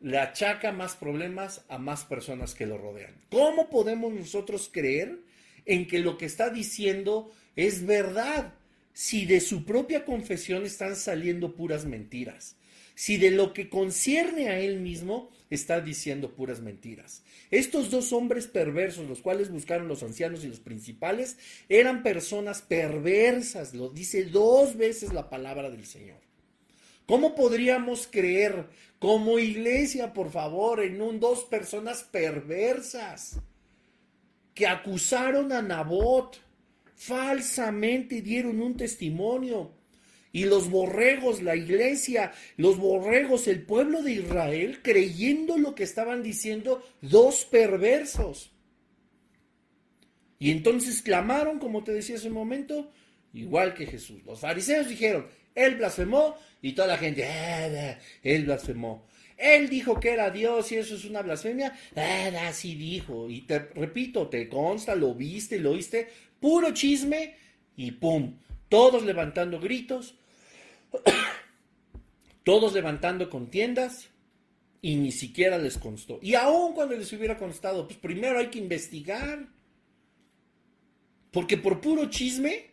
le 0.00 0.18
achaca 0.18 0.72
más 0.72 0.96
problemas 0.96 1.64
a 1.68 1.78
más 1.78 2.04
personas 2.04 2.56
que 2.56 2.66
lo 2.66 2.76
rodean. 2.76 3.14
¿Cómo 3.30 3.70
podemos 3.70 4.12
nosotros 4.12 4.68
creer 4.72 5.20
en 5.66 5.86
que 5.86 6.00
lo 6.00 6.18
que 6.18 6.26
está 6.26 6.50
diciendo 6.50 7.32
es 7.54 7.86
verdad 7.86 8.54
si 8.92 9.24
de 9.24 9.38
su 9.38 9.64
propia 9.64 10.04
confesión 10.04 10.64
están 10.64 10.96
saliendo 10.96 11.54
puras 11.54 11.84
mentiras? 11.84 12.56
Si 12.96 13.18
de 13.18 13.30
lo 13.30 13.52
que 13.52 13.68
concierne 13.68 14.48
a 14.48 14.58
él 14.58 14.80
mismo 14.80 15.28
está 15.50 15.82
diciendo 15.82 16.34
puras 16.34 16.62
mentiras. 16.62 17.22
Estos 17.50 17.90
dos 17.90 18.10
hombres 18.14 18.46
perversos, 18.46 19.06
los 19.06 19.20
cuales 19.20 19.50
buscaron 19.50 19.86
los 19.86 20.02
ancianos 20.02 20.44
y 20.44 20.48
los 20.48 20.60
principales, 20.60 21.36
eran 21.68 22.02
personas 22.02 22.62
perversas, 22.62 23.74
lo 23.74 23.90
dice 23.90 24.24
dos 24.24 24.78
veces 24.78 25.12
la 25.12 25.28
palabra 25.28 25.68
del 25.70 25.84
Señor. 25.84 26.16
¿Cómo 27.04 27.34
podríamos 27.34 28.08
creer 28.10 28.66
como 28.98 29.38
iglesia, 29.38 30.14
por 30.14 30.30
favor, 30.30 30.82
en 30.82 31.02
un 31.02 31.20
dos 31.20 31.44
personas 31.44 32.02
perversas 32.02 33.40
que 34.54 34.66
acusaron 34.66 35.52
a 35.52 35.60
Nabot, 35.60 36.40
falsamente 36.94 38.22
dieron 38.22 38.62
un 38.62 38.74
testimonio? 38.74 39.75
Y 40.36 40.44
los 40.44 40.68
borregos, 40.68 41.40
la 41.40 41.56
iglesia, 41.56 42.30
los 42.58 42.76
borregos, 42.76 43.48
el 43.48 43.62
pueblo 43.62 44.02
de 44.02 44.12
Israel, 44.12 44.80
creyendo 44.82 45.56
lo 45.56 45.74
que 45.74 45.82
estaban 45.82 46.22
diciendo 46.22 46.86
dos 47.00 47.46
perversos. 47.46 48.52
Y 50.38 50.50
entonces 50.50 51.00
clamaron, 51.00 51.58
como 51.58 51.82
te 51.84 51.94
decía 51.94 52.16
hace 52.16 52.28
un 52.28 52.34
momento, 52.34 52.92
igual 53.32 53.72
que 53.72 53.86
Jesús. 53.86 54.22
Los 54.26 54.40
fariseos 54.40 54.90
dijeron, 54.90 55.26
él 55.54 55.76
blasfemó 55.76 56.36
y 56.60 56.74
toda 56.74 56.88
la 56.88 56.98
gente, 56.98 57.24
ah, 57.24 57.98
él 58.22 58.44
blasfemó. 58.44 59.06
Él 59.38 59.70
dijo 59.70 59.98
que 59.98 60.10
era 60.10 60.28
Dios 60.28 60.70
y 60.70 60.76
eso 60.76 60.96
es 60.96 61.06
una 61.06 61.22
blasfemia. 61.22 61.74
Ah, 61.96 62.30
así 62.46 62.74
dijo. 62.74 63.30
Y 63.30 63.46
te 63.46 63.58
repito, 63.58 64.28
te 64.28 64.50
consta, 64.50 64.94
lo 64.96 65.14
viste, 65.14 65.58
lo 65.58 65.70
oíste, 65.70 66.08
puro 66.38 66.74
chisme 66.74 67.36
y 67.74 67.92
pum. 67.92 68.36
Todos 68.68 69.04
levantando 69.04 69.60
gritos, 69.60 70.15
todos 72.44 72.72
levantando 72.72 73.28
contiendas 73.28 74.08
y 74.80 74.96
ni 74.96 75.10
siquiera 75.10 75.58
les 75.58 75.78
constó. 75.78 76.18
Y 76.22 76.34
aún 76.34 76.74
cuando 76.74 76.96
les 76.96 77.12
hubiera 77.12 77.36
constado, 77.38 77.86
pues 77.86 77.98
primero 77.98 78.38
hay 78.38 78.48
que 78.48 78.58
investigar. 78.58 79.48
Porque 81.32 81.58
por 81.58 81.80
puro 81.80 82.08
chisme 82.08 82.70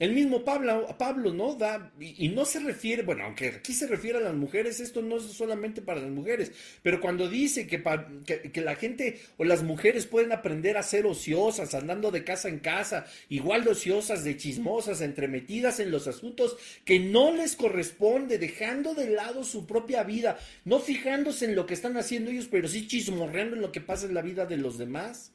el 0.00 0.12
mismo 0.12 0.44
Pablo, 0.44 0.88
Pablo 0.98 1.32
¿no? 1.32 1.54
Da, 1.54 1.92
y, 2.00 2.28
no 2.28 2.44
se 2.44 2.58
refiere, 2.58 3.02
bueno, 3.02 3.24
aunque 3.24 3.48
aquí 3.48 3.72
se 3.72 3.86
refiere 3.86 4.18
a 4.18 4.22
las 4.22 4.34
mujeres, 4.34 4.80
esto 4.80 5.02
no 5.02 5.18
es 5.18 5.24
solamente 5.24 5.82
para 5.82 6.00
las 6.00 6.10
mujeres, 6.10 6.50
pero 6.82 7.00
cuando 7.00 7.28
dice 7.28 7.68
que, 7.68 7.80
que, 8.24 8.60
la 8.60 8.74
gente 8.74 9.20
o 9.36 9.44
las 9.44 9.62
mujeres 9.62 10.06
pueden 10.06 10.32
aprender 10.32 10.76
a 10.76 10.82
ser 10.82 11.06
ociosas, 11.06 11.74
andando 11.74 12.10
de 12.10 12.24
casa 12.24 12.48
en 12.48 12.58
casa, 12.58 13.06
igual 13.28 13.62
de 13.62 13.70
ociosas, 13.70 14.24
de 14.24 14.36
chismosas, 14.36 15.00
entremetidas 15.00 15.78
en 15.78 15.92
los 15.92 16.08
asuntos 16.08 16.56
que 16.84 16.98
no 16.98 17.32
les 17.32 17.54
corresponde, 17.54 18.38
dejando 18.38 18.94
de 18.94 19.10
lado 19.10 19.44
su 19.44 19.64
propia 19.64 20.02
vida, 20.02 20.38
no 20.64 20.80
fijándose 20.80 21.44
en 21.44 21.54
lo 21.54 21.66
que 21.66 21.74
están 21.74 21.96
haciendo 21.96 22.32
ellos, 22.32 22.48
pero 22.50 22.66
sí 22.66 22.88
chismorreando 22.88 23.54
en 23.54 23.62
lo 23.62 23.70
que 23.70 23.80
pasa 23.80 24.06
en 24.06 24.14
la 24.14 24.22
vida 24.22 24.44
de 24.44 24.56
los 24.56 24.76
demás 24.76 25.33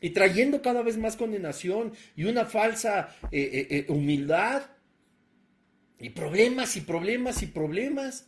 y 0.00 0.10
trayendo 0.10 0.62
cada 0.62 0.82
vez 0.82 0.96
más 0.96 1.16
condenación 1.16 1.92
y 2.16 2.24
una 2.24 2.46
falsa 2.46 3.16
eh, 3.30 3.50
eh, 3.52 3.66
eh, 3.70 3.86
humildad 3.88 4.62
y 5.98 6.10
problemas 6.10 6.76
y 6.76 6.80
problemas 6.80 7.42
y 7.42 7.46
problemas. 7.46 8.26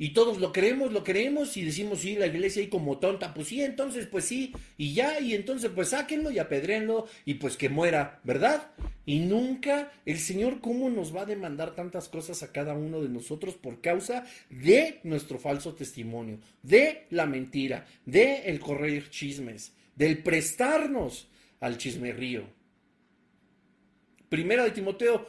Y 0.00 0.10
todos 0.10 0.38
lo 0.38 0.52
creemos, 0.52 0.92
lo 0.92 1.02
creemos 1.02 1.56
y 1.56 1.64
decimos, 1.64 2.02
sí, 2.02 2.14
la 2.14 2.28
iglesia 2.28 2.62
ahí 2.62 2.68
como 2.68 2.98
tonta, 2.98 3.34
pues 3.34 3.48
sí, 3.48 3.62
entonces 3.62 4.06
pues 4.06 4.26
sí, 4.26 4.52
y 4.76 4.94
ya, 4.94 5.18
y 5.18 5.34
entonces 5.34 5.72
pues 5.74 5.88
sáquenlo 5.88 6.30
y 6.30 6.38
apedréenlo 6.38 7.08
y 7.24 7.34
pues 7.34 7.56
que 7.56 7.68
muera, 7.68 8.20
¿verdad? 8.22 8.70
Y 9.06 9.18
nunca 9.18 9.90
el 10.06 10.20
Señor, 10.20 10.60
¿cómo 10.60 10.88
nos 10.88 11.16
va 11.16 11.22
a 11.22 11.26
demandar 11.26 11.74
tantas 11.74 12.08
cosas 12.08 12.44
a 12.44 12.52
cada 12.52 12.74
uno 12.74 13.02
de 13.02 13.08
nosotros 13.08 13.56
por 13.56 13.80
causa 13.80 14.24
de 14.50 15.00
nuestro 15.02 15.40
falso 15.40 15.74
testimonio, 15.74 16.38
de 16.62 17.06
la 17.10 17.26
mentira, 17.26 17.84
de 18.06 18.42
el 18.42 18.60
correr 18.60 19.10
chismes? 19.10 19.72
Del 19.98 20.22
prestarnos 20.22 21.28
al 21.58 21.76
chismerrío. 21.76 22.44
Primera 24.28 24.62
de 24.62 24.70
Timoteo 24.70 25.26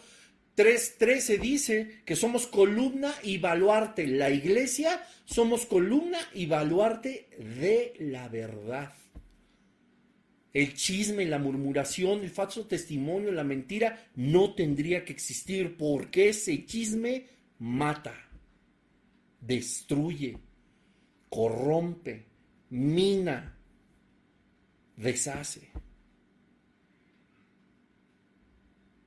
3:13 0.55 1.39
dice 1.39 2.01
que 2.05 2.15
somos 2.15 2.45
columna 2.45 3.11
y 3.23 3.39
baluarte. 3.39 4.05
La 4.05 4.29
iglesia 4.29 5.01
somos 5.25 5.65
columna 5.65 6.19
y 6.35 6.45
baluarte 6.45 7.29
de 7.39 7.93
la 7.99 8.29
verdad. 8.29 8.93
El 10.53 10.73
chisme, 10.75 11.25
la 11.25 11.39
murmuración, 11.39 12.21
el 12.21 12.29
falso 12.29 12.67
testimonio, 12.67 13.31
la 13.31 13.43
mentira 13.43 14.09
no 14.15 14.53
tendría 14.53 15.03
que 15.03 15.13
existir 15.13 15.77
porque 15.77 16.29
ese 16.29 16.65
chisme 16.65 17.25
mata, 17.59 18.15
destruye, 19.41 20.37
corrompe, 21.29 22.25
mina, 22.69 23.58
deshace. 24.99 25.69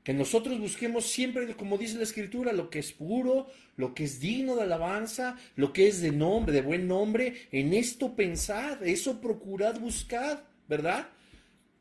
Que 0.03 0.13
nosotros 0.13 0.59
busquemos 0.59 1.07
siempre, 1.07 1.55
como 1.55 1.79
dice 1.79 1.97
la 1.97 2.03
Escritura, 2.03 2.53
lo 2.53 2.71
que 2.71 2.81
es 2.81 2.93
puro, 2.93 3.47
lo 3.77 3.95
que 3.95 4.05
es 4.05 4.19
digno 4.19 4.57
de 4.57 4.63
alabanza, 4.63 5.37
lo 5.55 5.73
que 5.73 5.87
es 5.87 6.01
de 6.01 6.11
nombre, 6.11 6.53
de 6.53 6.63
buen 6.63 6.89
nombre. 6.89 7.49
En 7.53 7.73
esto 7.73 8.17
pensad, 8.17 8.85
eso 8.85 9.21
procurad, 9.21 9.79
buscad, 9.79 10.41
¿verdad? 10.69 11.09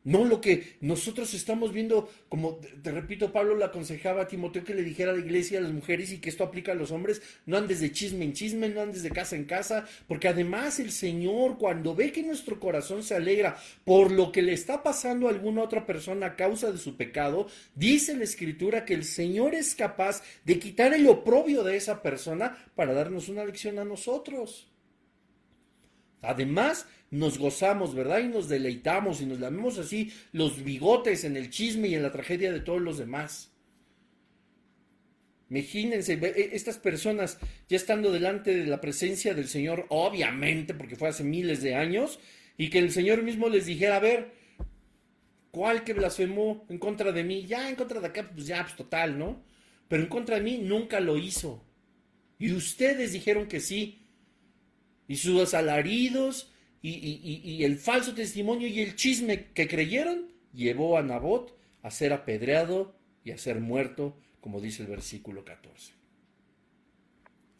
No 0.03 0.25
lo 0.25 0.41
que 0.41 0.77
nosotros 0.81 1.33
estamos 1.35 1.71
viendo, 1.71 2.09
como 2.27 2.55
te 2.55 2.91
repito, 2.91 3.31
Pablo 3.31 3.55
le 3.55 3.65
aconsejaba 3.65 4.23
a 4.23 4.27
Timoteo 4.27 4.63
que 4.63 4.73
le 4.73 4.83
dijera 4.83 5.11
a 5.11 5.13
la 5.13 5.19
iglesia 5.19 5.59
a 5.59 5.61
las 5.61 5.71
mujeres 5.71 6.11
y 6.11 6.17
que 6.17 6.29
esto 6.29 6.43
aplica 6.43 6.71
a 6.71 6.75
los 6.75 6.91
hombres, 6.91 7.21
no 7.45 7.57
andes 7.57 7.81
de 7.81 7.91
chisme 7.91 8.25
en 8.25 8.33
chisme, 8.33 8.69
no 8.69 8.81
andes 8.81 9.03
de 9.03 9.11
casa 9.11 9.35
en 9.35 9.45
casa, 9.45 9.85
porque 10.07 10.27
además 10.27 10.79
el 10.79 10.91
Señor 10.91 11.59
cuando 11.59 11.93
ve 11.93 12.11
que 12.11 12.23
nuestro 12.23 12.59
corazón 12.59 13.03
se 13.03 13.15
alegra 13.15 13.57
por 13.85 14.11
lo 14.11 14.31
que 14.31 14.41
le 14.41 14.53
está 14.53 14.81
pasando 14.81 15.27
a 15.27 15.31
alguna 15.31 15.61
otra 15.61 15.85
persona 15.85 16.25
a 16.25 16.35
causa 16.35 16.71
de 16.71 16.79
su 16.79 16.97
pecado, 16.97 17.47
dice 17.75 18.15
la 18.15 18.23
escritura 18.23 18.85
que 18.85 18.95
el 18.95 19.03
Señor 19.03 19.53
es 19.53 19.75
capaz 19.75 20.23
de 20.45 20.57
quitar 20.57 20.93
el 20.95 21.07
oprobio 21.07 21.63
de 21.63 21.77
esa 21.77 22.01
persona 22.01 22.57
para 22.75 22.93
darnos 22.93 23.29
una 23.29 23.45
lección 23.45 23.77
a 23.77 23.85
nosotros. 23.85 24.70
Además, 26.21 26.87
nos 27.09 27.37
gozamos, 27.37 27.95
¿verdad? 27.95 28.19
Y 28.19 28.27
nos 28.27 28.47
deleitamos 28.47 29.21
y 29.21 29.25
nos 29.25 29.39
lamemos 29.39 29.77
así 29.77 30.13
los 30.31 30.63
bigotes 30.63 31.23
en 31.23 31.35
el 31.35 31.49
chisme 31.49 31.87
y 31.89 31.95
en 31.95 32.03
la 32.03 32.11
tragedia 32.11 32.51
de 32.51 32.61
todos 32.61 32.81
los 32.81 32.97
demás. 32.97 33.51
Imagínense, 35.49 36.13
e, 36.13 36.55
estas 36.55 36.77
personas 36.77 37.37
ya 37.67 37.75
estando 37.75 38.11
delante 38.11 38.55
de 38.55 38.65
la 38.65 38.79
presencia 38.79 39.33
del 39.33 39.49
Señor, 39.49 39.85
obviamente, 39.89 40.73
porque 40.73 40.95
fue 40.95 41.09
hace 41.09 41.25
miles 41.25 41.61
de 41.61 41.75
años, 41.75 42.19
y 42.57 42.69
que 42.69 42.79
el 42.79 42.91
Señor 42.91 43.23
mismo 43.23 43.49
les 43.49 43.65
dijera, 43.65 43.97
a 43.97 43.99
ver, 43.99 44.31
¿cuál 45.51 45.83
que 45.83 45.93
blasfemó 45.93 46.65
en 46.69 46.77
contra 46.77 47.11
de 47.11 47.25
mí? 47.25 47.45
Ya 47.45 47.69
en 47.69 47.75
contra 47.75 47.99
de 47.99 48.07
acá, 48.07 48.31
pues 48.33 48.47
ya, 48.47 48.61
pues 48.63 48.77
total, 48.77 49.19
¿no? 49.19 49.43
Pero 49.89 50.03
en 50.03 50.09
contra 50.09 50.37
de 50.37 50.43
mí 50.43 50.59
nunca 50.59 51.01
lo 51.01 51.17
hizo. 51.17 51.65
Y 52.39 52.53
ustedes 52.53 53.11
dijeron 53.11 53.47
que 53.47 53.59
sí. 53.59 54.00
Y 55.11 55.17
sus 55.17 55.53
alaridos 55.53 56.53
y, 56.81 57.65
el 57.65 57.77
falso 57.77 58.15
testimonio 58.15 58.69
y 58.69 58.79
el 58.79 58.95
chisme 58.95 59.47
que 59.47 59.67
creyeron 59.67 60.31
llevó 60.53 60.97
a 60.97 61.03
Nabot 61.03 61.53
a 61.83 61.91
ser 61.91 62.13
apedreado 62.13 62.95
y 63.25 63.31
a 63.31 63.37
ser 63.37 63.59
muerto, 63.59 64.15
como 64.39 64.61
dice 64.61 64.83
el 64.83 64.87
versículo 64.87 65.43
14. 65.43 65.91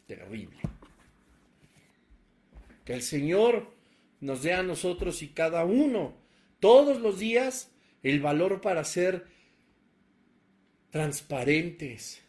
Terrible. 0.06 0.56
Que 2.86 2.94
el 2.94 3.02
Señor 3.02 3.70
nos 4.20 4.42
dé 4.42 4.54
a 4.54 4.62
nosotros 4.62 5.20
y 5.20 5.28
cada 5.28 5.66
uno, 5.66 6.14
todos 6.58 7.02
los 7.02 7.18
días, 7.18 7.70
el 8.02 8.20
valor 8.22 8.62
para 8.62 8.82
ser 8.82 9.26
transparentes, 10.88 12.22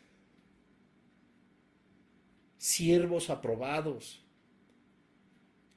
siervos 2.57 3.29
aprobados, 3.29 4.22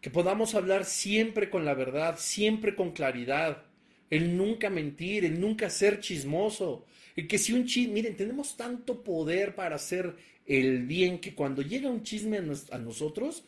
que 0.06 0.10
podamos 0.10 0.54
hablar 0.54 0.84
siempre 0.84 1.50
con 1.50 1.64
la 1.64 1.74
verdad, 1.74 2.14
siempre 2.16 2.76
con 2.76 2.92
claridad, 2.92 3.64
el 4.08 4.36
nunca 4.36 4.70
mentir, 4.70 5.24
el 5.24 5.40
nunca 5.40 5.68
ser 5.68 5.98
chismoso, 5.98 6.86
el 7.16 7.26
que 7.26 7.38
si 7.38 7.52
un 7.52 7.64
chisme, 7.64 7.94
miren, 7.94 8.16
tenemos 8.16 8.56
tanto 8.56 9.02
poder 9.02 9.56
para 9.56 9.74
hacer 9.74 10.14
el 10.46 10.86
bien 10.86 11.18
que 11.18 11.34
cuando 11.34 11.60
llega 11.60 11.90
un 11.90 12.04
chisme 12.04 12.38
a, 12.38 12.78
nosotros, 12.78 13.42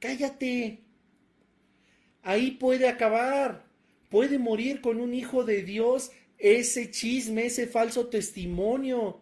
cállate. 0.00 0.80
Ahí 2.22 2.50
puede 2.50 2.88
acabar, 2.88 3.64
puede 4.10 4.38
morir 4.38 4.82
con 4.82 5.00
un 5.00 5.14
hijo 5.14 5.44
de 5.44 5.62
Dios 5.62 6.10
ese 6.36 6.90
chisme, 6.90 7.46
ese 7.46 7.66
falso 7.66 8.08
testimonio, 8.08 9.18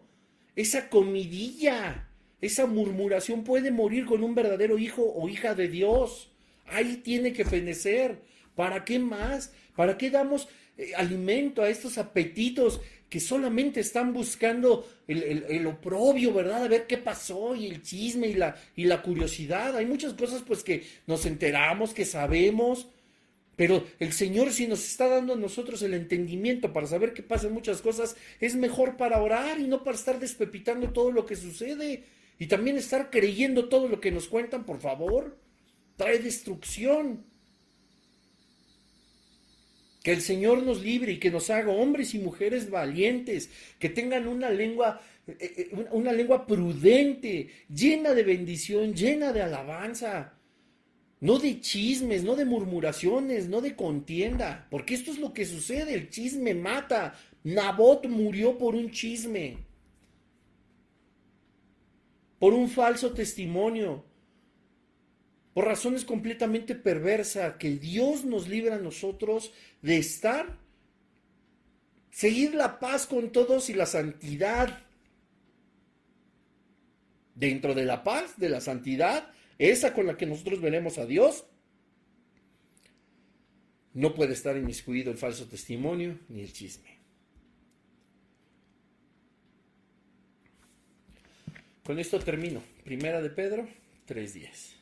esa 0.57 0.89
comidilla, 0.89 2.09
esa 2.41 2.65
murmuración 2.65 3.45
puede 3.45 3.71
morir 3.71 4.05
con 4.05 4.25
un 4.25 4.35
verdadero 4.35 4.77
hijo 4.77 5.03
o 5.15 5.29
hija 5.29 5.55
de 5.55 5.69
Dios. 5.69 6.30
Ahí 6.71 6.97
tiene 6.97 7.33
que 7.33 7.45
fenecer. 7.45 8.21
¿Para 8.55 8.83
qué 8.83 8.99
más? 8.99 9.53
¿Para 9.75 9.97
qué 9.97 10.09
damos 10.09 10.47
eh, 10.77 10.93
alimento 10.95 11.61
a 11.61 11.69
estos 11.69 11.97
apetitos 11.97 12.81
que 13.09 13.19
solamente 13.19 13.81
están 13.81 14.13
buscando 14.13 14.87
el, 15.05 15.67
oprobio, 15.67 16.33
¿verdad? 16.33 16.63
A 16.63 16.67
ver 16.69 16.87
qué 16.87 16.97
pasó 16.97 17.55
y 17.55 17.67
el 17.67 17.81
chisme 17.81 18.27
y 18.29 18.35
la, 18.35 18.55
y 18.73 18.85
la 18.85 19.01
curiosidad. 19.01 19.75
Hay 19.75 19.85
muchas 19.85 20.13
cosas 20.13 20.43
pues 20.47 20.63
que 20.63 20.85
nos 21.07 21.25
enteramos, 21.25 21.93
que 21.93 22.05
sabemos, 22.05 22.87
pero 23.57 23.85
el 23.99 24.13
Señor 24.13 24.53
si 24.53 24.65
nos 24.65 24.85
está 24.85 25.09
dando 25.09 25.33
a 25.33 25.37
nosotros 25.37 25.81
el 25.81 25.93
entendimiento 25.93 26.71
para 26.71 26.87
saber 26.87 27.13
qué 27.13 27.21
pasan 27.21 27.51
muchas 27.51 27.81
cosas, 27.81 28.15
es 28.39 28.55
mejor 28.55 28.95
para 28.95 29.21
orar 29.21 29.59
y 29.59 29.67
no 29.67 29.83
para 29.83 29.97
estar 29.97 30.17
despepitando 30.17 30.91
todo 30.91 31.11
lo 31.11 31.25
que 31.25 31.35
sucede 31.35 32.05
y 32.39 32.47
también 32.47 32.77
estar 32.77 33.09
creyendo 33.09 33.67
todo 33.67 33.89
lo 33.89 33.99
que 33.99 34.11
nos 34.11 34.29
cuentan, 34.29 34.65
por 34.65 34.79
favor 34.79 35.37
trae 36.01 36.19
destrucción. 36.19 37.23
Que 40.03 40.11
el 40.11 40.21
Señor 40.21 40.63
nos 40.63 40.81
libre 40.81 41.11
y 41.11 41.19
que 41.19 41.29
nos 41.29 41.51
haga 41.51 41.71
hombres 41.71 42.15
y 42.15 42.19
mujeres 42.19 42.71
valientes, 42.71 43.51
que 43.77 43.89
tengan 43.89 44.27
una 44.27 44.49
lengua, 44.49 44.99
eh, 45.27 45.37
eh, 45.39 45.87
una 45.91 46.11
lengua 46.11 46.47
prudente, 46.47 47.49
llena 47.69 48.15
de 48.15 48.23
bendición, 48.23 48.95
llena 48.95 49.31
de 49.31 49.43
alabanza. 49.43 50.33
No 51.19 51.37
de 51.37 51.61
chismes, 51.61 52.23
no 52.23 52.35
de 52.35 52.45
murmuraciones, 52.45 53.47
no 53.47 53.61
de 53.61 53.75
contienda, 53.75 54.65
porque 54.71 54.95
esto 54.95 55.11
es 55.11 55.19
lo 55.19 55.33
que 55.33 55.45
sucede, 55.45 55.93
el 55.93 56.09
chisme 56.09 56.55
mata. 56.55 57.13
Nabot 57.43 58.07
murió 58.07 58.57
por 58.57 58.73
un 58.73 58.89
chisme, 58.89 59.57
por 62.39 62.55
un 62.55 62.69
falso 62.69 63.11
testimonio 63.11 64.10
por 65.53 65.65
razones 65.65 66.05
completamente 66.05 66.75
perversas, 66.75 67.55
que 67.57 67.71
Dios 67.71 68.23
nos 68.23 68.47
libra 68.47 68.75
a 68.75 68.79
nosotros 68.79 69.51
de 69.81 69.97
estar, 69.97 70.57
seguir 72.09 72.55
la 72.55 72.79
paz 72.79 73.05
con 73.05 73.31
todos 73.31 73.69
y 73.69 73.73
la 73.73 73.85
santidad. 73.85 74.79
Dentro 77.35 77.73
de 77.73 77.85
la 77.85 78.03
paz, 78.03 78.37
de 78.37 78.49
la 78.49 78.61
santidad, 78.61 79.31
esa 79.57 79.93
con 79.93 80.07
la 80.07 80.15
que 80.15 80.25
nosotros 80.25 80.61
veremos 80.61 80.97
a 80.97 81.05
Dios, 81.05 81.45
no 83.93 84.13
puede 84.13 84.33
estar 84.33 84.55
inmiscuido 84.55 85.11
el 85.11 85.17
falso 85.17 85.47
testimonio 85.47 86.17
ni 86.29 86.41
el 86.41 86.53
chisme. 86.53 86.97
Con 91.83 91.99
esto 91.99 92.19
termino. 92.19 92.63
Primera 92.85 93.21
de 93.21 93.29
Pedro, 93.29 93.67
3.10. 94.07 94.80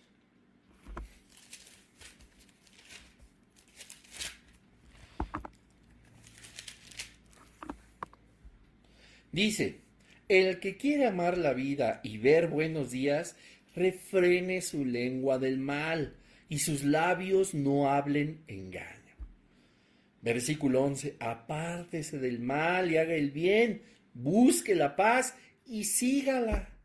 Dice, 9.40 9.80
el 10.28 10.60
que 10.60 10.76
quiere 10.76 11.06
amar 11.06 11.38
la 11.38 11.54
vida 11.54 12.02
y 12.04 12.18
ver 12.18 12.50
buenos 12.50 12.92
días, 12.92 13.38
refrene 13.74 14.62
su 14.62 14.84
lengua 14.84 15.40
del 15.40 15.60
mal 15.60 16.18
y 16.50 16.60
sus 16.60 16.84
labios 16.84 17.54
no 17.54 17.90
hablen 17.90 18.44
engaño. 18.48 19.16
Versículo 20.22 20.84
11, 20.84 21.16
apártese 21.22 22.20
del 22.20 22.42
mal 22.42 22.92
y 22.92 22.98
haga 22.98 23.14
el 23.14 23.32
bien, 23.32 23.82
busque 24.14 24.76
la 24.76 24.98
paz 24.98 25.38
y 25.66 25.86
sígala. 25.86 26.78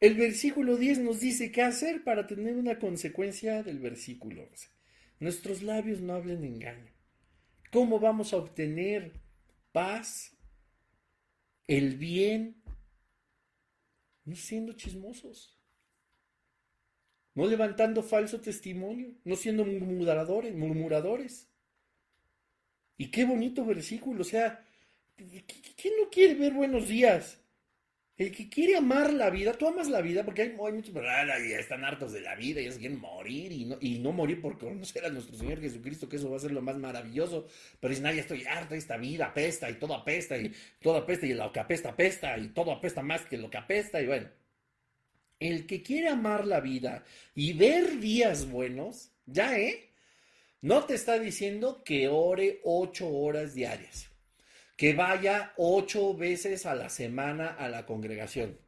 El 0.00 0.14
versículo 0.14 0.78
10 0.78 1.00
nos 1.00 1.20
dice 1.20 1.52
qué 1.52 1.60
hacer 1.60 2.02
para 2.02 2.26
tener 2.26 2.56
una 2.56 2.78
consecuencia 2.78 3.62
del 3.62 3.78
versículo 3.78 4.44
11. 4.44 4.68
Nuestros 5.20 5.60
labios 5.60 6.00
no 6.00 6.14
hablen 6.14 6.44
engaño. 6.44 6.94
¿Cómo 7.70 8.00
vamos 8.00 8.32
a 8.32 8.38
obtener 8.38 9.12
paz 9.70 10.37
el 11.68 11.96
bien, 11.96 12.62
no 14.24 14.34
siendo 14.34 14.72
chismosos, 14.72 15.56
no 17.34 17.46
levantando 17.46 18.02
falso 18.02 18.40
testimonio, 18.40 19.14
no 19.24 19.36
siendo 19.36 19.64
murmuradores, 19.64 20.54
murmuradores. 20.56 21.48
Y 22.96 23.10
qué 23.10 23.24
bonito 23.24 23.64
versículo, 23.64 24.22
o 24.22 24.24
sea, 24.24 24.66
¿quién 25.16 25.94
no 26.00 26.10
quiere 26.10 26.34
ver 26.34 26.54
buenos 26.54 26.88
días? 26.88 27.40
El 28.18 28.32
que 28.32 28.48
quiere 28.48 28.74
amar 28.76 29.12
la 29.12 29.30
vida, 29.30 29.52
tú 29.52 29.68
amas 29.68 29.88
la 29.88 30.00
vida 30.00 30.24
porque 30.24 30.42
hay, 30.42 30.50
muchos, 30.50 30.92
ya 30.92 31.36
están 31.56 31.84
hartos 31.84 32.12
de 32.12 32.20
la 32.20 32.34
vida, 32.34 32.60
y 32.60 32.68
se 32.72 32.80
quieren 32.80 32.98
morir 32.98 33.52
y 33.52 33.64
no, 33.64 33.78
y 33.80 34.00
no 34.00 34.10
morir 34.10 34.40
por 34.40 34.58
conocer 34.58 35.04
a 35.04 35.08
nuestro 35.08 35.36
Señor 35.36 35.60
Jesucristo, 35.60 36.08
que 36.08 36.16
eso 36.16 36.28
va 36.28 36.36
a 36.36 36.40
ser 36.40 36.50
lo 36.50 36.60
más 36.60 36.76
maravilloso. 36.78 37.46
Pero 37.78 37.90
dicen, 37.90 38.02
nadie 38.02 38.18
estoy 38.20 38.44
harto 38.44 38.74
esta 38.74 38.96
vida, 38.96 39.26
apesta 39.26 39.70
y 39.70 39.74
todo 39.74 39.94
apesta 39.94 40.36
y 40.36 40.52
todo 40.82 40.96
apesta 40.96 41.26
y 41.26 41.34
lo 41.34 41.52
que 41.52 41.60
apesta 41.60 41.90
apesta 41.90 42.36
y 42.36 42.48
todo 42.48 42.72
apesta 42.72 43.02
más 43.02 43.24
que 43.24 43.38
lo 43.38 43.48
que 43.48 43.58
apesta 43.58 44.02
y 44.02 44.08
bueno. 44.08 44.28
El 45.38 45.66
que 45.68 45.84
quiere 45.84 46.08
amar 46.08 46.44
la 46.44 46.58
vida 46.58 47.04
y 47.36 47.52
ver 47.52 48.00
días 48.00 48.50
buenos, 48.50 49.12
ya, 49.26 49.56
¿eh? 49.56 49.90
No 50.60 50.84
te 50.84 50.94
está 50.94 51.20
diciendo 51.20 51.84
que 51.84 52.08
ore 52.08 52.60
ocho 52.64 53.08
horas 53.08 53.54
diarias 53.54 54.07
que 54.78 54.92
vaya 54.92 55.52
ocho 55.56 56.14
veces 56.14 56.64
a 56.64 56.76
la 56.76 56.88
semana 56.88 57.48
a 57.48 57.68
la 57.68 57.84
congregación, 57.84 58.60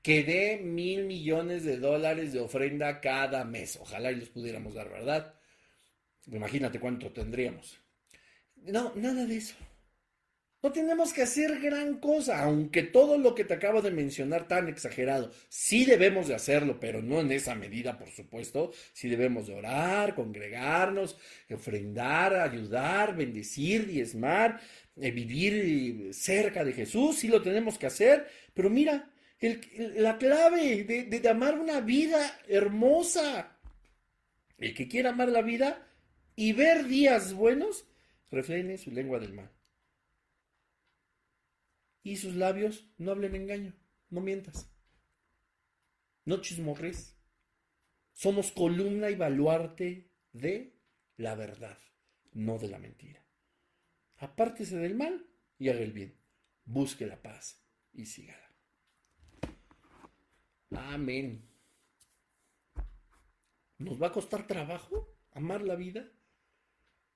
que 0.00 0.24
dé 0.24 0.56
mil 0.56 1.04
millones 1.04 1.62
de 1.62 1.76
dólares 1.76 2.32
de 2.32 2.40
ofrenda 2.40 3.02
cada 3.02 3.44
mes. 3.44 3.76
Ojalá 3.76 4.10
y 4.10 4.16
los 4.16 4.30
pudiéramos 4.30 4.72
dar, 4.72 4.88
¿verdad? 4.88 5.34
Imagínate 6.26 6.80
cuánto 6.80 7.12
tendríamos. 7.12 7.78
No, 8.56 8.94
nada 8.96 9.26
de 9.26 9.36
eso. 9.36 9.54
No 10.62 10.70
tenemos 10.70 11.12
que 11.12 11.22
hacer 11.22 11.58
gran 11.58 11.98
cosa, 11.98 12.44
aunque 12.44 12.84
todo 12.84 13.18
lo 13.18 13.34
que 13.34 13.44
te 13.44 13.54
acabo 13.54 13.82
de 13.82 13.90
mencionar 13.90 14.46
tan 14.46 14.68
exagerado, 14.68 15.32
sí 15.48 15.84
debemos 15.84 16.28
de 16.28 16.36
hacerlo, 16.36 16.78
pero 16.78 17.02
no 17.02 17.20
en 17.20 17.32
esa 17.32 17.56
medida, 17.56 17.98
por 17.98 18.10
supuesto. 18.10 18.70
Sí 18.92 19.08
debemos 19.08 19.48
de 19.48 19.54
orar, 19.54 20.14
congregarnos, 20.14 21.18
ofrendar, 21.52 22.34
ayudar, 22.36 23.16
bendecir, 23.16 23.88
diezmar, 23.88 24.60
eh, 25.00 25.10
vivir 25.10 26.14
cerca 26.14 26.62
de 26.64 26.72
Jesús, 26.72 27.16
sí 27.18 27.26
lo 27.26 27.42
tenemos 27.42 27.76
que 27.76 27.86
hacer, 27.86 28.28
pero 28.54 28.70
mira, 28.70 29.10
la 29.96 30.16
clave 30.16 30.84
de, 30.84 31.04
de 31.04 31.28
amar 31.28 31.58
una 31.58 31.80
vida 31.80 32.38
hermosa, 32.46 33.58
el 34.58 34.74
que 34.74 34.86
quiera 34.86 35.10
amar 35.10 35.28
la 35.30 35.42
vida 35.42 35.84
y 36.36 36.52
ver 36.52 36.86
días 36.86 37.32
buenos, 37.32 37.84
refrene 38.30 38.78
su 38.78 38.92
lengua 38.92 39.18
del 39.18 39.32
mal 39.32 39.51
y 42.02 42.16
sus 42.16 42.34
labios 42.34 42.86
no 42.98 43.12
hablen 43.12 43.34
engaño, 43.34 43.74
no 44.10 44.20
mientas, 44.20 44.70
no 46.24 46.40
chismorres. 46.40 47.16
Somos 48.12 48.52
columna 48.52 49.10
y 49.10 49.14
baluarte 49.14 50.10
de 50.32 50.76
la 51.16 51.34
verdad, 51.34 51.78
no 52.32 52.58
de 52.58 52.68
la 52.68 52.78
mentira. 52.78 53.24
Apártese 54.16 54.76
del 54.76 54.94
mal 54.94 55.26
y 55.58 55.68
haga 55.68 55.80
el 55.80 55.92
bien. 55.92 56.16
Busque 56.64 57.06
la 57.06 57.20
paz 57.20 57.60
y 57.92 58.06
sígala. 58.06 58.52
Amén. 60.70 61.48
¿Nos 63.78 64.00
va 64.00 64.08
a 64.08 64.12
costar 64.12 64.46
trabajo 64.46 65.16
amar 65.32 65.62
la 65.62 65.74
vida? 65.74 66.08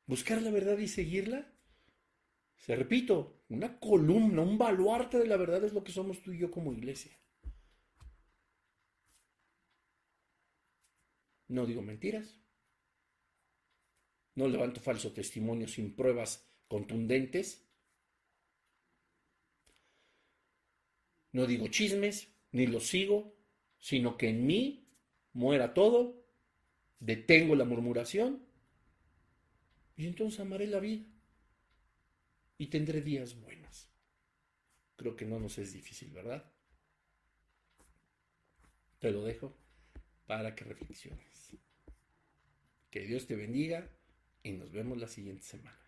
¿Buscar 0.07 0.43
la 0.43 0.51
verdad 0.51 0.79
y 0.79 0.89
seguirla? 0.89 1.53
Se 2.67 2.75
repito, 2.75 3.45
una 3.49 3.79
columna, 3.79 4.43
un 4.43 4.59
baluarte 4.59 5.21
de 5.21 5.29
la 5.29 5.37
verdad 5.37 5.63
es 5.63 5.73
lo 5.73 5.85
que 5.85 5.93
somos 5.93 6.21
tú 6.21 6.33
y 6.33 6.39
yo 6.39 6.51
como 6.51 6.73
iglesia. 6.73 7.17
No 11.47 11.65
digo 11.65 11.81
mentiras. 11.81 12.41
No 14.35 14.49
levanto 14.49 14.81
falso 14.81 15.13
testimonio 15.13 15.69
sin 15.69 15.95
pruebas 15.95 16.51
contundentes. 16.67 17.65
No 21.31 21.47
digo 21.47 21.69
chismes, 21.69 22.35
ni 22.51 22.67
los 22.67 22.89
sigo, 22.89 23.37
sino 23.79 24.17
que 24.17 24.31
en 24.31 24.45
mí 24.45 24.89
muera 25.35 25.73
todo, 25.73 26.27
detengo 26.99 27.55
la 27.55 27.65
murmuración 27.65 28.45
y 29.95 30.09
entonces 30.09 30.41
amaré 30.41 30.67
la 30.67 30.81
vida 30.81 31.16
y 32.59 32.69
tendré 32.69 33.01
días 33.03 33.41
buenos. 33.41 33.89
Creo 34.97 35.17
que 35.17 35.27
no 35.27 35.39
nos 35.39 35.59
es 35.59 35.73
difícil, 35.73 36.11
¿verdad? 36.11 36.45
Te 38.99 39.11
lo 39.11 39.23
dejo 39.25 39.57
para 40.27 40.55
que 40.55 40.65
reflexiones. 40.65 41.57
Que 42.91 43.01
Dios 43.01 43.27
te 43.27 43.37
bendiga 43.37 43.91
y 44.43 44.53
nos 44.53 44.73
vemos 44.73 44.99
la 44.99 45.09
siguiente 45.09 45.43
semana. 45.43 45.86